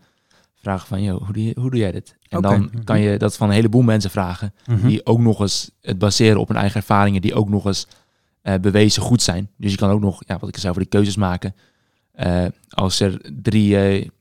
vragen 0.55 0.87
van, 0.87 1.03
joh, 1.03 1.23
hoe 1.23 1.33
doe, 1.33 1.43
je, 1.43 1.59
hoe 1.59 1.69
doe 1.69 1.79
jij 1.79 1.91
dit? 1.91 2.15
En 2.29 2.41
dan 2.41 2.61
mhm. 2.61 2.83
kan 2.83 2.99
je 2.99 3.17
dat 3.17 3.37
van 3.37 3.47
een 3.47 3.55
heleboel 3.55 3.81
mensen 3.81 4.11
vragen, 4.11 4.53
mhm. 4.65 4.87
die 4.87 5.05
ook 5.05 5.19
nog 5.19 5.39
eens 5.39 5.71
het 5.81 5.97
baseren 5.97 6.39
op 6.39 6.47
hun 6.47 6.57
eigen 6.57 6.79
ervaringen, 6.79 7.21
die 7.21 7.35
ook 7.35 7.49
nog 7.49 7.65
eens 7.65 7.87
uh, 8.43 8.53
bewezen 8.55 9.01
goed 9.01 9.21
zijn. 9.21 9.49
Dus 9.57 9.71
je 9.71 9.77
kan 9.77 9.89
ook 9.89 10.01
nog, 10.01 10.23
ja, 10.27 10.37
wat 10.39 10.49
ik 10.49 10.57
zei 10.57 10.69
over 10.69 10.83
de 10.83 10.89
keuzes 10.89 11.15
maken. 11.15 11.55
Uh, 12.15 12.45
als 12.69 12.99
er 12.99 13.21
drie, 13.41 14.11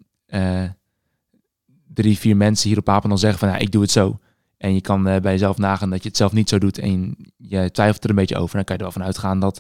drie, 1.87 2.19
vier 2.19 2.37
mensen 2.37 2.69
hier 2.69 2.79
op 2.79 3.03
dan 3.03 3.19
zeggen 3.19 3.39
van, 3.39 3.49
ja, 3.49 3.57
ik 3.57 3.73
doe 3.73 3.83
het 3.83 3.91
zo. 3.91 4.19
En 4.61 4.75
je 4.75 4.81
kan 4.81 5.03
bij 5.03 5.21
jezelf 5.23 5.59
nagaan 5.59 5.91
dat 5.91 6.03
je 6.03 6.09
het 6.09 6.17
zelf 6.17 6.33
niet 6.33 6.49
zo 6.49 6.59
doet 6.59 6.79
en 6.79 7.17
je 7.37 7.71
twijfelt 7.71 8.05
er 8.05 8.11
een 8.11 8.17
beetje 8.17 8.37
over. 8.37 8.55
Dan 8.57 8.65
kan 8.65 8.77
je 8.77 8.83
er 8.83 8.89
wel 8.89 8.99
van 9.01 9.07
uitgaan 9.07 9.41
dat, 9.41 9.55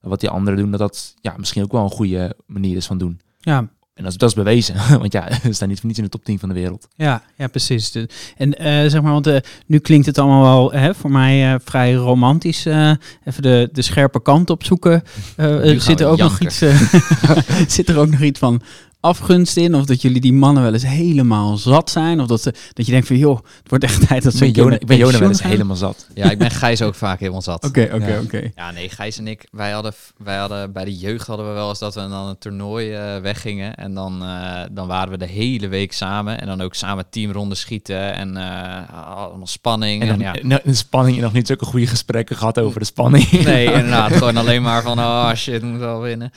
dat 0.00 0.10
wat 0.10 0.20
die 0.20 0.30
anderen 0.30 0.58
doen, 0.58 0.70
dat 0.70 0.80
dat 0.80 1.14
ja, 1.20 1.34
misschien 1.36 1.62
ook 1.62 1.72
wel 1.72 1.82
een 1.82 1.90
goede 1.90 2.36
manier 2.46 2.76
is 2.76 2.86
van 2.86 2.98
doen. 2.98 3.20
Ja, 3.38 3.68
en 3.96 4.02
dat 4.02 4.12
is, 4.12 4.18
dat 4.18 4.28
is 4.28 4.34
bewezen, 4.34 4.74
want 5.00 5.12
ja, 5.12 5.28
we 5.42 5.52
staan 5.52 5.68
niet 5.68 5.78
voor 5.78 5.86
niets 5.86 5.98
in 5.98 6.04
de 6.04 6.10
top 6.10 6.24
10 6.24 6.38
van 6.38 6.48
de 6.48 6.54
wereld. 6.54 6.88
Ja, 6.96 7.22
ja 7.36 7.46
precies. 7.46 7.94
En 8.36 8.62
uh, 8.62 8.90
zeg 8.90 9.02
maar, 9.02 9.12
want 9.12 9.26
uh, 9.26 9.36
nu 9.66 9.78
klinkt 9.78 10.06
het 10.06 10.18
allemaal 10.18 10.42
wel 10.42 10.72
hè, 10.72 10.94
voor 10.94 11.10
mij 11.10 11.52
uh, 11.52 11.58
vrij 11.64 11.92
romantisch. 11.92 12.64
even 12.64 13.42
de, 13.42 13.68
de 13.72 13.82
scherpe 13.82 14.22
kant 14.22 14.50
opzoeken. 14.50 15.02
zit 15.76 16.00
er 16.00 16.06
ook 16.06 16.18
nog 16.18 16.40
iets? 16.40 16.58
zit 17.76 17.88
er 17.88 17.98
ook 17.98 18.10
nog 18.10 18.20
iets 18.20 18.38
van 18.38 18.62
afgunst 19.06 19.56
in? 19.56 19.74
Of 19.74 19.84
dat 19.84 20.02
jullie 20.02 20.20
die 20.20 20.32
mannen 20.32 20.62
wel 20.62 20.72
eens 20.72 20.86
helemaal 20.86 21.56
zat 21.56 21.90
zijn? 21.90 22.20
Of 22.20 22.26
dat, 22.26 22.42
ze, 22.42 22.54
dat 22.72 22.86
je 22.86 22.92
denkt 22.92 23.06
van, 23.06 23.16
joh, 23.16 23.36
het 23.36 23.68
wordt 23.68 23.84
echt 23.84 24.06
tijd 24.08 24.22
dat 24.22 24.34
ze... 24.34 24.46
Ik 24.46 24.86
ben 24.86 24.96
Jona 24.96 25.18
wel 25.18 25.28
eens 25.28 25.42
helemaal 25.42 25.76
zat. 25.76 26.06
Ja, 26.14 26.30
ik 26.30 26.38
ben 26.38 26.50
Gijs 26.50 26.82
ook 26.82 26.94
vaak 26.94 27.20
helemaal 27.20 27.42
zat. 27.42 27.64
Oké, 27.64 27.90
oké, 27.92 28.20
oké. 28.24 28.50
Ja, 28.54 28.70
nee, 28.70 28.88
Gijs 28.88 29.18
en 29.18 29.26
ik, 29.26 29.46
wij 29.50 29.70
hadden, 29.70 29.92
wij 30.16 30.36
hadden 30.36 30.72
bij 30.72 30.84
de 30.84 30.96
jeugd 30.96 31.26
hadden 31.26 31.48
we 31.48 31.52
wel 31.52 31.68
eens 31.68 31.78
dat 31.78 31.94
we 31.94 32.00
dan 32.00 32.26
een 32.28 32.38
toernooi 32.38 32.92
uh, 32.92 33.20
weggingen. 33.20 33.74
En 33.74 33.94
dan, 33.94 34.22
uh, 34.22 34.60
dan 34.70 34.86
waren 34.86 35.10
we 35.10 35.18
de 35.18 35.26
hele 35.26 35.68
week 35.68 35.92
samen. 35.92 36.40
En 36.40 36.46
dan 36.46 36.60
ook 36.60 36.74
samen 36.74 37.04
teamrondes 37.10 37.60
schieten 37.60 38.14
en 38.14 38.36
uh, 38.36 39.16
allemaal 39.16 39.46
spanning. 39.46 40.02
En, 40.02 40.08
en 40.08 40.48
ja. 40.48 40.60
de 40.64 40.74
spanning 40.74 41.16
en 41.16 41.22
nog 41.22 41.32
niet 41.32 41.46
zulke 41.46 41.64
goede 41.64 41.86
gesprekken 41.86 42.36
gehad 42.36 42.58
over 42.58 42.80
de 42.80 42.86
spanning. 42.86 43.30
Nee, 43.30 43.66
inderdaad. 43.72 44.12
gewoon 44.12 44.36
alleen 44.36 44.62
maar 44.62 44.82
van, 44.82 44.98
oh 44.98 45.34
shit, 45.34 45.62
moet 45.62 45.78
wel 45.78 46.00
winnen. 46.00 46.32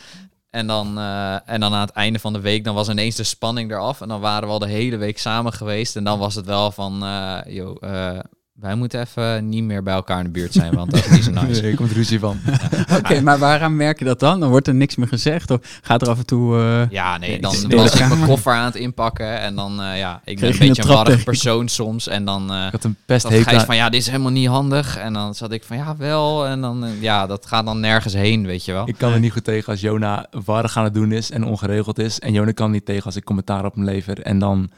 En 0.50 0.68
dan, 0.68 0.98
uh, 0.98 1.50
en 1.50 1.60
dan 1.60 1.74
aan 1.74 1.82
het 1.82 1.92
einde 1.92 2.20
van 2.20 2.34
de 2.34 2.40
week, 2.40 2.64
dan 2.64 2.76
was 2.76 2.90
ineens 2.90 3.16
de 3.16 3.24
spanning 3.24 3.72
eraf. 3.72 4.02
En 4.02 4.08
dan 4.08 4.22
waren 4.22 4.48
we 4.48 4.54
al 4.54 4.60
de 4.60 4.68
hele 4.68 4.98
week 4.98 5.20
samen 5.20 5.54
geweest. 5.54 5.96
En 5.96 6.04
dan 6.04 6.20
was 6.20 6.36
het 6.36 6.46
wel 6.46 6.72
van, 6.72 7.04
uh, 7.04 7.40
joh, 7.46 7.76
uh, 7.84 8.20
wij 8.60 8.76
moeten 8.76 9.02
even 9.02 9.50
niet 9.50 9.64
meer 9.64 9.84
bij 9.84 9.94
elkaar 9.94 10.18
in 10.18 10.24
de 10.24 10.30
buurt 10.30 10.54
zijn, 10.54 10.76
want 10.76 10.92
dat 10.92 11.06
is 11.06 11.10
niet 11.10 11.24
zo 11.24 11.32
nice. 11.42 11.62
Nee, 11.62 11.72
er 11.72 11.78
komt 11.78 11.92
ruzie 11.92 12.20
van. 12.20 12.40
Oké, 12.98 13.22
maar 13.22 13.38
waaraan 13.38 13.76
merk 13.76 14.00
je 14.00 14.06
dat 14.06 14.20
dan? 14.20 14.40
Dan 14.40 14.50
wordt 14.50 14.68
er 14.68 14.76
niks 14.76 14.96
meer 14.96 15.08
gezegd 15.08 15.52
of 15.52 15.80
gaat 15.82 16.02
er 16.02 16.10
af 16.10 16.18
en 16.18 16.26
toe... 16.26 16.56
Uh, 16.56 16.90
ja, 16.90 17.18
nee, 17.18 17.42
dan 17.42 17.56
was 17.70 17.94
ik 17.94 18.08
mijn 18.08 18.26
koffer 18.26 18.54
aan 18.54 18.66
het 18.66 18.76
inpakken 18.76 19.40
en 19.40 19.56
dan, 19.56 19.82
uh, 19.82 19.98
ja, 19.98 20.22
ik 20.26 20.40
ben 20.40 20.52
een 20.52 20.58
beetje 20.58 20.82
een 20.82 20.88
warrig 20.88 21.24
persoon 21.24 21.68
soms. 21.68 22.08
En 22.08 22.26
dan 22.26 22.54
uh, 22.54 22.68
had 22.72 22.84
een 22.84 22.96
pest 23.06 23.28
Gijs 23.28 23.64
van, 23.64 23.76
ja, 23.76 23.90
dit 23.90 24.02
is 24.02 24.08
helemaal 24.08 24.32
niet 24.32 24.48
handig. 24.48 24.98
En 24.98 25.14
dan 25.14 25.36
zat 25.36 25.52
ik 25.52 25.64
van, 25.64 25.78
ja, 25.78 25.96
wel. 25.98 26.48
En 26.48 26.62
dan, 26.62 26.86
ja, 27.00 27.28
dat 27.28 27.46
gaat 27.46 27.66
dan 27.66 27.80
nergens 27.80 28.14
heen, 28.14 28.46
weet 28.46 28.66
je 28.66 28.72
wel. 28.72 28.88
Ik 28.88 28.98
kan 28.98 29.14
er 29.14 29.20
niet 29.20 29.32
goed 29.32 29.44
tegen 29.44 29.72
als 29.72 29.82
Jona 29.82 30.28
warrig 30.32 30.78
aan 30.78 30.84
het 30.84 30.94
doen 30.94 31.12
is 31.12 31.32
en 31.32 31.46
ongeregeld 31.46 32.00
is. 32.00 32.20
En 32.20 32.34
Jona 32.34 32.52
kan 32.52 32.72
niet 32.72 32.86
tegen 32.86 33.06
als 33.06 33.16
ik 33.16 33.24
commentaar 33.24 33.66
op 33.66 33.76
hem 33.76 33.84
lever. 33.84 34.22
En 34.22 34.40
dan 34.40 34.70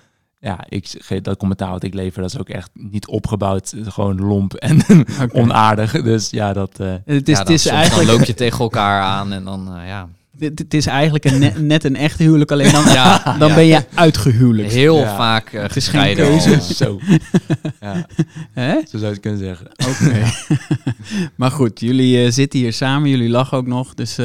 ja, 0.41 0.59
ik 0.69 1.21
dat 1.21 1.37
commentaar 1.37 1.71
wat 1.71 1.83
ik 1.83 1.93
lever, 1.93 2.21
dat 2.21 2.33
is 2.33 2.39
ook 2.39 2.49
echt 2.49 2.69
niet 2.73 3.07
opgebouwd, 3.07 3.73
gewoon 3.83 4.19
lomp 4.19 4.53
en 4.53 5.05
onaardig. 5.41 5.91
Dus 5.91 6.29
ja, 6.29 6.53
dat. 6.53 6.79
Uh, 6.79 6.93
het 7.05 7.29
is, 7.29 7.37
het 7.37 7.49
is 7.49 7.65
eigenlijk. 7.65 8.07
Dan 8.07 8.17
loop 8.17 8.27
je 8.27 8.33
tegen 8.33 8.59
elkaar 8.59 9.01
aan 9.01 9.33
en 9.33 9.43
dan, 9.43 9.77
uh, 9.77 9.87
ja. 9.87 10.09
Het 10.39 10.73
is 10.73 10.85
eigenlijk 10.85 11.25
een 11.25 11.67
net 11.67 11.83
een 11.83 11.95
echt 11.95 12.19
huwelijk, 12.19 12.51
alleen 12.51 12.71
dan, 12.71 12.85
ja, 13.01 13.37
dan 13.39 13.53
ben 13.53 13.65
je 13.65 13.83
uitgehuwelijk. 13.93 14.71
Heel 14.71 15.05
vaak 15.05 15.53
uh, 15.53 15.61
Het 15.61 15.75
is 15.75 15.87
geen 15.87 16.15
keuze. 16.15 16.73
Zo. 16.73 16.99
ja. 17.81 18.05
Hè? 18.51 18.73
Zo 18.73 18.97
zou 18.97 19.01
je 19.01 19.07
het 19.07 19.19
kunnen 19.19 19.39
zeggen. 19.39 19.67
Oké. 19.67 20.31
maar 21.39 21.51
goed, 21.51 21.79
jullie 21.79 22.31
zitten 22.31 22.59
hier 22.59 22.73
samen, 22.73 23.09
jullie 23.09 23.29
lachen 23.29 23.57
ook 23.57 23.67
nog. 23.67 23.93
Dus 23.93 24.17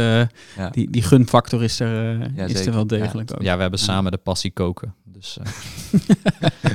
die, 0.72 0.90
die 0.90 1.02
gunfactor 1.02 1.62
is 1.62 1.80
er, 1.80 2.30
is 2.46 2.66
er 2.66 2.72
wel 2.72 2.86
degelijk 2.86 3.32
ook. 3.34 3.42
Ja, 3.42 3.54
we 3.54 3.60
hebben 3.60 3.80
samen 3.80 4.12
de 4.12 4.18
passie 4.18 4.50
koken. 4.50 4.94
Dus, 5.16 5.38
uh, 5.40 5.46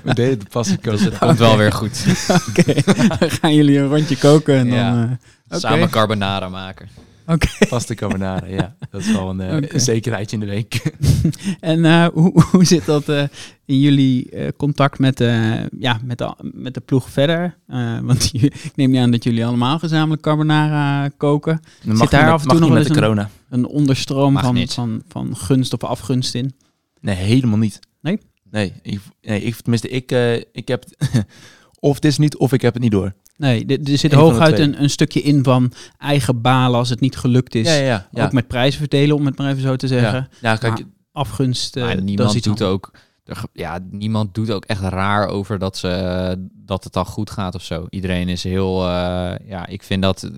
we 0.04 0.14
deden 0.14 0.40
de 0.40 0.46
passie 0.50 0.76
koken. 0.76 0.92
Dus 0.92 1.02
het 1.02 1.18
komt 1.18 1.38
wel 1.38 1.58
weer 1.58 1.72
goed. 1.72 2.06
Oké, 2.50 2.74
dan 3.20 3.30
gaan 3.30 3.56
jullie 3.56 3.80
een 3.80 3.88
rondje 3.88 4.18
koken 4.18 4.56
en 4.56 4.68
ja. 4.68 4.92
dan... 4.92 5.20
Uh, 5.52 5.60
Samen 5.60 5.90
carbonara 5.90 6.50
maken. 6.50 6.90
Oké. 7.26 7.34
Okay. 7.34 7.68
Pasta 7.70 7.94
carbonara, 7.94 8.48
ja. 8.48 8.76
Dat 8.90 9.02
is 9.02 9.12
wel 9.12 9.30
een, 9.30 9.64
okay. 9.64 9.80
zekerheidje 9.80 10.38
in 10.38 10.40
de 10.40 10.52
week. 10.52 10.94
en 11.60 12.06
hoe, 12.14 12.44
hoe 12.52 12.66
zit 12.66 12.86
dat 12.86 13.08
in 13.66 13.80
jullie 13.80 14.30
contact 14.58 15.00
met, 15.00 15.20
ja, 15.80 16.00
met, 16.04 16.18
de, 16.18 16.34
met 16.42 16.74
de 16.74 16.80
ploeg 16.80 17.10
verder? 17.10 17.58
want 18.02 18.30
ik 18.34 18.72
neem 18.76 18.92
niet 18.92 19.00
aan 19.00 19.12
dat 19.12 19.24
jullie 19.24 19.46
allemaal 19.46 19.80
gezamenlijk 19.80 20.22
carbonara 20.22 21.10
koken. 21.18 21.60
zit 21.94 22.12
daar 22.12 22.32
af 22.32 22.42
en 22.42 22.48
toe 22.48 22.60
nog 22.60 22.70
met 22.70 22.88
de 22.88 22.94
corona. 22.94 23.30
Een, 23.50 23.60
een 23.60 23.66
onderstroom 23.66 24.40
van, 24.40 24.68
van, 24.68 25.02
van 25.08 25.38
gunst 25.38 25.74
of 25.74 25.84
afgunst 25.84 26.36
in? 26.36 26.54
Nee, 27.02 27.16
helemaal 27.16 27.58
niet. 27.58 27.80
Nee? 28.02 28.20
Nee, 28.50 28.74
ik, 28.82 29.00
nee 29.22 29.42
ik, 29.42 29.56
tenminste, 29.56 29.90
ik, 29.90 30.12
ik 30.52 30.68
heb 30.68 30.86
of 31.82 31.96
het 31.96 32.06
is 32.06 32.18
niet, 32.18 32.38
of 32.38 32.54
ik 32.54 32.62
heb 32.62 32.74
het 32.74 32.82
niet 32.82 32.92
door. 32.92 33.14
Nee, 33.42 33.66
er 33.66 33.98
zit 33.98 34.14
hooguit 34.14 34.60
een, 34.60 34.82
een 34.82 34.90
stukje 34.90 35.22
in 35.22 35.44
van 35.44 35.72
eigen 35.98 36.42
balen 36.42 36.80
als 36.80 36.90
het 36.90 37.00
niet 37.00 37.16
gelukt 37.16 37.56
is. 37.56 37.68
Ja, 37.68 37.74
ja, 37.74 38.08
ja. 38.12 38.26
Ook 38.26 38.32
met 38.32 38.48
prijzen 38.48 38.80
verdelen, 38.80 39.16
om 39.16 39.26
het 39.26 39.38
maar 39.38 39.50
even 39.50 39.62
zo 39.62 39.76
te 39.76 39.88
zeggen. 39.88 40.30
Ja, 40.42 40.56
kijk, 40.56 40.84
afgunst. 41.12 41.76
Uh, 41.76 41.94
niemand 41.94 42.44
doet 42.44 42.62
ook. 42.62 42.92
Ja, 43.54 43.80
niemand 43.90 44.34
doet 44.34 44.52
ook 44.52 44.66
echt 44.66 44.82
raar 44.82 45.28
over 45.28 45.60
dat, 45.60 45.78
ze, 45.78 46.48
dat 46.54 46.84
het 46.84 46.96
al 46.96 47.06
goed 47.06 47.30
gaat 47.30 47.56
of 47.56 47.64
zo. 47.64 47.86
Iedereen 47.90 48.30
is 48.30 48.44
heel. 48.44 48.88
Uh, 48.88 49.34
ja, 49.46 49.68
ik 49.68 49.84
vind 49.84 50.02
dat, 50.02 50.32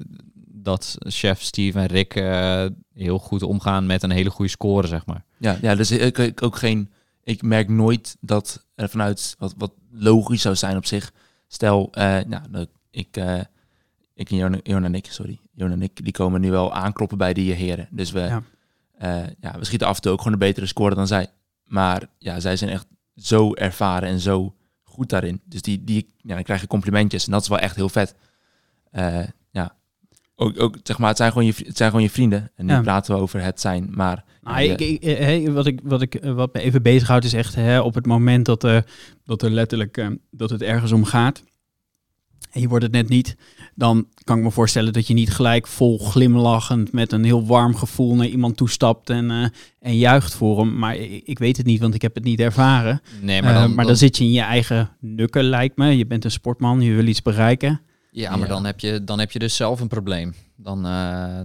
dat 0.48 0.96
chef 1.00 1.42
Steve 1.42 1.80
en 1.80 1.86
Rick 1.86 2.16
uh, 2.16 2.66
heel 2.94 3.20
goed 3.20 3.44
omgaan 3.44 3.86
met 3.86 4.04
een 4.04 4.12
hele 4.12 4.30
goede 4.30 4.52
score, 4.52 4.88
zeg 4.88 5.06
maar. 5.06 5.24
Ja, 5.38 5.58
ja 5.62 5.76
dus 5.76 5.92
ik, 5.92 6.18
ik 6.18 6.44
ook 6.44 6.56
geen 6.56 6.90
ik 7.24 7.42
merk 7.42 7.70
nooit 7.70 8.18
dat 8.20 8.66
er 8.76 8.90
vanuit 8.90 9.36
wat, 9.40 9.54
wat 9.58 9.72
logisch 9.92 10.42
zou 10.42 10.56
zijn 10.56 10.78
op 10.78 10.86
zich. 10.86 11.12
Stel, 11.48 11.90
uh, 11.92 12.20
nou, 12.28 12.68
ik, 12.94 13.18
uh, 13.18 13.40
ik 14.14 14.32
en 14.32 14.62
Jon 14.64 14.84
en 14.84 14.96
ik, 14.96 15.06
sorry, 15.06 15.40
Jon 15.54 15.72
en 15.72 15.82
ik, 15.82 16.04
die 16.04 16.14
komen 16.14 16.42
nu 16.42 16.52
wel 16.52 16.74
aankloppen 16.74 17.18
bij 17.18 17.34
die 17.34 17.54
heren. 17.54 17.88
Dus 17.92 18.12
we, 18.12 18.20
ja. 18.20 18.44
Uh, 19.02 19.30
ja, 19.40 19.60
we 19.60 19.66
schieten 19.66 19.88
af 19.88 19.96
en 19.96 20.02
toe 20.02 20.12
ook 20.12 20.18
gewoon 20.18 20.34
een 20.34 20.40
betere 20.40 20.66
score 20.66 20.96
dan 20.96 21.08
zij. 21.08 21.28
Maar 21.66 22.04
ja, 22.18 22.40
zij 22.40 22.56
zijn 22.56 22.70
echt 22.70 22.86
zo 23.16 23.54
ervaren 23.54 24.10
en 24.10 24.20
zo 24.20 24.56
goed 24.84 25.10
daarin. 25.10 25.42
Dus 25.46 25.62
die, 25.62 25.84
die, 25.84 26.14
ja, 26.18 26.34
dan 26.34 26.44
krijg 26.44 26.62
je 26.62 26.68
complimentjes 26.68 27.26
en 27.26 27.32
dat 27.32 27.42
is 27.42 27.48
wel 27.48 27.60
echt 27.60 27.76
heel 27.76 27.90
vet. 27.90 28.16
ja, 29.52 29.76
ook, 30.36 30.62
ook, 30.62 30.78
zeg 30.84 30.98
maar, 30.98 31.08
het 31.08 31.18
zijn 31.18 31.32
gewoon 31.32 31.46
je, 31.46 31.54
het 31.58 31.78
zijn 31.78 31.90
gewoon 31.90 32.06
je 32.06 32.12
vrienden. 32.12 32.52
En 32.56 32.66
nu 32.66 32.82
praten 32.82 33.16
we 33.16 33.22
over 33.22 33.42
het 33.42 33.62
zijn, 33.62 33.88
maar... 33.92 34.24
Nou, 34.42 34.62
ik, 34.62 34.80
ik, 34.80 35.50
wat, 35.50 35.66
ik, 35.66 35.80
wat, 35.84 36.02
ik, 36.02 36.20
wat 36.24 36.54
me 36.54 36.60
even 36.60 36.82
bezighoudt 36.82 37.26
is 37.26 37.34
echt 37.34 37.56
hè, 37.56 37.80
op 37.80 37.94
het 37.94 38.06
moment 38.06 38.46
dat, 38.46 38.64
uh, 38.64 38.78
dat 39.24 39.42
er 39.42 39.52
letterlijk 39.52 39.98
uh, 39.98 40.08
dat 40.32 40.50
het 40.50 40.62
ergens 40.62 40.92
om 40.92 41.06
gaat. 41.06 41.44
En 42.52 42.62
je 42.62 42.68
wordt 42.68 42.84
het 42.84 42.94
net 42.94 43.10
niet, 43.10 43.36
dan 43.76 44.08
kan 44.24 44.38
ik 44.38 44.44
me 44.44 44.52
voorstellen 44.52 44.94
dat 44.94 45.08
je 45.08 45.14
niet 45.14 45.32
gelijk 45.34 45.68
vol 45.68 46.00
glimlachend 46.00 46.92
met 46.92 47.12
een 47.12 47.24
heel 47.24 47.46
warm 47.46 47.76
gevoel 47.76 48.16
naar 48.16 48.28
iemand 48.28 48.58
toestapt 48.58 49.10
en, 49.10 49.32
uh, 49.32 49.46
en 49.80 49.98
juicht 49.98 50.36
voor 50.36 50.60
hem. 50.60 50.78
Maar 50.78 50.96
ik, 50.96 51.22
ik, 51.26 51.40
weet 51.40 51.58
het 51.58 51.66
niet, 51.66 51.80
want 51.80 51.94
ik 51.94 52.02
heb 52.02 52.16
het 52.16 52.24
niet 52.24 52.40
ervaren. 52.40 53.02
Nee, 53.22 53.42
maar 53.42 53.54
dan, 53.54 53.76
maar 53.76 53.86
dan 53.86 53.98
zit 53.98 54.18
je 54.18 54.24
in 54.24 54.32
je 54.32 54.42
eigen 54.42 54.90
nukken, 55.00 55.44
lijkt 55.44 55.78
me. 55.78 55.98
Je 55.98 56.06
bent 56.06 56.26
een 56.26 56.32
sportman, 56.32 56.82
je 56.82 56.94
wil 56.94 57.08
iets 57.08 57.22
bereiken. 57.22 57.82
Ja, 58.12 58.36
maar 58.36 58.48
Dan, 58.48 58.66
heb 58.66 58.80
je, 58.80 59.04
dan 59.04 59.20
heb 59.20 59.32
je 59.32 59.40
dus 59.40 59.56
zelf 59.56 59.80
een 59.80 59.88
probleem. 59.88 60.34
Dan, 60.64 60.86
uh, 60.86 60.92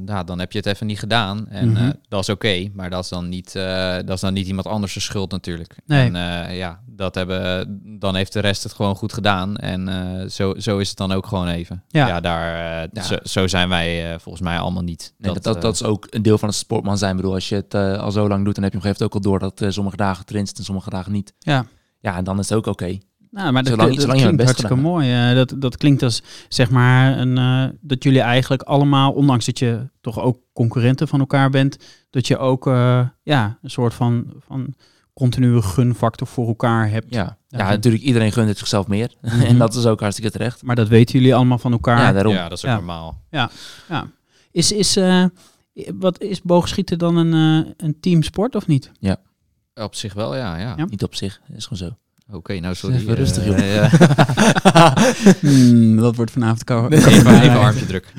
ja, 0.06 0.24
dan 0.24 0.38
heb 0.38 0.52
je 0.52 0.58
het 0.58 0.66
even 0.66 0.86
niet 0.86 0.98
gedaan. 0.98 1.48
En 1.48 1.68
mm 1.68 1.96
dat 2.08 2.20
is 2.20 2.28
oké, 2.28 2.68
maar 2.74 2.90
dat 2.90 3.04
is, 3.04 3.08
dan 3.10 3.28
niet, 3.28 3.54
uh, 3.54 3.94
dat 3.94 4.10
is 4.10 4.20
dan 4.20 4.32
niet 4.32 4.46
iemand 4.46 4.66
anders 4.66 4.94
de 4.94 5.00
schuld 5.00 5.30
natuurlijk. 5.30 5.76
Nee. 5.86 6.10
En 6.10 6.54
ja, 6.54 6.80
dat 6.86 7.14
hebben, 7.14 7.80
dan 7.98 8.14
heeft 8.14 8.32
de 8.32 8.40
rest 8.40 8.62
het 8.62 8.72
gewoon 8.72 8.96
goed 8.96 9.12
gedaan. 9.12 9.56
En 9.56 10.30
zo, 10.30 10.54
zo 10.58 10.78
is 10.78 10.88
het 10.88 10.96
dan 10.96 11.12
ook 11.12 11.26
gewoon 11.26 11.48
even. 11.48 11.84
Ja, 11.88 12.06
ja 12.06 12.20
daar, 12.20 12.88
ja. 12.92 13.02
Zo, 13.02 13.16
zo, 13.22 13.46
zijn 13.46 13.68
wij 13.68 14.18
volgens 14.20 14.44
mij 14.44 14.58
allemaal 14.58 14.82
niet. 14.82 15.14
Nee, 15.18 15.32
dat, 15.32 15.42
dat, 15.42 15.62
dat, 15.62 15.74
is 15.74 15.82
ook 15.82 16.06
een 16.10 16.22
deel 16.22 16.38
van 16.38 16.48
het 16.48 16.56
sportman 16.56 16.98
zijn. 16.98 17.10
Ik 17.10 17.16
bedoel, 17.16 17.34
als 17.34 17.48
je 17.48 17.54
het 17.54 17.74
al 17.74 18.10
zo 18.10 18.28
lang 18.28 18.44
doet, 18.44 18.54
dan 18.54 18.64
heb 18.64 18.72
je 18.72 18.78
op 18.78 18.84
een 18.84 18.90
gegeven 18.90 19.02
moment 19.02 19.02
ook 19.02 19.14
al 19.14 19.20
door 19.20 19.38
dat 19.38 19.74
sommige 19.74 19.96
dagen 19.96 20.24
trainst 20.24 20.58
en 20.58 20.64
sommige 20.64 20.90
dagen 20.90 21.12
niet. 21.12 21.34
Ja. 21.38 21.66
Ja, 22.00 22.16
en 22.16 22.24
dan 22.24 22.38
is 22.38 22.48
het 22.48 22.58
ook 22.58 22.66
oké. 22.66 22.98
Nou, 23.30 23.52
maar 23.52 23.62
dat, 23.62 23.72
Zolang- 23.72 23.96
dat 23.96 24.06
klinkt 24.06 24.36
best 24.36 24.48
hartstikke 24.48 24.74
mooi. 24.76 25.28
Eh, 25.28 25.34
dat, 25.34 25.54
dat 25.58 25.76
klinkt 25.76 26.02
als, 26.02 26.22
zeg 26.48 26.70
maar, 26.70 27.18
een, 27.18 27.38
eh, 27.38 27.64
dat 27.80 28.02
jullie 28.02 28.20
eigenlijk 28.20 28.62
allemaal, 28.62 29.12
ondanks 29.12 29.46
dat 29.46 29.58
je 29.58 29.88
toch 30.00 30.20
ook 30.20 30.38
concurrenten 30.52 31.08
van 31.08 31.20
elkaar 31.20 31.50
bent, 31.50 31.76
dat 32.10 32.26
je 32.26 32.38
ook 32.38 32.66
eh, 32.66 33.06
ja, 33.22 33.58
een 33.62 33.70
soort 33.70 33.94
van, 33.94 34.26
van 34.38 34.74
continue 35.12 35.62
gunfactor 35.62 36.26
voor 36.26 36.46
elkaar 36.46 36.90
hebt. 36.90 37.14
Ja. 37.14 37.36
Ja, 37.48 37.58
ja, 37.58 37.68
natuurlijk, 37.68 38.02
iedereen 38.04 38.32
gunt 38.32 38.48
het 38.48 38.58
zichzelf 38.58 38.86
meer. 38.86 39.14
Mhm. 39.22 39.40
en 39.40 39.58
dat 39.58 39.74
is 39.74 39.86
ook 39.86 40.00
hartstikke 40.00 40.30
terecht. 40.30 40.62
Maar 40.62 40.76
dat 40.76 40.88
weten 40.88 41.18
jullie 41.18 41.34
allemaal 41.34 41.58
van 41.58 41.72
elkaar. 41.72 41.98
Ja, 42.00 42.12
daarom. 42.12 42.32
Ja, 42.34 42.48
dat 42.48 42.58
is 42.58 42.64
ook 42.64 42.70
Ja. 42.70 42.76
normaal. 42.76 43.22
Is, 44.50 44.72
is, 44.72 44.96
eh, 44.96 45.24
wat, 45.94 46.20
is 46.20 46.42
boogschieten 46.42 46.98
dan 46.98 47.16
een, 47.16 47.64
eh, 47.64 47.70
een 47.76 48.00
teamsport 48.00 48.54
of 48.54 48.66
niet? 48.66 48.90
Op 49.74 49.94
zich 49.94 50.14
wel, 50.14 50.36
ja. 50.36 50.56
ja. 50.56 50.74
Ja. 50.76 50.84
Niet 50.84 51.02
op 51.02 51.14
zich, 51.14 51.40
is 51.54 51.66
gewoon 51.66 51.88
zo. 51.88 51.96
Oké, 52.32 52.58
nou 52.60 52.74
sorry. 52.74 52.96
Even 52.96 53.14
rustig, 53.14 53.42
Eh, 53.44 53.74
joh. 53.74 53.92
ja. 54.72 54.96
Hmm, 55.40 55.96
dat 55.96 56.16
wordt 56.16 56.30
vanavond 56.30 56.64
koud. 56.64 56.92
even, 56.92 57.40
even 57.42 57.58
armpje 57.58 57.86
druk. 57.86 58.12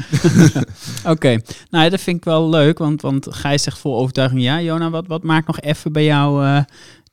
Oké, 1.13 1.29
nou 1.69 1.83
ja, 1.83 1.89
dat 1.89 1.99
vind 2.01 2.17
ik 2.17 2.23
wel 2.23 2.49
leuk, 2.49 2.77
want, 2.77 3.01
want 3.01 3.27
Gijs 3.35 3.63
zegt 3.63 3.77
vol 3.79 3.97
overtuiging 3.99 4.41
ja. 4.41 4.61
Jona, 4.61 4.89
wat, 4.89 5.07
wat 5.07 5.23
maakt 5.23 5.47
nog 5.47 5.59
even 5.59 5.91
bij 5.91 6.03
jou 6.05 6.45
eh, 6.45 6.61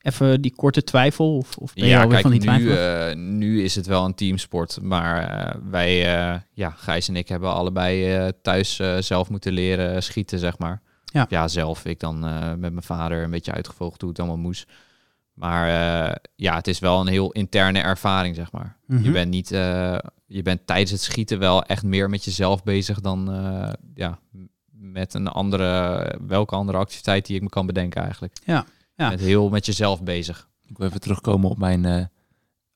even 0.01 0.41
die 0.41 0.53
korte 0.55 0.83
twijfel? 0.83 1.37
Of, 1.37 1.57
of 1.57 1.73
ben 1.73 1.87
Ja, 1.87 2.05
kijk, 2.05 2.21
van 2.21 2.31
die 2.31 2.39
nu, 2.39 2.45
twijfel? 2.45 3.07
eh, 3.09 3.15
nu 3.15 3.63
is 3.63 3.75
het 3.75 3.85
wel 3.85 4.05
een 4.05 4.15
teamsport. 4.15 4.77
Maar 4.81 5.55
wij, 5.69 5.97
ja, 6.53 6.69
Gijs 6.77 7.07
en 7.07 7.15
ik 7.15 7.27
hebben 7.29 7.53
allebei 7.53 8.31
thuis 8.41 8.79
zelf 8.99 9.29
moeten 9.29 9.53
leren 9.53 10.03
schieten, 10.03 10.39
zeg 10.39 10.57
maar. 10.57 10.81
Ja. 11.05 11.25
ja 11.29 11.47
zelf. 11.47 11.85
Ik 11.85 11.99
dan 11.99 12.19
met 12.59 12.71
mijn 12.71 12.83
vader 12.83 13.23
een 13.23 13.31
beetje 13.31 13.51
uitgevolgd 13.51 14.01
hoe 14.01 14.09
het 14.09 14.19
allemaal 14.19 14.37
moest. 14.37 14.65
Maar 15.37 15.67
eh, 16.09 16.15
ja, 16.35 16.55
het 16.55 16.67
is 16.67 16.79
wel 16.79 17.01
een 17.01 17.07
heel 17.07 17.31
interne 17.31 17.79
ervaring, 17.79 18.35
zeg 18.35 18.51
maar. 18.51 18.77
Mhm. 18.87 19.03
Je 19.03 19.11
bent 19.11 19.29
niet, 19.29 19.51
eh, 19.51 19.97
je 20.25 20.41
bent 20.41 20.67
tijdens 20.67 20.91
het 20.91 21.01
schieten 21.01 21.39
wel 21.39 21.63
echt 21.63 21.83
meer 21.83 22.09
met 22.09 22.23
jezelf 22.25 22.63
bezig 22.63 22.99
dan 23.01 23.31
eh, 23.31 23.73
ja, 23.95 24.19
met 24.71 25.13
een 25.13 25.27
andere, 25.27 26.15
welke 26.27 26.55
andere 26.55 26.77
activiteit 26.77 27.25
die 27.25 27.35
ik 27.35 27.41
me 27.41 27.49
kan 27.49 27.65
bedenken 27.65 28.01
eigenlijk. 28.01 28.37
Ja, 28.45 28.65
ja. 28.95 29.03
Je 29.09 29.09
bent 29.17 29.27
heel 29.27 29.49
met 29.49 29.65
jezelf 29.65 30.03
bezig. 30.03 30.49
Ik 30.65 30.77
wil 30.77 30.87
even 30.87 30.99
terugkomen 31.01 31.49
op 31.49 31.57
mijn 31.57 31.85
eh, 31.85 32.05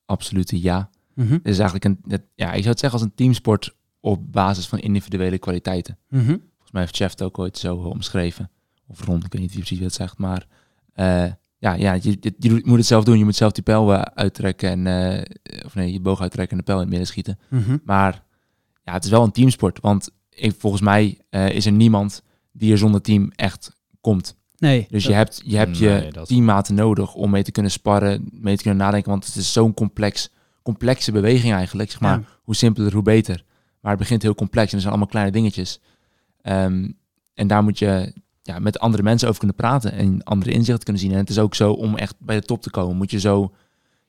absolute 0.06 0.62
ja. 0.62 0.90
Mhm, 1.14 1.32
Het 1.32 1.40
is 1.48 1.58
eigenlijk 1.58 1.84
een, 1.84 1.98
het- 2.08 2.26
ja, 2.34 2.46
ik 2.52 2.58
zou 2.58 2.68
het 2.68 2.78
zeggen 2.80 2.98
als 3.00 3.08
een 3.08 3.14
teamsport 3.14 3.74
op 4.00 4.32
basis 4.32 4.66
van 4.66 4.78
individuele 4.78 5.38
kwaliteiten. 5.38 5.98
mhm. 6.08 6.24
Volgens 6.26 6.70
mij 6.72 6.80
heeft 6.80 6.96
Chef 6.96 7.10
het 7.10 7.22
ook 7.22 7.38
ooit 7.38 7.58
zo 7.58 7.76
omschreven. 7.76 8.50
Of 8.86 9.04
Ron, 9.04 9.16
ik 9.24 9.32
weet 9.32 9.40
niet 9.42 9.50
wie 9.50 9.58
precies 9.64 9.80
wat 9.80 9.92
zegt, 9.92 10.18
maar 10.18 10.46
eh, 10.92 11.24
ja, 11.62 11.72
ja 11.74 11.92
je, 11.92 12.16
je, 12.20 12.34
je 12.38 12.60
moet 12.64 12.76
het 12.76 12.86
zelf 12.86 13.04
doen. 13.04 13.18
Je 13.18 13.24
moet 13.24 13.36
zelf 13.36 13.52
die 13.52 13.62
pijl 13.62 13.92
eh, 13.94 14.00
uittrekken 14.14 14.68
en, 14.70 14.86
eh, 14.86 15.64
of 15.64 15.74
nee, 15.74 15.92
je 15.92 16.00
boog 16.00 16.20
uittrekken 16.20 16.52
en 16.52 16.58
de 16.58 16.64
pijl 16.64 16.76
in 16.76 16.82
het 16.82 16.90
midden 16.90 17.08
schieten. 17.08 17.38
mhm. 17.48 17.76
Maar 17.84 18.22
ja, 18.84 18.92
het 18.92 19.04
is 19.04 19.10
wel 19.10 19.22
een 19.22 19.30
teamsport, 19.32 19.80
want 19.80 20.10
ik, 20.30 20.54
volgens 20.58 20.82
mij 20.82 21.18
eh, 21.30 21.48
is 21.48 21.66
er 21.66 21.72
niemand 21.72 22.22
die 22.52 22.72
er 22.72 22.78
zonder 22.78 23.00
team 23.02 23.32
echt 23.36 23.76
komt. 24.00 24.36
Nee, 24.58 24.86
Dus 24.90 25.04
je 25.04 25.12
hebt, 25.12 25.42
je, 25.44 25.56
hebt 25.56 25.80
Nee, 25.80 26.04
je 26.04 26.22
teammaten 26.24 26.74
nodig 26.74 27.14
om 27.14 27.30
mee 27.30 27.42
te 27.42 27.52
kunnen 27.52 27.72
sparren, 27.72 28.28
mee 28.32 28.56
te 28.56 28.62
kunnen 28.62 28.84
nadenken. 28.84 29.10
Want 29.10 29.26
het 29.26 29.34
is 29.36 29.52
zo'n 29.52 29.74
complex, 29.74 30.30
complexe 30.62 31.12
beweging 31.12 31.52
eigenlijk. 31.52 31.90
Zeg 31.90 32.00
maar, 32.00 32.18
Ja. 32.18 32.24
hoe 32.42 32.54
simpeler, 32.54 32.92
hoe 32.92 33.02
beter. 33.02 33.44
Maar 33.80 33.90
het 33.90 34.00
begint 34.00 34.22
heel 34.22 34.34
complex 34.34 34.66
en 34.68 34.74
er 34.74 34.80
zijn 34.80 34.92
allemaal 34.92 35.10
kleine 35.10 35.32
dingetjes. 35.32 35.80
Ehm, 36.42 36.90
en 37.34 37.46
daar 37.46 37.62
moet 37.62 37.78
je 37.78 38.12
ja, 38.42 38.58
met 38.58 38.78
andere 38.78 39.02
mensen 39.02 39.28
over 39.28 39.38
kunnen 39.38 39.56
praten 39.56 39.92
en 39.92 40.22
andere 40.22 40.50
inzichten 40.50 40.84
kunnen 40.84 41.02
zien. 41.02 41.12
En 41.12 41.18
het 41.18 41.30
is 41.30 41.38
ook 41.38 41.54
zo, 41.54 41.72
om 41.72 41.96
echt 41.96 42.14
bij 42.18 42.40
de 42.40 42.46
top 42.46 42.62
te 42.62 42.70
komen, 42.70 42.96
moet 42.96 43.10
je 43.10 43.20
zo 43.20 43.52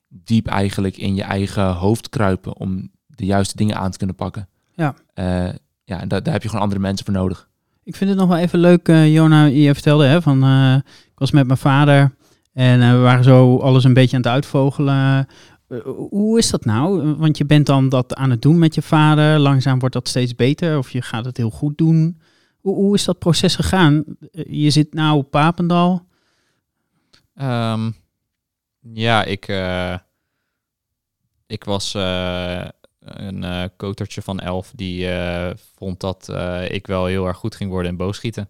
diep 0.08 0.48
eigenlijk 0.48 0.98
in 0.98 1.16
je 1.16 1.24
eigen 1.24 1.74
hoofd 1.74 2.10
kruipen 2.10 2.58
om 2.58 2.92
de 3.08 3.26
juiste 3.26 3.56
dingen 3.56 3.78
aan 3.78 3.92
te 3.92 3.98
kunnen 3.98 4.16
pakken. 4.16 4.48
Ja. 4.72 4.96
Eh, 5.14 5.50
ja, 5.84 6.00
en 6.02 6.08
daar, 6.08 6.24
daar 6.24 6.34
heb 6.34 6.42
je 6.42 6.50
gewoon 6.50 6.64
andere 6.64 6.82
mensen 6.82 7.06
voor 7.06 7.14
nodig. 7.14 7.50
Ik 7.84 7.96
vind 7.96 8.10
het 8.10 8.20
nog 8.20 8.28
wel 8.28 8.38
even 8.38 8.60
leuk, 8.60 8.88
eh, 8.88 9.14
Jona, 9.14 9.46
je 9.46 9.74
vertelde 9.74 10.06
hè, 10.06 10.22
van 10.22 10.44
eh, 10.44 10.76
ik 10.86 11.20
was 11.20 11.32
met 11.32 11.48
mijn 11.48 11.60
vader 11.60 12.16
en 12.54 12.80
we 12.80 12.98
waren 12.98 13.24
zo 13.24 13.58
alles 13.58 13.84
een 13.84 13.94
beetje 13.94 14.16
aan 14.16 14.22
het 14.22 14.32
uitvogelen. 14.32 15.28
Hoe 16.10 16.38
is 16.38 16.50
dat 16.50 16.66
nou? 16.66 17.16
Want 17.16 17.38
je 17.38 17.46
bent 17.46 17.66
dan 17.66 17.90
dat 17.90 18.16
aan 18.16 18.30
het 18.30 18.42
doen 18.42 18.58
met 18.58 18.76
je 18.76 18.82
vader. 18.82 19.40
Langzaam 19.40 19.80
wordt 19.80 19.96
dat 19.96 20.08
steeds 20.08 20.36
beter 20.36 20.78
of 20.78 20.90
je 20.90 21.02
gaat 21.02 21.26
het 21.26 21.38
heel 21.38 21.50
goed 21.50 21.78
doen. 21.78 22.20
Hoe, 22.64 22.94
is 22.94 23.04
dat 23.04 23.20
proces 23.20 23.56
gegaan? 23.56 24.04
Eh, 24.32 24.44
Je 24.48 24.70
zit 24.70 24.94
nou 24.94 25.18
op 25.18 25.32
Papendal. 25.32 26.08
Ehm, 27.36 27.92
ja, 28.80 29.24
ik, 29.24 29.48
eh, 29.48 29.98
ik 31.48 31.64
was 31.64 31.94
eh, 31.94 32.68
een 33.00 33.44
eh 33.44 33.64
kotertje 33.78 34.22
van 34.22 34.40
elf 34.40 34.72
die 34.76 35.08
vond 35.76 36.00
dat 36.00 36.30
ik 36.68 36.88
wel 36.88 37.06
heel 37.06 37.28
erg 37.28 37.38
goed 37.38 37.56
ging 37.56 37.70
worden 37.70 37.92
in 37.92 37.98
boogschieten. 37.98 38.50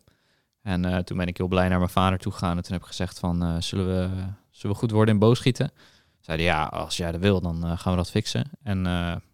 En 0.62 1.06
toen 1.06 1.18
ben 1.18 1.28
ik 1.28 1.38
heel 1.38 1.48
blij 1.48 1.68
naar 1.68 1.78
mijn 1.78 1.90
vader 1.90 2.20
toe 2.20 2.32
gegaan 2.32 2.58
en 2.58 2.64
toen 2.64 2.74
heb 2.74 2.82
ik 2.82 2.88
gezegd 2.88 3.20
van, 3.20 3.62
zullen, 3.62 3.86
we, 3.86 4.10
zullen 4.52 4.76
we 4.76 4.82
goed 4.82 4.92
worden 4.92 5.14
in 5.14 5.20
boogschieten? 5.20 5.72
Zeiden 6.20 6.46
ja, 6.46 6.64
als 6.64 6.98
jij 6.98 7.12
dat 7.12 7.22
wil, 7.22 7.42
dan 7.42 7.78
gaan 7.78 7.92
we 7.92 7.98
dat 7.98 8.12
fixen. 8.12 8.52
En 8.64 8.84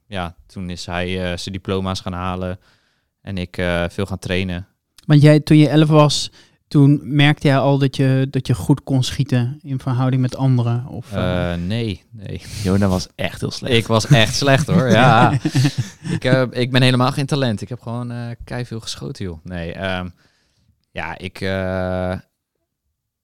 ja, 0.08 0.36
toen 0.46 0.70
is 0.70 0.86
hij 0.86 1.38
zijn 1.38 1.56
diploma's 1.56 2.00
gaan 2.00 2.14
halen 2.14 2.60
en 3.22 3.38
ik 3.38 3.58
eh, 3.58 3.84
veel 3.90 4.06
gaan 4.06 4.20
trainen. 4.20 4.68
Want 5.06 5.22
jij, 5.22 5.40
toen 5.40 5.58
je 5.58 5.70
elf 5.70 5.88
was, 5.88 6.32
toen 6.68 7.00
merkte 7.04 7.48
jij 7.48 7.58
al 7.58 7.78
dat 7.78 7.96
je, 7.96 8.28
dat 8.30 8.48
je 8.48 8.54
goed 8.56 8.84
kon 8.84 9.04
schieten 9.04 9.60
in 9.64 9.80
verhouding 9.80 10.22
met 10.22 10.36
anderen? 10.36 10.88
Of, 10.88 11.12
eh, 11.14 11.54
Eh, 11.54 11.60
nee, 11.60 12.04
nee. 12.12 12.42
Jona 12.64 12.88
was 12.88 13.08
echt 13.16 13.40
heel 13.42 13.52
slecht. 13.52 13.74
Ik 13.76 13.88
was 13.88 14.06
echt 14.08 14.36
slecht 14.36 14.68
hoor. 14.68 14.90
Ja. 14.90 15.32
ik, 16.16 16.24
eh, 16.24 16.44
ik 16.50 16.72
ben 16.72 16.82
helemaal 16.82 17.12
geen 17.12 17.26
talent. 17.26 17.62
Ik 17.62 17.70
heb 17.70 17.82
gewoon 17.82 18.12
eh 18.12 18.28
kei 18.44 18.66
veel 18.66 18.80
geschoten, 18.80 19.26
joh. 19.26 19.38
Nee, 19.44 19.74
ehm, 19.74 20.10
ja, 20.92 21.18
ik. 21.18 21.42
eh, 21.42 22.14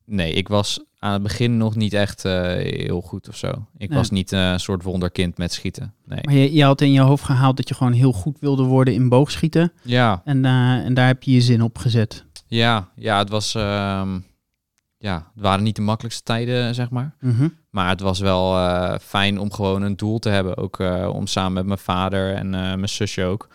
nee, 0.06 0.34
ik 0.34 0.48
was 0.48 0.80
aan 1.06 1.14
het 1.14 1.24
begin 1.24 1.58
nog 1.58 1.76
niet 1.76 1.94
echt 1.94 2.26
eh, 2.26 2.42
heel 2.86 3.02
goed 3.02 3.30
of 3.30 3.36
zo. 3.38 3.48
Ik 3.78 3.90
Nee. 3.90 3.98
was 3.98 4.10
niet 4.10 4.32
eh, 4.32 4.52
een 4.52 4.60
soort 4.60 4.84
wonderkind 4.84 5.38
met 5.38 5.54
schieten. 5.54 5.94
Nee. 6.06 6.20
Maar 6.24 6.34
je, 6.34 6.54
je 6.54 6.64
had 6.64 6.82
in 6.82 6.92
je 6.92 7.00
hoofd 7.02 7.24
gehaald 7.24 7.58
dat 7.58 7.68
je 7.68 7.76
gewoon 7.76 7.94
heel 7.94 8.12
goed 8.14 8.38
wilde 8.40 8.64
worden 8.64 8.94
in 8.94 9.10
boogschieten. 9.10 9.74
Ja, 9.84 10.22
En, 10.26 10.46
eh, 10.46 10.52
en 10.86 10.94
daar 10.94 11.08
heb 11.08 11.24
je 11.24 11.32
je 11.32 11.42
zin 11.42 11.62
op 11.62 11.78
gezet. 11.78 12.26
ja, 12.48 12.90
ja, 12.96 13.18
het 13.18 13.30
was. 13.30 13.56
ehm, 13.56 14.20
ja, 14.98 15.16
het 15.34 15.44
waren 15.44 15.64
niet 15.64 15.76
de 15.76 15.82
makkelijkste 15.82 16.24
tijden, 16.24 16.76
zeg 16.76 16.90
maar. 16.90 17.16
Mhm. 17.20 17.48
Maar 17.70 17.90
het 17.90 18.00
was 18.00 18.20
wel 18.20 18.54
fijn 19.00 19.40
om 19.40 19.52
gewoon 19.54 19.82
een 19.82 19.96
doel 19.96 20.20
te 20.20 20.30
hebben. 20.30 20.58
Ook 20.58 20.80
om 21.14 21.28
samen 21.28 21.54
met 21.54 21.66
mijn 21.66 21.78
vader 21.80 22.34
en 22.34 22.50
mijn 22.50 22.90
zusje 22.90 23.24
ook. 23.24 23.48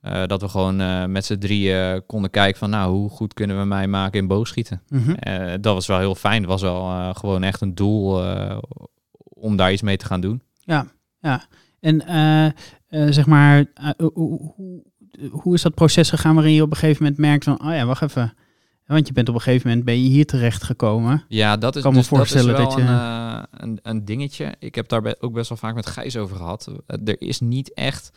Eh, 0.00 0.26
dat 0.26 0.40
we 0.40 0.48
gewoon 0.48 0.80
eh, 0.80 1.04
met 1.04 1.24
z'n 1.24 1.38
drieën 1.38 2.02
konden 2.06 2.30
kijken 2.30 2.58
van... 2.58 2.70
nou, 2.70 2.92
hoe 2.92 3.10
goed 3.10 3.34
kunnen 3.34 3.58
we 3.58 3.64
mij 3.64 3.86
maken 3.86 4.20
in 4.20 4.26
boogschieten? 4.26 4.82
Mhm. 4.88 5.10
Eh, 5.10 5.54
dat 5.60 5.74
was 5.74 5.86
wel 5.86 5.98
heel 5.98 6.14
fijn. 6.14 6.40
Het 6.40 6.50
was 6.50 6.62
wel 6.62 7.14
gewoon 7.14 7.42
echt 7.42 7.60
een 7.60 7.74
doel 7.74 8.22
om 9.24 9.56
daar 9.56 9.72
iets 9.72 9.82
mee 9.82 9.96
te 9.96 10.06
gaan 10.06 10.20
doen. 10.20 10.42
En 11.80 12.06
eh, 12.06 12.46
eh, 12.46 12.52
zeg 13.12 13.26
maar, 13.26 13.64
hoe, 14.12 14.52
hoe, 15.30 15.54
is 15.54 15.62
dat 15.62 15.74
proces 15.74 16.10
gegaan 16.10 16.34
waarin 16.34 16.52
je 16.52 16.62
op 16.62 16.70
een 16.70 16.76
gegeven 16.76 17.02
moment 17.02 17.20
merkt 17.20 17.44
van... 17.44 17.60
oh 17.64 17.74
ja, 17.74 17.84
wacht 17.84 18.02
even. 18.02 18.34
Want 18.86 19.06
je 19.06 19.12
bent 19.12 19.28
op 19.28 19.34
een 19.34 19.40
gegeven 19.40 19.68
moment 19.68 19.86
ben 19.86 20.02
je 20.02 20.08
hier 20.08 20.26
terecht 20.26 20.62
gekomen. 20.62 21.24
Ja, 21.28 21.56
dat 21.56 21.76
is, 21.76 21.82
kan 21.82 21.92
me 21.92 21.98
dus, 21.98 22.08
voorstellen 22.08 22.56
dat 22.56 22.68
is 22.68 22.74
wel 22.74 22.86
dat 22.86 22.86
je- 22.86 23.56
een, 23.58 23.68
een, 23.68 23.78
een 23.82 24.04
dingetje. 24.04 24.54
Ik 24.58 24.74
heb 24.74 24.88
daar 24.88 25.14
ook 25.20 25.32
best 25.32 25.48
wel 25.48 25.58
vaak 25.58 25.74
met 25.74 25.86
Gijs 25.86 26.16
over 26.16 26.36
gehad. 26.36 26.70
Eh, 26.86 26.98
Er 27.04 27.20
is 27.20 27.40
niet 27.40 27.74
echt 27.74 28.10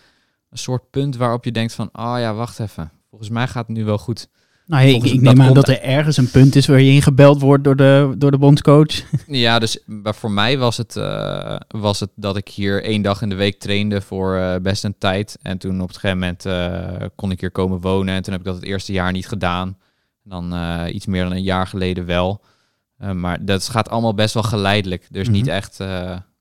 een 0.54 0.60
soort 0.60 0.89
punt 0.89 1.16
waarop 1.18 1.43
je 1.45 1.51
denkt 1.51 1.74
van... 1.74 1.89
oh 1.93 2.16
ja, 2.20 2.34
wacht 2.34 2.60
even. 2.60 2.91
Volgens 3.10 3.30
mij 3.30 3.47
gaat 3.47 3.68
het 3.68 3.78
nu 3.78 3.86
wel 3.86 3.97
goed. 3.97 4.30
Nou, 4.66 4.84
hey, 4.84 4.93
ik, 4.93 5.01
dat 5.04 5.22
neem 5.36 5.41
aan 5.41 5.54
dat 5.54 5.68
er 5.68 5.82
ergens 5.82 6.18
een 6.18 6.32
punt 6.32 6.56
is 6.56 6.68
waar 6.68 6.82
je 6.82 6.91
ingebeld 6.91 7.41
wordt 7.41 7.64
door 7.64 7.76
de, 7.76 8.14
door 8.18 8.32
de 8.32 8.38
bondscoach. 8.38 9.04
Ja, 9.28 9.60
dus 9.60 9.80
maar 9.86 10.16
voor 10.16 10.32
mij 10.32 10.58
was 10.58 10.78
het, 10.78 10.95
eh, 10.95 11.56
was 11.68 11.99
het 11.99 12.10
dat 12.16 12.38
ik 12.38 12.47
hier 12.47 12.84
één 12.84 13.01
dag 13.01 13.22
in 13.22 13.30
de 13.30 13.36
week 13.36 13.60
trainde 13.60 14.01
voor 14.01 14.36
eh, 14.36 14.56
best 14.62 14.84
een 14.84 14.97
tijd. 14.97 15.38
En 15.41 15.58
toen 15.58 15.82
op 15.82 15.88
het 15.88 15.97
gegeven 15.97 16.20
moment 16.20 16.45
eh, 16.45 17.08
kon 17.16 17.32
ik 17.32 17.39
hier 17.39 17.51
komen 17.51 17.82
wonen. 17.82 18.16
En 18.16 18.22
toen 18.22 18.32
heb 18.32 18.41
ik 18.41 18.47
dat 18.47 18.56
het 18.56 18.66
eerste 18.66 18.91
jaar 18.91 19.12
niet 19.12 19.28
gedaan. 19.28 19.78
Dan 20.24 20.54
eh, 20.54 20.93
iets 20.93 21.06
meer 21.06 21.24
dan 21.24 21.32
een 21.32 21.43
jaar 21.43 21.68
geleden 21.68 22.06
wel. 22.06 22.41
Maar 23.14 23.45
dat 23.45 23.70
gaat 23.70 23.89
allemaal 23.89 24.14
best 24.14 24.34
wel 24.34 24.43
geleidelijk. 24.43 25.08
Dus 25.10 25.30
niet 25.30 25.45
Mhm. 25.45 25.56
echt, 25.56 25.78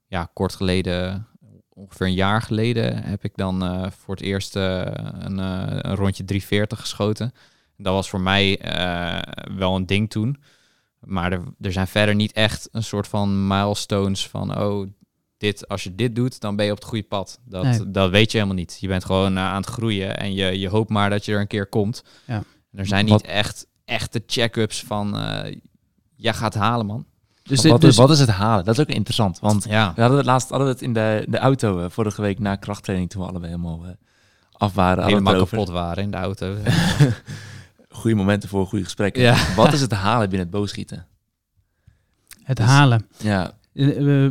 ja, 0.07 0.31
kort 0.33 0.55
geleden, 0.55 1.27
ongeveer 1.83 2.07
een 2.07 2.15
jaar 2.15 2.43
geleden, 2.43 3.03
heb 3.05 3.25
ik 3.25 3.33
dan 3.37 3.63
eh, 3.65 3.87
voor 3.91 4.15
het 4.15 4.25
eerst 4.25 4.57
eh, 4.57 4.81
een, 5.19 5.39
eh, 5.39 5.63
een 5.67 5.95
rondje 5.95 6.25
340 6.25 6.81
geschoten. 6.81 7.33
Dat 7.77 7.95
was 7.95 8.09
voor 8.11 8.21
mij 8.21 8.59
eh, 8.59 9.19
wel 9.57 9.77
een 9.77 9.87
ding 9.87 10.11
toen. 10.11 10.43
Maar 11.01 11.33
er, 11.33 11.43
er 11.61 11.73
zijn 11.73 11.87
verder 11.87 12.15
niet 12.15 12.33
echt 12.33 12.69
een 12.73 12.83
soort 12.83 13.09
van 13.09 13.47
milestones 13.47 14.29
van, 14.29 14.59
oh, 14.61 14.87
dit, 15.37 15.69
als 15.69 15.83
je 15.85 15.95
dit 15.95 16.15
doet, 16.17 16.41
dan 16.41 16.57
ben 16.57 16.65
je 16.65 16.71
op 16.73 16.79
het 16.79 16.87
goede 16.87 17.05
pad. 17.05 17.39
Dat, 17.45 17.63
Nee. 17.65 17.91
dat 17.91 18.11
weet 18.11 18.31
je 18.33 18.37
helemaal 18.39 18.59
niet. 18.59 18.77
Je 18.81 18.89
bent 18.89 19.05
gewoon 19.05 19.39
aan 19.39 19.57
het 19.61 19.71
groeien 19.71 20.17
en 20.17 20.35
je, 20.35 20.59
je 20.59 20.69
hoopt 20.69 20.91
maar 20.91 21.11
dat 21.11 21.25
je 21.25 21.33
er 21.33 21.41
een 21.41 21.47
keer 21.47 21.67
komt. 21.67 22.05
Ja. 22.27 22.35
En 22.73 22.79
er 22.79 22.87
zijn 22.87 23.05
niet 23.05 23.13
Wat- 23.15 23.23
echt 23.23 23.67
echte 23.85 24.23
check-ups 24.27 24.83
van, 24.83 25.19
eh 25.19 25.57
jij 26.17 26.35
gaat 26.35 26.55
halen, 26.55 26.87
man. 26.87 27.07
Dus, 27.43 27.65
wat, 27.65 27.81
dus 27.81 27.97
wat 27.97 28.11
is 28.11 28.19
het 28.19 28.29
halen? 28.29 28.65
Dat 28.65 28.75
is 28.75 28.81
ook 28.81 28.91
interessant. 28.91 29.39
Want 29.41 29.65
ja. 29.69 29.93
we 29.95 30.01
hadden 30.01 30.19
het 30.19 30.27
laatst 30.27 30.49
hadden 30.49 30.67
we 30.67 30.73
het 30.73 30.83
in 30.83 30.93
de, 30.93 31.25
de 31.29 31.39
auto 31.39 31.81
uh, 31.81 31.85
vorige 31.89 32.23
week 32.23 32.39
na 32.39 32.57
krachttraining 32.57 33.11
toen 33.11 33.23
we 33.23 33.29
allebei 33.29 33.51
helemaal 33.51 33.81
uh, 33.85 33.91
af 34.53 34.75
waren. 34.75 35.05
Helemaal 35.05 35.37
kapot 35.37 35.69
waren 35.69 36.03
in 36.03 36.11
de 36.11 36.17
auto. 36.17 36.57
goede 37.89 38.17
momenten 38.17 38.49
voor 38.49 38.67
goede 38.67 38.85
gesprekken. 38.85 39.23
Ja. 39.23 39.37
Wat 39.57 39.73
is 39.73 39.81
het 39.81 39.93
halen 39.93 40.29
binnen 40.29 40.49
het 40.49 40.57
boogschieten? 40.57 41.07
Het 42.43 42.57
dus, 42.57 42.67
halen? 42.67 43.07
Ja. 43.17 43.53
Uh, 43.73 44.31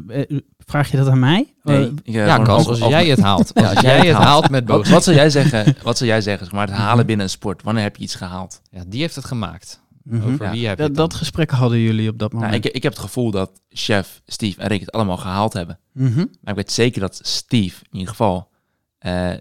vraag 0.57 0.91
je 0.91 0.97
dat 0.97 1.07
aan 1.07 1.19
mij? 1.19 1.53
Nee, 1.63 1.93
ja, 2.03 2.37
Kans, 2.37 2.67
als 2.67 2.79
jij 2.79 3.07
het 3.07 3.19
haalt. 3.19 3.51
ja, 3.59 3.69
als 3.69 3.79
jij 3.79 4.07
het 4.07 4.17
haalt 4.17 4.49
met 4.49 4.67
wat, 4.67 4.87
wat 4.87 5.03
zou 5.03 5.15
jij 5.15 5.29
zeggen? 5.29 5.75
Wat 5.83 5.97
zou 5.97 6.09
jij 6.09 6.21
zeggen? 6.21 6.45
Zeg 6.45 6.55
maar 6.55 6.67
het 6.67 6.75
halen 6.75 7.05
binnen 7.05 7.25
een 7.25 7.31
sport. 7.31 7.63
Wanneer 7.63 7.83
heb 7.83 7.95
je 7.95 8.03
iets 8.03 8.15
gehaald? 8.15 8.61
Ja, 8.71 8.83
die 8.87 9.01
heeft 9.01 9.15
het 9.15 9.25
gemaakt. 9.25 9.80
Mm 10.03 10.21
-hmm. 10.21 10.33
Over 10.33 10.51
wie 10.51 10.67
heb 10.67 10.77
dat, 10.77 10.95
dat 10.95 11.13
gesprek 11.13 11.51
hadden 11.51 11.79
jullie 11.79 12.09
op 12.09 12.19
dat 12.19 12.33
moment. 12.33 12.51
Nou, 12.51 12.63
ik, 12.63 12.73
ik 12.73 12.83
heb 12.83 12.91
het 12.91 13.01
gevoel 13.01 13.31
dat 13.31 13.61
chef, 13.69 14.21
Steve 14.25 14.61
en 14.61 14.67
Rick 14.67 14.79
het 14.79 14.91
allemaal 14.91 15.17
gehaald 15.17 15.53
hebben. 15.53 15.79
Mm 15.93 16.13
-hmm. 16.13 16.27
Maar 16.41 16.53
ik 16.53 16.55
weet 16.55 16.71
zeker 16.71 17.01
dat 17.01 17.19
Steve 17.23 17.83
in 17.83 17.97
ieder 17.97 18.09
geval 18.09 18.49
uh, 19.05 19.33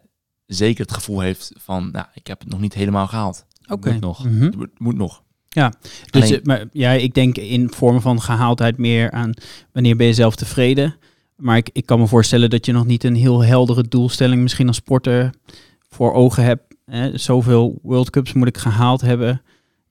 zeker 0.46 0.84
het 0.84 0.94
gevoel 0.94 1.20
heeft 1.20 1.52
van, 1.56 1.88
nou, 1.92 2.06
ik 2.14 2.26
heb 2.26 2.40
het 2.40 2.48
nog 2.48 2.60
niet 2.60 2.74
helemaal 2.74 3.06
gehaald. 3.06 3.46
Oké. 3.62 3.72
Okay. 3.72 3.92
Moet 3.92 4.02
nog. 4.02 4.24
Mm 4.24 4.38
-hmm. 4.38 4.52
moet, 4.56 4.78
moet 4.78 4.96
nog. 4.96 5.22
Ja, 5.48 5.72
dus 6.10 6.22
Alleen, 6.22 6.40
maar, 6.42 6.64
ja, 6.72 6.90
ik 6.90 7.14
denk 7.14 7.36
in 7.36 7.72
vormen 7.72 8.02
van 8.02 8.20
gehaaldheid 8.20 8.78
meer 8.78 9.10
aan 9.10 9.32
wanneer 9.72 9.96
ben 9.96 10.06
je 10.06 10.14
zelf 10.14 10.34
tevreden. 10.34 10.96
Maar 11.36 11.56
ik, 11.56 11.70
ik 11.72 11.86
kan 11.86 11.98
me 11.98 12.06
voorstellen 12.06 12.50
dat 12.50 12.66
je 12.66 12.72
nog 12.72 12.86
niet 12.86 13.04
een 13.04 13.14
heel 13.14 13.44
heldere 13.44 13.88
doelstelling 13.88 14.42
misschien 14.42 14.66
als 14.66 14.76
sporter 14.76 15.30
voor 15.88 16.12
ogen 16.12 16.44
hebt. 16.44 16.74
Hè? 16.84 17.18
Zoveel 17.18 17.78
World 17.82 18.10
Cups 18.10 18.32
moet 18.32 18.48
ik 18.48 18.58
gehaald 18.58 19.00
hebben. 19.00 19.42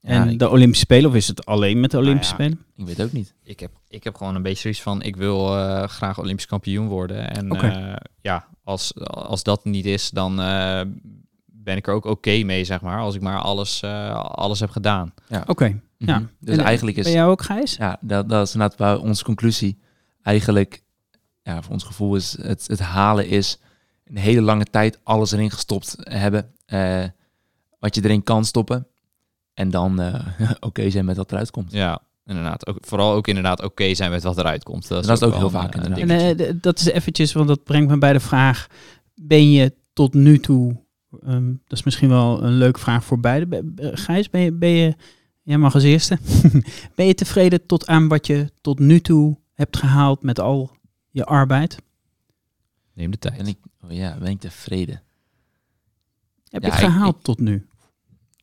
En 0.02 0.38
de 0.38 0.50
Olympische 0.50 0.86
Spelen, 0.86 1.10
of 1.10 1.16
is 1.16 1.28
het 1.28 1.46
alleen 1.46 1.80
met 1.80 1.92
de 1.92 1.98
Olympische 1.98 2.36
nou 2.38 2.44
ja, 2.44 2.50
Spelen? 2.50 2.88
Ik 2.88 2.96
weet 2.96 3.06
ook 3.06 3.12
niet. 3.12 3.34
Ik 3.44 3.60
heb, 3.60 3.72
ik 3.88 4.04
heb 4.04 4.16
gewoon 4.16 4.36
een 4.36 4.42
beetje 4.42 4.62
zoiets 4.62 4.82
van, 4.82 5.02
ik 5.02 5.16
wil 5.16 5.58
uh, 5.58 5.84
graag 5.84 6.20
Olympisch 6.20 6.46
kampioen 6.46 6.88
worden. 6.88 7.30
En 7.30 7.52
okay. 7.52 7.90
uh, 7.90 7.96
ja, 8.22 8.48
als, 8.64 8.94
als 9.04 9.44
dat 9.44 9.66
niet 9.66 9.86
is, 9.86 10.10
dan 10.10 10.40
uh, 10.40 10.82
ben 11.46 11.78
ik 11.78 11.88
er 11.88 11.94
ook 11.94 12.06
oké 12.06 12.14
okay 12.14 12.42
mee, 12.42 12.64
zeg 12.64 12.82
maar. 12.82 13.00
Als 13.00 13.16
ik 13.16 13.22
maar 13.22 13.40
alles, 13.40 13.84
alles 13.84 14.60
heb 14.60 14.70
gedaan. 14.70 15.14
Ja. 15.28 15.40
Oké, 15.40 15.52
okay. 15.52 15.82
ja. 15.98 16.18
Mm 16.18 16.24
-hmm. 16.24 16.30
Dus 16.40 16.58
en, 16.58 16.64
eigenlijk 16.64 16.98
is... 16.98 17.04
Ben 17.04 17.14
jou 17.14 17.32
ook, 17.32 17.42
Gijs? 17.42 17.76
Ja, 17.76 17.98
dat, 18.02 18.30
dat 18.30 18.48
is 18.48 18.54
inderdaad 18.54 19.00
onze 19.00 19.24
conclusie. 19.24 19.80
Eigenlijk, 20.22 20.84
ja, 21.42 21.62
voor 21.62 21.74
ons 21.74 21.84
gevoel 21.84 22.16
is 22.16 22.38
het, 22.42 22.68
het 22.68 22.80
halen 22.80 23.28
is 23.28 23.60
een 24.06 24.18
hele 24.18 24.42
lange 24.42 24.66
tijd 24.66 25.00
alles 25.04 25.32
erin 25.32 25.52
gestopt 25.52 25.96
hebben. 26.00 26.54
wat 27.80 27.96
je 27.96 28.04
erin 28.04 28.24
kan 28.24 28.46
stoppen. 28.46 28.88
En 29.60 29.70
dan 29.70 30.02
uh, 30.02 30.14
oké 30.50 30.66
okay 30.66 30.90
zijn 30.90 31.06
met 31.06 31.18
wat 31.18 31.32
eruit 31.32 31.52
komt. 31.52 31.72
Ja, 31.72 32.02
inderdaad. 32.26 32.68
Ook, 32.68 32.78
vooral 32.82 33.14
ook 33.14 33.28
inderdaad 33.28 33.58
oké 33.58 33.68
okay 33.68 33.96
zijn 33.96 34.12
met 34.12 34.24
wat 34.24 34.38
eruit 34.38 34.64
komt. 34.64 34.88
Dat 34.88 35.02
is, 35.02 35.08
dat 35.08 35.22
is 35.22 35.28
ook, 35.28 35.36
heel 35.36 35.50
vaak 35.50 35.76
een 35.76 36.10
En, 36.10 36.40
uh, 36.40 36.52
dat 36.62 36.80
is 36.80 36.86
eventjes, 36.86 37.34
want 37.34 37.48
dat 37.48 37.64
brengt 37.64 37.90
me 37.90 37.98
bij 37.98 38.14
de 38.14 38.20
vraag... 38.20 38.68
Ben 39.16 39.52
je 39.52 39.74
tot 39.94 40.14
nu 40.14 40.40
toe... 40.40 40.84
Um, 41.28 41.62
dat 41.68 41.78
is 41.78 41.84
misschien 41.84 42.10
wel 42.10 42.44
een 42.44 42.58
leuke 42.58 42.80
vraag 42.80 43.04
voor 43.04 43.20
beide. 43.20 43.64
Gijs, 43.76 44.30
ben 44.30 44.42
je... 44.42 44.52
Ben 44.52 44.70
je 44.70 44.96
jij 45.44 45.58
mag 45.58 45.74
als 45.74 45.84
eerste. 45.84 46.18
ben 46.96 47.06
je 47.06 47.14
tevreden 47.14 47.66
tot 47.66 47.88
aan 47.88 48.08
wat 48.08 48.28
je 48.28 48.52
tot 48.62 48.80
nu 48.80 49.00
toe 49.00 49.38
hebt 49.54 49.78
gehaald 49.78 50.24
met 50.24 50.40
al 50.40 50.72
je 51.10 51.26
arbeid? 51.26 51.78
Neem 52.94 53.12
de 53.12 53.18
tijd. 53.18 53.38
Ben 53.38 53.48
ik, 53.48 53.58
oh 53.84 53.92
ja, 53.92 54.18
ben 54.20 54.30
ik 54.30 54.40
tevreden? 54.40 55.02
Heb 56.50 56.62
ja, 56.62 56.68
je 56.68 56.74
het 56.74 56.84
gehaald 56.84 57.16
ik, 57.16 57.24
tot 57.24 57.40
nu? 57.40 57.69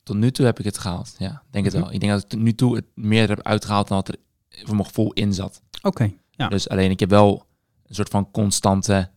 Tot 0.06 0.16
nu 0.16 0.30
toe 0.30 0.44
heb 0.44 0.58
ik 0.58 0.64
het 0.64 0.78
gehaald, 0.78 1.14
ja. 1.18 1.42
Denk 1.50 1.64
het 1.64 1.74
wel. 1.74 1.92
Ik 1.92 2.00
denk 2.00 2.12
dat 2.12 2.22
ik 2.22 2.28
tot 2.28 2.40
nu 2.40 2.54
toe 2.54 2.76
het 2.76 2.84
meer 2.94 3.28
heb 3.28 3.42
uitgehaald 3.42 3.88
dan 3.88 3.96
wat 3.96 4.08
er 4.08 4.16
voor 4.48 4.74
mijn 4.74 4.86
gevoel 4.86 5.12
in 5.12 5.32
zat. 5.32 5.62
Oké, 5.76 5.86
okay, 5.86 6.18
ja. 6.30 6.48
Dus 6.48 6.68
alleen, 6.68 6.90
ik 6.90 7.00
heb 7.00 7.10
wel 7.10 7.46
een 7.86 7.94
soort 7.94 8.08
van 8.08 8.30
constante... 8.30 9.10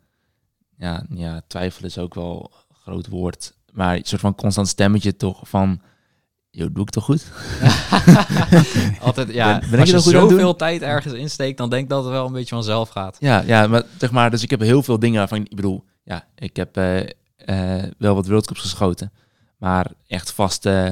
Ja, 0.78 1.06
ja, 1.10 1.42
twijfel 1.48 1.86
is 1.86 1.98
ook 1.98 2.14
wel 2.14 2.52
een 2.70 2.76
groot 2.76 3.08
woord. 3.08 3.54
Maar 3.72 3.96
een 3.96 4.04
soort 4.04 4.22
van 4.22 4.36
constant 4.36 4.68
stemmetje 4.68 5.16
toch 5.16 5.50
van... 5.50 5.82
Yo, 6.50 6.72
doe 6.72 6.84
ik 6.84 6.90
toch 6.90 7.04
goed? 7.04 7.32
Altijd, 9.02 9.34
ja. 9.34 9.60
Ben, 9.60 9.70
ben 9.70 9.80
als 9.80 9.90
je, 9.90 9.96
je 9.96 10.02
zoveel 10.02 10.56
tijd 10.56 10.82
ergens 10.82 11.14
insteekt, 11.14 11.58
dan 11.58 11.70
denk 11.70 11.84
ik 11.84 11.90
dat 11.90 12.04
het 12.04 12.14
wel 12.14 12.26
een 12.26 12.34
beetje 12.34 12.56
vanzelf 12.56 12.90
gaat. 12.90 13.18
Ja, 13.20 13.42
ja, 13.42 13.68
maar 13.68 13.84
zeg 13.98 14.12
maar, 14.12 14.32
dus 14.32 14.44
ik 14.44 14.50
heb 14.50 14.60
heel 14.60 14.84
veel 14.84 15.00
dingen 15.00 15.18
waarvan, 15.18 15.40
ik 15.40 15.56
bedoel, 15.56 15.84
ja, 16.04 16.28
ik 16.36 16.56
heb 16.56 16.78
uh, 16.78 17.00
uh, 17.00 17.84
wel 17.98 18.16
wat 18.16 18.28
World 18.28 18.48
Cups 18.48 18.62
geschoten. 18.62 19.12
Maar 19.60 19.92
echt 20.08 20.32
vast, 20.32 20.66
uh, 20.66 20.88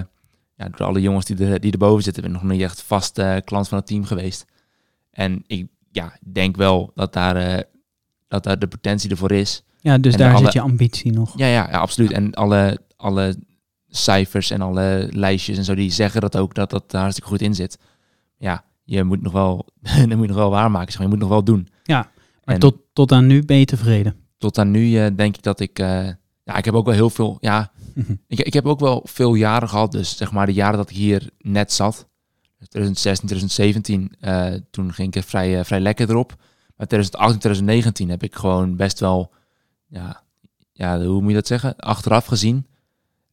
ja, 0.55 0.69
door 0.69 0.87
alle 0.87 1.01
jongens 1.01 1.25
die, 1.25 1.45
er, 1.45 1.59
die 1.59 1.71
erboven 1.71 2.03
zitten, 2.03 2.23
ben 2.23 2.31
ik 2.31 2.41
nog 2.41 2.51
niet 2.51 2.61
echt 2.61 2.81
vast 2.81 3.19
uh, 3.19 3.35
klant 3.43 3.67
van 3.67 3.77
het 3.77 3.87
team 3.87 4.05
geweest. 4.05 4.45
En 5.11 5.43
ik 5.47 5.67
ja, 5.91 6.17
denk 6.31 6.55
wel 6.55 6.91
dat 6.95 7.13
daar, 7.13 7.55
uh, 7.55 7.59
dat 8.27 8.43
daar 8.43 8.59
de 8.59 8.67
potentie 8.67 9.09
ervoor 9.09 9.31
is. 9.31 9.63
Ja, 9.79 9.97
dus 9.97 10.13
en 10.13 10.19
daar 10.19 10.33
alle, 10.33 10.43
zit 10.43 10.53
je 10.53 10.61
ambitie 10.61 11.11
nog. 11.11 11.37
Ja, 11.37 11.45
ja, 11.45 11.67
ja 11.69 11.77
absoluut. 11.77 12.11
En 12.11 12.33
alle, 12.33 12.79
alle 12.95 13.35
cijfers 13.87 14.49
en 14.49 14.61
alle 14.61 15.09
lijstjes 15.11 15.57
en 15.57 15.63
zo, 15.63 15.75
die 15.75 15.91
zeggen 15.91 16.21
dat 16.21 16.37
ook, 16.37 16.53
dat 16.53 16.69
dat 16.69 16.91
hartstikke 16.91 17.29
goed 17.29 17.41
in 17.41 17.55
zit. 17.55 17.79
Ja, 18.37 18.63
je 18.83 19.03
moet 19.03 19.21
nog 19.21 19.33
wel, 19.33 19.65
dat 19.81 20.07
moet 20.07 20.21
je 20.21 20.27
nog 20.27 20.35
wel 20.35 20.49
waarmaken. 20.49 20.91
Zeg 20.91 21.01
maar. 21.01 21.07
Je 21.07 21.13
moet 21.13 21.23
nog 21.23 21.31
wel 21.31 21.43
doen. 21.43 21.67
Ja, 21.83 22.11
maar 22.43 22.55
en 22.55 22.59
tot, 22.59 22.75
tot 22.93 23.11
aan 23.11 23.27
nu 23.27 23.43
ben 23.43 23.57
je 23.57 23.65
tevreden? 23.65 24.15
Tot 24.37 24.57
aan 24.57 24.71
nu 24.71 25.15
denk 25.15 25.37
ik 25.37 25.43
dat 25.43 25.59
ik... 25.59 25.79
ja, 26.47 26.55
ik 26.55 26.65
heb 26.65 26.73
ook 26.73 26.85
wel 26.85 26.93
heel 26.93 27.09
veel... 27.09 27.37
Ja, 27.39 27.71
ik, 28.27 28.39
ik 28.39 28.53
heb 28.53 28.65
ook 28.65 28.79
wel 28.79 29.01
veel 29.03 29.33
jaren 29.33 29.69
gehad, 29.69 29.91
dus 29.91 30.17
zeg 30.17 30.31
maar 30.31 30.45
de 30.45 30.53
jaren 30.53 30.77
dat 30.77 30.89
ik 30.89 30.95
hier 30.95 31.29
net 31.39 31.73
zat. 31.73 32.07
2016, 32.57 33.27
2017, 33.27 34.15
uh, 34.21 34.59
toen 34.71 34.93
ging 34.93 35.15
ik 35.15 35.23
vrij, 35.23 35.59
uh, 35.59 35.63
vrij 35.63 35.79
lekker 35.79 36.09
erop. 36.09 36.35
Maar 36.75 36.87
2018, 36.87 37.39
2019 37.39 38.09
heb 38.09 38.23
ik 38.23 38.35
gewoon 38.35 38.75
best 38.75 38.99
wel, 38.99 39.31
ja, 39.87 40.23
ja, 40.71 41.01
hoe 41.01 41.21
moet 41.21 41.29
je 41.29 41.35
dat 41.35 41.47
zeggen? 41.47 41.75
Achteraf 41.75 42.25
gezien 42.25 42.67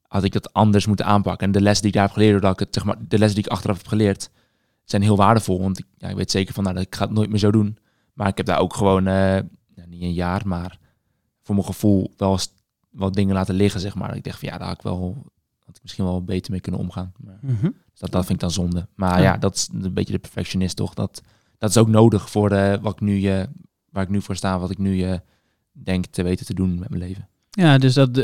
had 0.02 0.24
ik 0.24 0.32
dat 0.32 0.52
anders 0.52 0.86
moeten 0.86 1.06
aanpakken. 1.06 1.46
En 1.46 1.52
de 1.52 1.60
lessen 1.60 1.82
die 1.82 1.90
ik 1.90 1.96
daar 1.96 2.06
heb 2.06 2.16
geleerd, 2.16 2.42
dat 2.42 2.52
ik 2.52 2.58
het, 2.58 2.74
zeg 2.74 2.84
maar, 2.84 2.96
de 3.08 3.18
lessen 3.18 3.36
die 3.36 3.44
ik 3.44 3.52
achteraf 3.52 3.76
heb 3.76 3.86
geleerd, 3.86 4.30
zijn 4.84 5.02
heel 5.02 5.16
waardevol. 5.16 5.60
Want 5.60 5.78
ik, 5.78 5.86
ja, 5.96 6.08
ik 6.08 6.16
weet 6.16 6.30
zeker 6.30 6.54
van, 6.54 6.62
nou, 6.62 6.74
dat 6.74 6.84
ik 6.84 6.94
ga 6.94 7.04
het 7.04 7.14
nooit 7.14 7.30
meer 7.30 7.38
zo 7.38 7.50
doen. 7.50 7.78
Maar 8.12 8.28
ik 8.28 8.36
heb 8.36 8.46
daar 8.46 8.58
ook 8.58 8.74
gewoon, 8.74 9.08
uh, 9.08 9.38
niet 9.86 10.02
een 10.02 10.12
jaar, 10.12 10.42
maar 10.46 10.78
voor 11.42 11.54
mijn 11.54 11.66
gevoel 11.66 12.12
wel 12.16 12.38
wat 12.95 13.14
dingen 13.14 13.34
laten 13.34 13.55
liggen, 13.55 13.80
zeg 13.80 13.95
maar. 13.95 14.16
Ik 14.16 14.24
dacht 14.24 14.38
van 14.38 14.49
ja, 14.49 14.59
daar 14.59 14.68
had 14.68 14.76
ik 14.76 14.82
wel 14.82 15.32
had 15.64 15.76
ik 15.76 15.82
misschien 15.82 16.05
wel 16.05 16.24
beter 16.24 16.51
mee 16.51 16.61
kunnen 16.61 16.80
omgaan. 16.80 17.12
Maar, 17.16 17.38
mm 17.40 17.57
-hmm. 17.61 17.74
dus 17.90 18.01
dat, 18.01 18.11
dat 18.11 18.26
vind 18.26 18.34
ik 18.34 18.40
dan 18.40 18.51
zonde. 18.51 18.86
Maar 18.95 19.18
ja. 19.18 19.22
ja, 19.22 19.36
dat 19.36 19.55
is 19.55 19.68
een 19.72 19.92
beetje 19.95 20.12
de 20.12 20.18
perfectionist 20.18 20.76
toch. 20.76 20.95
Dat, 20.95 21.22
dat 21.59 21.70
is 21.70 21.76
ook 21.76 21.88
nodig 21.88 22.30
voor 22.30 22.49
de, 22.49 22.78
wat 22.82 22.92
ik 22.92 23.01
nu, 23.01 23.20
uh, 23.20 23.42
waar 23.90 24.03
ik 24.03 24.09
nu 24.09 24.22
voor 24.22 24.36
sta, 24.36 24.59
wat 24.59 24.70
ik 24.70 24.78
nu 24.78 24.97
uh, 24.97 25.14
denk 25.72 26.07
te 26.07 26.22
weten 26.22 26.47
te 26.47 26.55
doen 26.55 26.78
met 26.78 26.88
mijn 26.88 27.03
leven. 27.03 27.28
Ja, 27.51 27.78
dus 27.78 27.95
dat, 27.95 28.14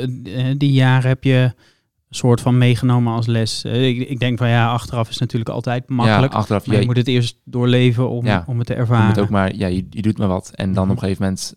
die 0.57 0.73
jaren 0.73 1.09
heb 1.09 1.25
je 1.25 1.55
soort 2.11 2.41
van 2.41 2.59
meegenomen 2.59 3.13
als 3.13 3.27
les. 3.27 3.65
Ik, 3.65 4.09
ik, 4.09 4.19
denk 4.19 4.39
van 4.39 4.49
ja, 4.49 4.73
achteraf 4.73 5.09
is 5.09 5.19
natuurlijk 5.19 5.51
altijd 5.51 5.89
makkelijk. 5.89 6.33
Ja, 6.33 6.39
achteraf, 6.39 6.67
maar 6.67 6.75
je, 6.75 6.81
je 6.81 6.87
moet 6.87 6.97
het 6.97 7.09
eerst 7.09 7.41
doorleven 7.45 8.11
om, 8.11 8.25
ja, 8.25 8.45
om 8.47 8.59
het 8.59 8.67
te 8.67 8.75
ervaren. 8.75 9.03
Je 9.03 9.09
moet 9.09 9.23
ook 9.23 9.29
maar, 9.29 9.55
ja, 9.55 9.67
je, 9.67 9.87
je 9.91 10.03
doet 10.03 10.19
maar 10.19 10.29
wat. 10.29 10.51
En 10.55 10.57
dan 10.57 10.69
mm 10.69 10.75
-hmm. 10.75 10.91
op 10.91 10.97
een 10.97 11.03
gegeven 11.03 11.23
moment 11.23 11.55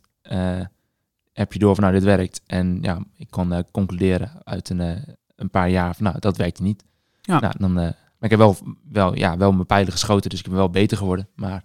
heb 1.33 1.53
je 1.53 1.59
door 1.59 1.75
van 1.75 1.83
nou 1.83 1.95
dit 1.95 2.03
werkt. 2.03 2.41
En 2.45 2.77
ja, 2.81 3.03
ik 3.15 3.29
kon 3.29 3.53
uh, 3.53 3.59
concluderen 3.71 4.31
uit 4.43 4.69
een, 4.69 4.79
uh, 4.79 5.01
een 5.35 5.49
paar 5.49 5.69
jaar 5.69 5.95
van 5.95 6.05
nou 6.05 6.19
dat 6.19 6.37
werkte 6.37 6.63
niet. 6.63 6.85
Ja. 7.21 7.39
Nou, 7.39 7.53
dan, 7.57 7.69
uh, 7.69 7.75
maar 7.75 7.95
ik 8.19 8.29
heb 8.29 8.39
wel, 8.39 8.57
wel, 8.91 9.15
ja, 9.15 9.37
wel 9.37 9.51
mijn 9.51 9.65
pijlen 9.65 9.91
geschoten, 9.91 10.29
dus 10.29 10.39
ik 10.39 10.45
ben 10.45 10.55
wel 10.55 10.69
beter 10.69 10.97
geworden. 10.97 11.29
Maar 11.35 11.63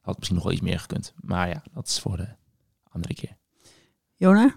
had 0.00 0.16
misschien 0.16 0.36
nog 0.36 0.44
wel 0.44 0.54
iets 0.54 0.62
meer 0.62 0.80
gekund. 0.80 1.14
Maar 1.20 1.48
ja, 1.48 1.62
dat 1.72 1.88
is 1.88 1.98
voor 1.98 2.16
de 2.16 2.28
andere 2.88 3.14
keer. 3.14 3.36
Jona? 4.16 4.54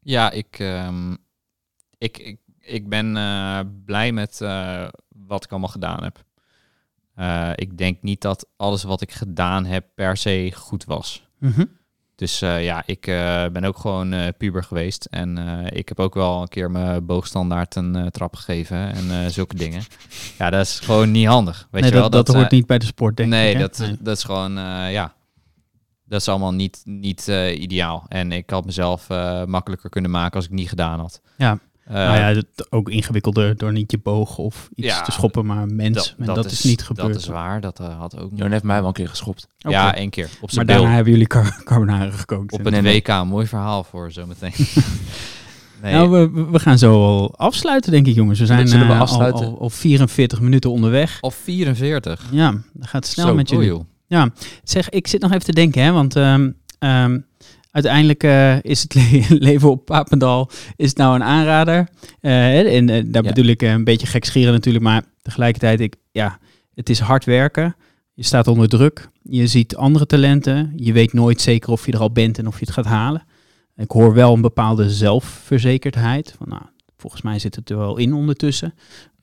Ja, 0.00 0.30
ik, 0.30 0.58
um, 0.58 1.18
ik, 1.98 2.18
ik, 2.18 2.40
ik 2.58 2.88
ben 2.88 3.12
blij 3.84 4.12
met 4.12 4.38
wat 5.08 5.44
ik 5.44 5.50
allemaal 5.50 5.68
gedaan 5.68 6.02
heb. 6.02 6.24
ik 7.58 7.78
denk 7.78 8.02
niet 8.02 8.20
dat 8.20 8.48
alles 8.56 8.82
wat 8.82 9.00
ik 9.00 9.12
gedaan 9.12 9.64
heb 9.64 9.86
per 9.94 10.16
se 10.16 10.52
goed 10.56 10.84
was. 10.84 11.28
Mm 11.38 11.52
-hmm. 11.52 11.79
Dus 12.20 12.42
uh, 12.42 12.64
ja, 12.64 12.82
ik 12.86 13.06
uh, 13.06 13.46
ben 13.52 13.64
ook 13.64 13.78
gewoon 13.78 14.14
uh, 14.14 14.26
puber 14.38 14.64
geweest. 14.64 15.04
En 15.04 15.38
ik 15.72 15.88
heb 15.88 16.00
ook 16.00 16.14
wel 16.14 16.42
een 16.42 16.48
keer 16.48 16.70
mijn 16.70 17.06
boogstandaard 17.06 17.74
een 17.74 18.10
trap 18.10 18.36
gegeven 18.36 18.92
en 18.92 19.30
zulke 19.30 19.54
dingen. 19.54 19.82
Ja, 20.38 20.50
dat 20.50 20.66
is 20.66 20.80
gewoon 20.80 21.10
niet 21.10 21.26
handig. 21.26 21.68
Weet 21.70 21.82
nee, 21.82 21.90
je 21.90 21.98
wel? 21.98 22.10
Dat, 22.10 22.26
dat 22.26 22.36
hoort 22.36 22.50
niet 22.50 22.66
bij 22.66 22.78
de 22.78 22.84
sport, 22.84 23.16
denk 23.16 23.28
nee, 23.28 23.52
ik. 23.52 23.58
Dat, 23.58 23.78
nee, 23.78 23.96
dat 24.00 24.16
is 24.16 24.24
gewoon, 24.24 24.52
ja, 24.90 25.14
dat 26.04 26.20
is 26.20 26.28
allemaal 26.28 26.52
niet, 26.54 26.80
niet 26.84 27.26
ideaal. 27.54 28.04
En 28.08 28.32
ik 28.32 28.50
had 28.50 28.64
mezelf 28.64 29.08
makkelijker 29.46 29.90
kunnen 29.90 30.10
maken 30.10 30.36
als 30.36 30.44
ik 30.44 30.50
niet 30.50 30.68
gedaan 30.68 31.00
had. 31.00 31.20
Ja. 31.36 31.58
Uh, 31.90 31.96
nou 31.96 32.16
ja, 32.16 32.24
het 32.24 32.72
ook 32.72 32.90
ingewikkelder 32.90 33.56
door 33.56 33.72
niet 33.72 33.90
je 33.90 33.98
boog 33.98 34.38
of 34.38 34.68
iets 34.74 34.86
ja, 34.86 35.02
te 35.02 35.12
schoppen, 35.12 35.46
maar 35.46 35.66
mens. 35.66 35.94
Dat, 35.94 36.14
en 36.18 36.26
dat, 36.26 36.34
dat 36.34 36.44
is, 36.44 36.52
is, 36.52 36.64
niet 36.64 36.82
gebeurd. 36.82 37.12
Dat 37.12 37.16
is 37.16 37.26
waar, 37.26 37.60
dat 37.60 37.80
uh, 37.80 37.98
had 37.98 38.18
ook. 38.18 38.30
Johan 38.34 38.52
heeft 38.52 38.62
mij 38.62 38.78
wel 38.78 38.86
een 38.86 38.92
keer 38.92 39.08
geschopt. 39.08 39.48
Okay. 39.58 39.72
Ja, 39.72 39.94
één 39.94 40.10
keer. 40.10 40.28
Op 40.40 40.52
maar 40.52 40.66
daarna 40.66 40.90
hebben 40.90 41.12
jullie 41.12 41.26
car 41.26 41.60
carbonara 41.64 42.10
gekookt. 42.10 42.52
Op 42.52 42.66
een 42.66 42.82
WK, 42.82 43.08
een 43.08 43.26
mooi 43.26 43.46
verhaal 43.46 43.84
voor 43.84 44.12
zometeen. 44.12 44.52
nee. 45.82 45.92
Nou, 45.92 46.10
we, 46.10 46.46
we 46.50 46.58
gaan 46.58 46.78
zo 46.78 46.92
al 46.92 47.36
afsluiten, 47.36 47.90
denk 47.90 48.06
ik, 48.06 48.14
jongens. 48.14 48.38
We 48.38 48.46
zijn 48.46 48.66
uh, 48.66 49.00
al, 49.00 49.32
al, 49.32 49.58
al, 49.60 49.70
44 49.70 50.40
minuten 50.40 50.70
onderweg. 50.70 51.18
Of 51.20 51.34
44? 51.34 52.24
Ja, 52.30 52.54
dat 52.72 52.88
gaat 52.88 53.06
snel 53.06 53.26
zo, 53.26 53.34
met 53.34 53.50
jullie. 53.50 53.74
Oh, 53.74 53.84
Ja, 54.06 54.30
zeg, 54.64 54.88
ik 54.88 55.06
zit 55.06 55.20
nog 55.20 55.30
even 55.30 55.44
te 55.44 55.52
denken, 55.52 55.82
hè, 55.82 55.92
want 55.92 56.16
ehm, 56.16 56.50
ehm, 56.78 57.18
uiteindelijk 57.70 58.24
uh, 58.24 58.62
is 58.62 58.80
het 58.80 58.94
leven 59.48 59.70
op 59.70 59.84
Papendal 59.84 60.50
is 60.76 60.88
het 60.88 60.96
nou 60.96 61.14
een 61.14 61.22
aanrader. 61.22 61.88
Uh, 62.20 62.76
en 62.76 62.88
uh, 62.88 63.02
daar 63.06 63.22
ja. 63.22 63.28
bedoel 63.28 63.50
ik 63.50 63.62
een 63.62 63.84
beetje 63.84 64.06
gekscheren 64.06 64.52
natuurlijk, 64.52 64.84
maar 64.84 65.04
tegelijkertijd, 65.22 65.80
ik, 65.80 65.96
ja, 66.10 66.38
het 66.74 66.88
is 66.88 67.00
hard 67.00 67.24
werken. 67.24 67.76
Je 68.14 68.22
staat 68.22 68.46
onder 68.46 68.68
druk. 68.68 69.08
Je 69.22 69.46
ziet 69.46 69.76
andere 69.76 70.06
talenten. 70.06 70.72
Je 70.76 70.92
weet 70.92 71.12
nooit 71.12 71.40
zeker 71.40 71.70
of 71.70 71.86
je 71.86 71.92
er 71.92 72.00
al 72.00 72.12
bent 72.12 72.38
en 72.38 72.46
of 72.46 72.58
je 72.58 72.64
het 72.64 72.74
gaat 72.74 72.84
halen. 72.84 73.24
Ik 73.76 73.90
hoor 73.90 74.14
wel 74.14 74.34
een 74.34 74.40
bepaalde 74.40 74.90
zelfverzekerdheid. 74.90 76.34
Van, 76.38 76.48
nou, 76.48 76.62
volgens 76.96 77.22
mij 77.22 77.38
zit 77.38 77.54
het 77.54 77.70
er 77.70 77.76
wel 77.76 77.96
in 77.96 78.12
ondertussen. 78.12 78.74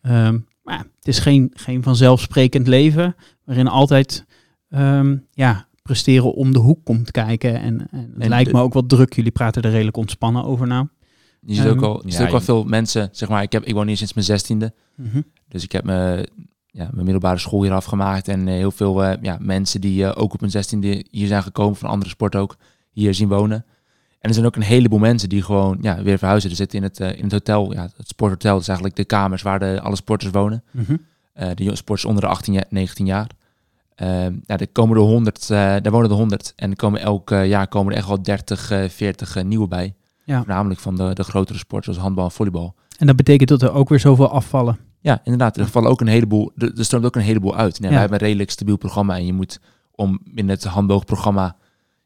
Um, 0.02 0.48
maar 0.64 0.78
het 0.78 1.08
is 1.08 1.20
geen, 1.20 1.52
geen 1.54 1.84
vanzelfsprekend 1.84 2.68
leven 2.68 3.16
waarin 3.43 3.68
altijd 3.68 4.26
um, 4.70 5.26
ja, 5.32 5.68
presteren 5.88 6.34
om 6.34 6.54
de 6.54 6.60
hoek 6.60 6.80
komt 6.84 7.12
kijken. 7.12 7.60
En, 7.60 7.88
en 7.92 8.14
het 8.18 8.28
lijkt 8.28 8.52
me 8.52 8.62
ook 8.62 8.74
wat 8.74 8.90
druk. 8.90 9.14
Jullie 9.14 9.32
praten 9.32 9.62
er 9.62 9.72
redelijk 9.72 9.98
ontspannen 9.98 10.44
over 10.44 10.68
nou. 10.68 10.88
Je 11.42 11.54
ziet 11.56 11.66
ook 11.66 11.82
al, 11.82 12.02
je 12.06 12.12
ziet 12.12 12.28
ook 12.28 12.34
al 12.34 12.42
veel 12.42 12.64
mensen, 12.64 13.10
zeg 13.12 13.30
maar, 13.30 13.42
ik, 13.42 13.52
heb, 13.52 13.64
ik 13.64 13.74
woon 13.74 13.88
hier 13.88 13.98
sinds 13.98 14.14
mijn 14.14 14.26
zestiende. 14.26 14.74
-hmm. 14.96 15.24
Dus 15.48 15.64
ik 15.64 15.72
heb 15.72 15.84
me, 15.84 16.28
ja, 16.72 16.90
mijn 16.92 17.04
middelbare 17.04 17.38
school 17.38 17.64
hier 17.64 17.74
afgemaakt. 17.74 18.28
En 18.28 18.48
uh, 18.48 18.54
heel 18.54 18.72
veel 18.72 19.04
uh, 19.04 19.14
ja, 19.22 19.38
mensen 19.40 19.82
die 19.82 20.04
uh, 20.04 20.12
ook 20.16 20.34
op 20.34 20.40
hun 20.40 20.52
zestiende 20.52 21.06
hier 21.12 21.28
zijn 21.28 21.44
gekomen, 21.44 21.76
van 21.76 21.90
andere 21.90 22.10
sporten 22.10 22.40
ook, 22.40 22.56
hier 22.92 23.14
zien 23.14 23.28
wonen. 23.28 23.66
En 24.20 24.30
er 24.30 24.34
zijn 24.34 24.46
ook 24.46 24.56
een 24.56 24.62
heleboel 24.62 25.00
mensen 25.00 25.30
die 25.30 25.42
gewoon 25.42 25.78
ja, 25.82 26.02
weer 26.02 26.18
verhuizen. 26.18 26.50
Er 26.50 26.56
zitten 26.56 26.78
in 26.78 26.84
het, 26.84 27.00
in 27.00 27.24
het 27.24 27.32
hotel, 27.32 27.74
ja, 27.74 27.90
het 27.98 28.08
sporthotel, 28.08 28.52
dat 28.52 28.62
is 28.62 28.68
eigenlijk 28.68 28.98
de 28.98 29.06
kamers 29.06 29.42
waar 29.42 29.60
de, 29.60 29.80
alle 29.82 29.96
sporters 29.96 30.32
wonen. 30.32 30.64
Mm 30.72 30.84
-hmm. 30.86 31.56
de 31.56 31.76
sporters 31.76 32.06
onder 32.06 32.24
de 32.24 32.30
18, 32.30 32.64
19 32.70 33.06
jaar. 33.06 33.28
Uh, 34.02 34.24
ja, 34.24 34.58
er 34.58 34.68
komen 34.68 34.98
er 34.98 35.04
100, 35.04 35.41
uh, 35.41 35.48
daar 35.58 35.91
wonen 35.91 36.10
er 36.10 36.16
100 36.16 36.54
en 36.56 36.70
er 36.70 36.76
komen 36.76 37.02
elk 37.02 37.32
uh, 37.32 37.48
jaar 37.48 37.68
komen 37.68 37.91
er 37.91 37.98
echt 37.98 38.08
wel 38.08 38.22
30, 38.22 38.72
40 38.89 39.43
nieuwe 39.43 39.68
bij. 39.68 39.95
Ja. 40.24 40.38
Voornamelijk 40.38 40.80
van 40.80 40.95
de, 40.95 41.14
de 41.14 41.24
grotere 41.24 41.58
sporten 41.58 41.84
zoals 41.84 42.06
handbal 42.06 42.26
en 42.26 42.32
volleybal. 42.32 42.76
En 42.98 43.08
dat 43.08 43.16
betekent 43.16 43.50
dat 43.50 43.62
er 43.62 43.72
ook 43.72 43.89
weer 43.89 44.00
zoveel 44.00 44.30
afvallen. 44.30 44.78
Ja, 45.00 45.22
inderdaad. 45.24 45.58
Er 45.58 45.68
vallen 45.68 45.89
ook 45.89 46.02
een 46.02 46.08
heleboel, 46.08 46.52
er, 46.58 46.78
er 46.78 46.86
stroomt 46.86 47.06
ook 47.06 47.16
een 47.16 47.22
heleboel 47.22 47.56
uit. 47.56 47.80
Nee, 47.80 47.89
ja. 47.89 47.89
Wij 47.89 48.00
hebben 48.00 48.20
een 48.20 48.26
redelijk 48.26 48.52
stabiel 48.52 48.78
programma 48.78 49.16
en 49.16 49.26
je 49.26 49.34
moet 49.34 49.60
om 49.91 50.20
in 50.36 50.50
het 50.50 50.64
handboogprogramma, 50.64 51.56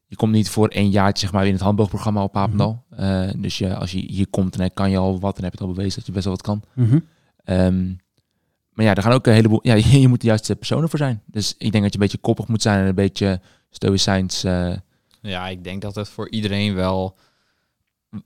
je 0.08 0.16
komt 0.16 0.32
niet 0.32 0.50
voor 0.50 0.68
één 0.68 0.90
jaartje 0.90 1.26
zeg 1.26 1.36
maar 1.36 1.46
in 1.46 1.54
het 1.54 1.62
handboogprogramma 1.62 2.24
op 2.24 2.32
Papendal. 2.32 2.84
Mm 2.90 2.98
-hmm. 2.98 3.42
dus 3.42 3.58
je, 3.58 3.76
als 3.76 3.92
je 3.92 4.00
hier 4.00 4.28
komt, 4.30 4.58
dan 4.58 4.74
kan 4.74 4.90
je 4.90 4.98
al 4.98 5.20
wat 5.20 5.38
en 5.38 5.44
heb 5.44 5.54
je 5.54 5.58
het 5.58 5.68
al 5.68 5.74
bewezen 5.74 5.96
dat 5.96 6.06
je 6.06 6.12
best 6.12 6.26
wel 6.26 6.34
wat 6.34 6.44
kan. 6.44 6.62
Mm 6.74 6.90
-hmm. 6.90 7.04
um, 7.56 7.98
maar 8.74 8.86
ja, 8.86 8.96
er 8.96 9.04
gaan 9.04 9.12
ook 9.12 9.28
een 9.28 9.34
heleboel. 9.34 9.60
Ja, 9.62 9.74
je, 9.74 10.00
je 10.02 10.08
moet 10.08 10.22
de 10.22 10.28
juiste 10.28 10.56
personen 10.56 10.90
voor 10.90 11.00
zijn. 11.00 11.22
Dus 11.26 11.56
ik 11.58 11.72
denk 11.72 11.84
dat 11.84 11.94
je 11.94 12.00
een 12.00 12.06
beetje 12.06 12.18
koppig 12.18 12.48
moet 12.48 12.62
zijn 12.62 12.80
en 12.80 12.88
een 12.88 12.96
beetje 12.96 13.42
stoïcijns. 13.70 14.46
Uh... 14.46 14.74
Ja, 15.22 15.48
ik 15.48 15.64
denk 15.64 15.82
dat 15.82 15.96
het 15.96 16.10
voor 16.10 16.30
iedereen 16.30 16.76
wel. 16.76 17.18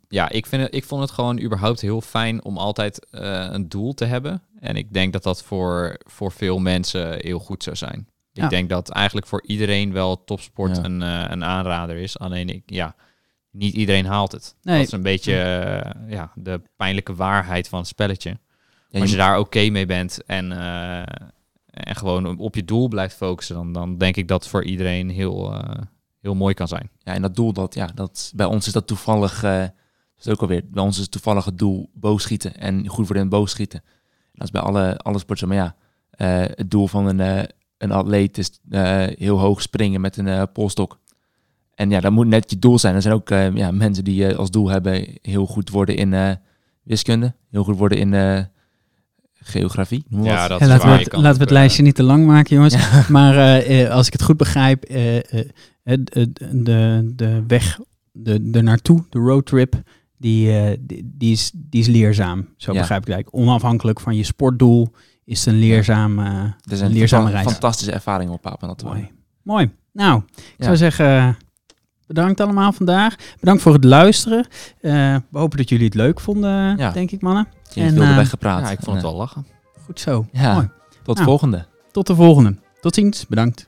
Ja, 0.08 0.30
ik, 0.30 0.46
vind 0.46 0.62
het, 0.62 0.76
ik 0.76 0.84
vond 0.84 1.02
het 1.02 1.12
gewoon 1.12 1.42
überhaupt 1.42 1.82
heel 1.82 2.02
fijn 2.02 2.44
om 2.44 2.58
altijd 2.58 3.08
uh, 3.12 3.48
een 3.52 3.70
doel 3.70 3.94
te 3.94 4.06
hebben. 4.06 4.42
En 4.60 4.76
ik 4.76 4.94
denk 4.94 5.14
dat 5.14 5.24
dat 5.24 5.44
voor, 5.44 5.98
voor 6.04 6.32
veel 6.32 6.60
mensen 6.60 7.20
heel 7.22 7.40
goed 7.40 7.64
zou 7.64 7.76
zijn. 7.76 8.08
Ja. 8.32 8.44
Ik 8.44 8.50
denk 8.50 8.70
dat 8.70 8.90
eigenlijk 8.90 9.28
voor 9.28 9.44
iedereen 9.46 9.94
wel 9.94 10.24
topsport 10.24 10.76
ja. 10.76 10.84
een, 10.84 11.02
uh, 11.02 11.26
een 11.28 11.44
aanrader 11.44 11.96
is. 11.96 12.20
Alleen 12.20 12.50
ik, 12.50 12.64
ja, 12.66 12.96
niet 13.52 13.74
iedereen 13.74 14.06
haalt 14.06 14.32
het. 14.32 14.56
Nee. 14.62 14.78
Dat 14.78 14.86
is 14.86 14.92
een 14.92 15.02
beetje 15.02 15.34
ja, 16.08 16.32
de 16.36 16.62
pijnlijke 16.76 17.16
waarheid 17.16 17.68
van 17.68 17.80
het 17.80 17.88
spelletje. 17.88 18.38
Ja, 18.90 19.00
als 19.00 19.10
je, 19.10 19.16
je 19.16 19.22
daar 19.22 19.38
oké 19.38 19.46
okay 19.46 19.70
mee 19.70 19.86
bent 19.86 20.24
en, 20.26 20.52
uh, 20.52 21.00
en 21.66 21.96
gewoon 21.96 22.38
op 22.38 22.56
je 22.56 22.66
doel 22.66 22.88
blijft 22.88 23.16
focussen, 23.16 23.56
dan, 23.56 23.74
dan 23.74 23.98
denk 23.98 24.16
ik 24.16 24.28
dat 24.28 24.48
voor 24.48 24.64
iedereen 24.64 25.10
heel, 25.10 25.54
uh, 25.54 25.62
heel 26.22 26.36
mooi 26.36 26.54
kan 26.54 26.68
zijn. 26.68 26.90
Ja, 27.00 27.14
en 27.14 27.22
dat 27.22 27.36
doel, 27.36 27.54
dat, 27.54 27.74
ja, 27.74 27.90
dat, 27.96 28.32
bij 28.36 28.46
ons 28.46 28.68
is 28.68 28.74
dat 28.74 28.88
toevallig, 28.88 29.44
uh, 29.44 29.60
dat 29.60 29.72
is 30.26 30.28
ook 30.28 30.42
alweer, 30.42 30.62
bij 30.72 30.84
ons 30.84 30.96
is 30.96 31.02
het 31.02 31.12
toevallig 31.12 31.46
het 31.46 31.58
doel 31.58 31.90
boogschieten 31.94 32.56
en 32.56 32.88
goed 32.88 33.06
worden 33.06 33.24
in 33.24 33.30
boogschieten. 33.30 33.80
En 33.80 34.32
dat 34.32 34.44
is 34.44 34.52
bij 34.52 34.62
alle, 34.62 34.98
alle 34.98 35.20
sporten, 35.20 35.48
maar 35.48 35.58
ja, 35.58 35.76
het 36.56 36.72
doel 36.72 36.88
van 36.88 37.20
een, 37.20 37.48
een 37.78 37.92
atleet 37.92 38.38
is 38.38 38.60
heel 39.18 39.40
hoog 39.40 39.62
springen 39.62 40.02
met 40.02 40.18
een 40.18 40.52
polstok. 40.52 41.00
En 41.74 41.90
ja, 41.90 42.00
dat 42.00 42.12
moet 42.12 42.28
net 42.28 42.50
je 42.50 42.60
doel 42.60 42.80
zijn. 42.80 42.96
Er 42.96 43.02
zijn 43.02 43.14
ook 43.14 43.30
ja, 43.30 43.72
mensen 43.72 44.04
die 44.04 44.36
als 44.36 44.52
doel 44.52 44.70
hebben 44.70 45.18
heel 45.22 45.46
goed 45.46 45.70
worden 45.70 45.96
in 45.96 46.40
wiskunde, 46.84 47.36
heel 47.50 47.64
goed 47.64 47.78
worden 47.78 47.98
in 47.98 48.14
geografie. 49.48 50.06
Ja, 50.10 50.48
dat 50.48 50.62
en 50.62 50.68
laten 50.68 50.90
we 50.90 50.96
het, 50.96 51.14
laten 51.14 51.38
we 51.38 51.44
het 51.44 51.50
lijstje 51.50 51.84
niet 51.84 51.96
te 51.96 52.04
lang 52.04 52.26
maken, 52.26 52.56
jongens. 52.56 52.74
Ja. 52.74 53.06
Maar 53.10 53.68
uh, 53.70 53.90
als 53.90 54.08
ik 54.08 54.14
het 54.14 54.24
goed 54.24 54.38
begrijp, 54.38 54.90
uh, 54.90 54.98
de, 55.84 56.32
de, 56.52 57.12
de 57.16 57.44
weg 57.48 57.80
de, 58.12 58.50
de 58.52 58.62
naartoe, 58.62 59.06
de 59.10 59.20
roadtrip, 59.20 59.82
die, 60.18 60.78
die, 60.80 61.12
die, 61.18 61.32
is, 61.32 61.52
die 61.54 61.82
is 61.82 61.88
leerzaam. 61.88 62.48
Zo 62.58 62.74
ja. 62.74 62.80
begrijp 62.80 63.02
ik 63.02 63.08
het 63.08 63.16
eigenlijk. 63.16 63.50
Onafhankelijk 63.50 64.00
van 64.00 64.16
je 64.16 64.24
sportdoel 64.24 64.92
is 65.26 65.46
het 65.46 65.54
een 65.54 65.60
is 66.72 66.82
een 66.82 66.92
leerzame 66.92 67.30
reis. 67.30 67.46
fantastische 67.46 67.92
ervaring 67.92 68.32
op 68.32 68.42
Papen. 68.42 68.76
Mooi. 68.84 69.12
Mooi. 69.42 69.72
Nou, 69.92 70.22
ik 70.58 70.64
zou 70.64 70.78
zeggen... 70.78 71.38
Bedankt 72.08 72.40
allemaal 72.40 72.72
vandaag. 72.72 73.16
Bedankt 73.40 73.62
voor 73.62 73.74
het 73.74 73.84
luisteren. 73.84 74.48
Uh, 74.82 75.16
we 75.32 75.38
hopen 75.40 75.58
dat 75.58 75.70
jullie 75.70 75.86
het 75.86 75.94
leuk 75.94 76.20
vonden, 76.20 76.78
ja. 76.78 76.92
denk 76.92 77.12
ik, 77.12 77.22
mannen. 77.22 77.48
Je 77.74 77.82
en 77.82 77.94
wilde 77.94 78.22
uh, 78.22 78.26
gepraat. 78.26 78.62
Ja, 78.62 78.72
ik 78.72 78.80
vond 78.82 78.96
het 78.96 79.06
wel 79.06 79.16
lachen. 79.16 79.46
Goed 79.86 80.00
zo. 80.00 80.26
Ja. 80.32 80.54
Mooi. 80.54 80.70
Tot 81.04 81.06
de 81.06 81.14
nou, 81.14 81.26
volgende. 81.26 81.66
Tot 81.92 82.08
de 82.08 82.16
volgende. 82.16 82.56
Tot 82.82 82.96
ziens. 82.96 83.28
Bedankt. 83.28 83.68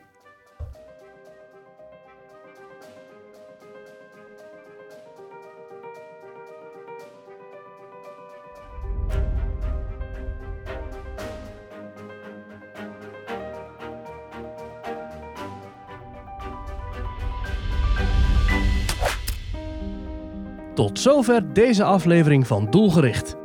Tot 20.78 21.00
zover 21.00 21.54
deze 21.54 21.84
aflevering 21.84 22.48
van 22.48 22.68
Doelgericht. 22.70 23.36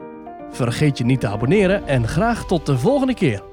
Vergeet 0.51 0.99
je 0.99 1.05
niet 1.05 1.21
te 1.21 1.29
abonneren 1.29 1.87
en 1.87 2.09
graag 2.09 2.47
tot 2.47 2.67
de 2.67 2.79
volgende 2.79 3.15
keer. 3.15 3.52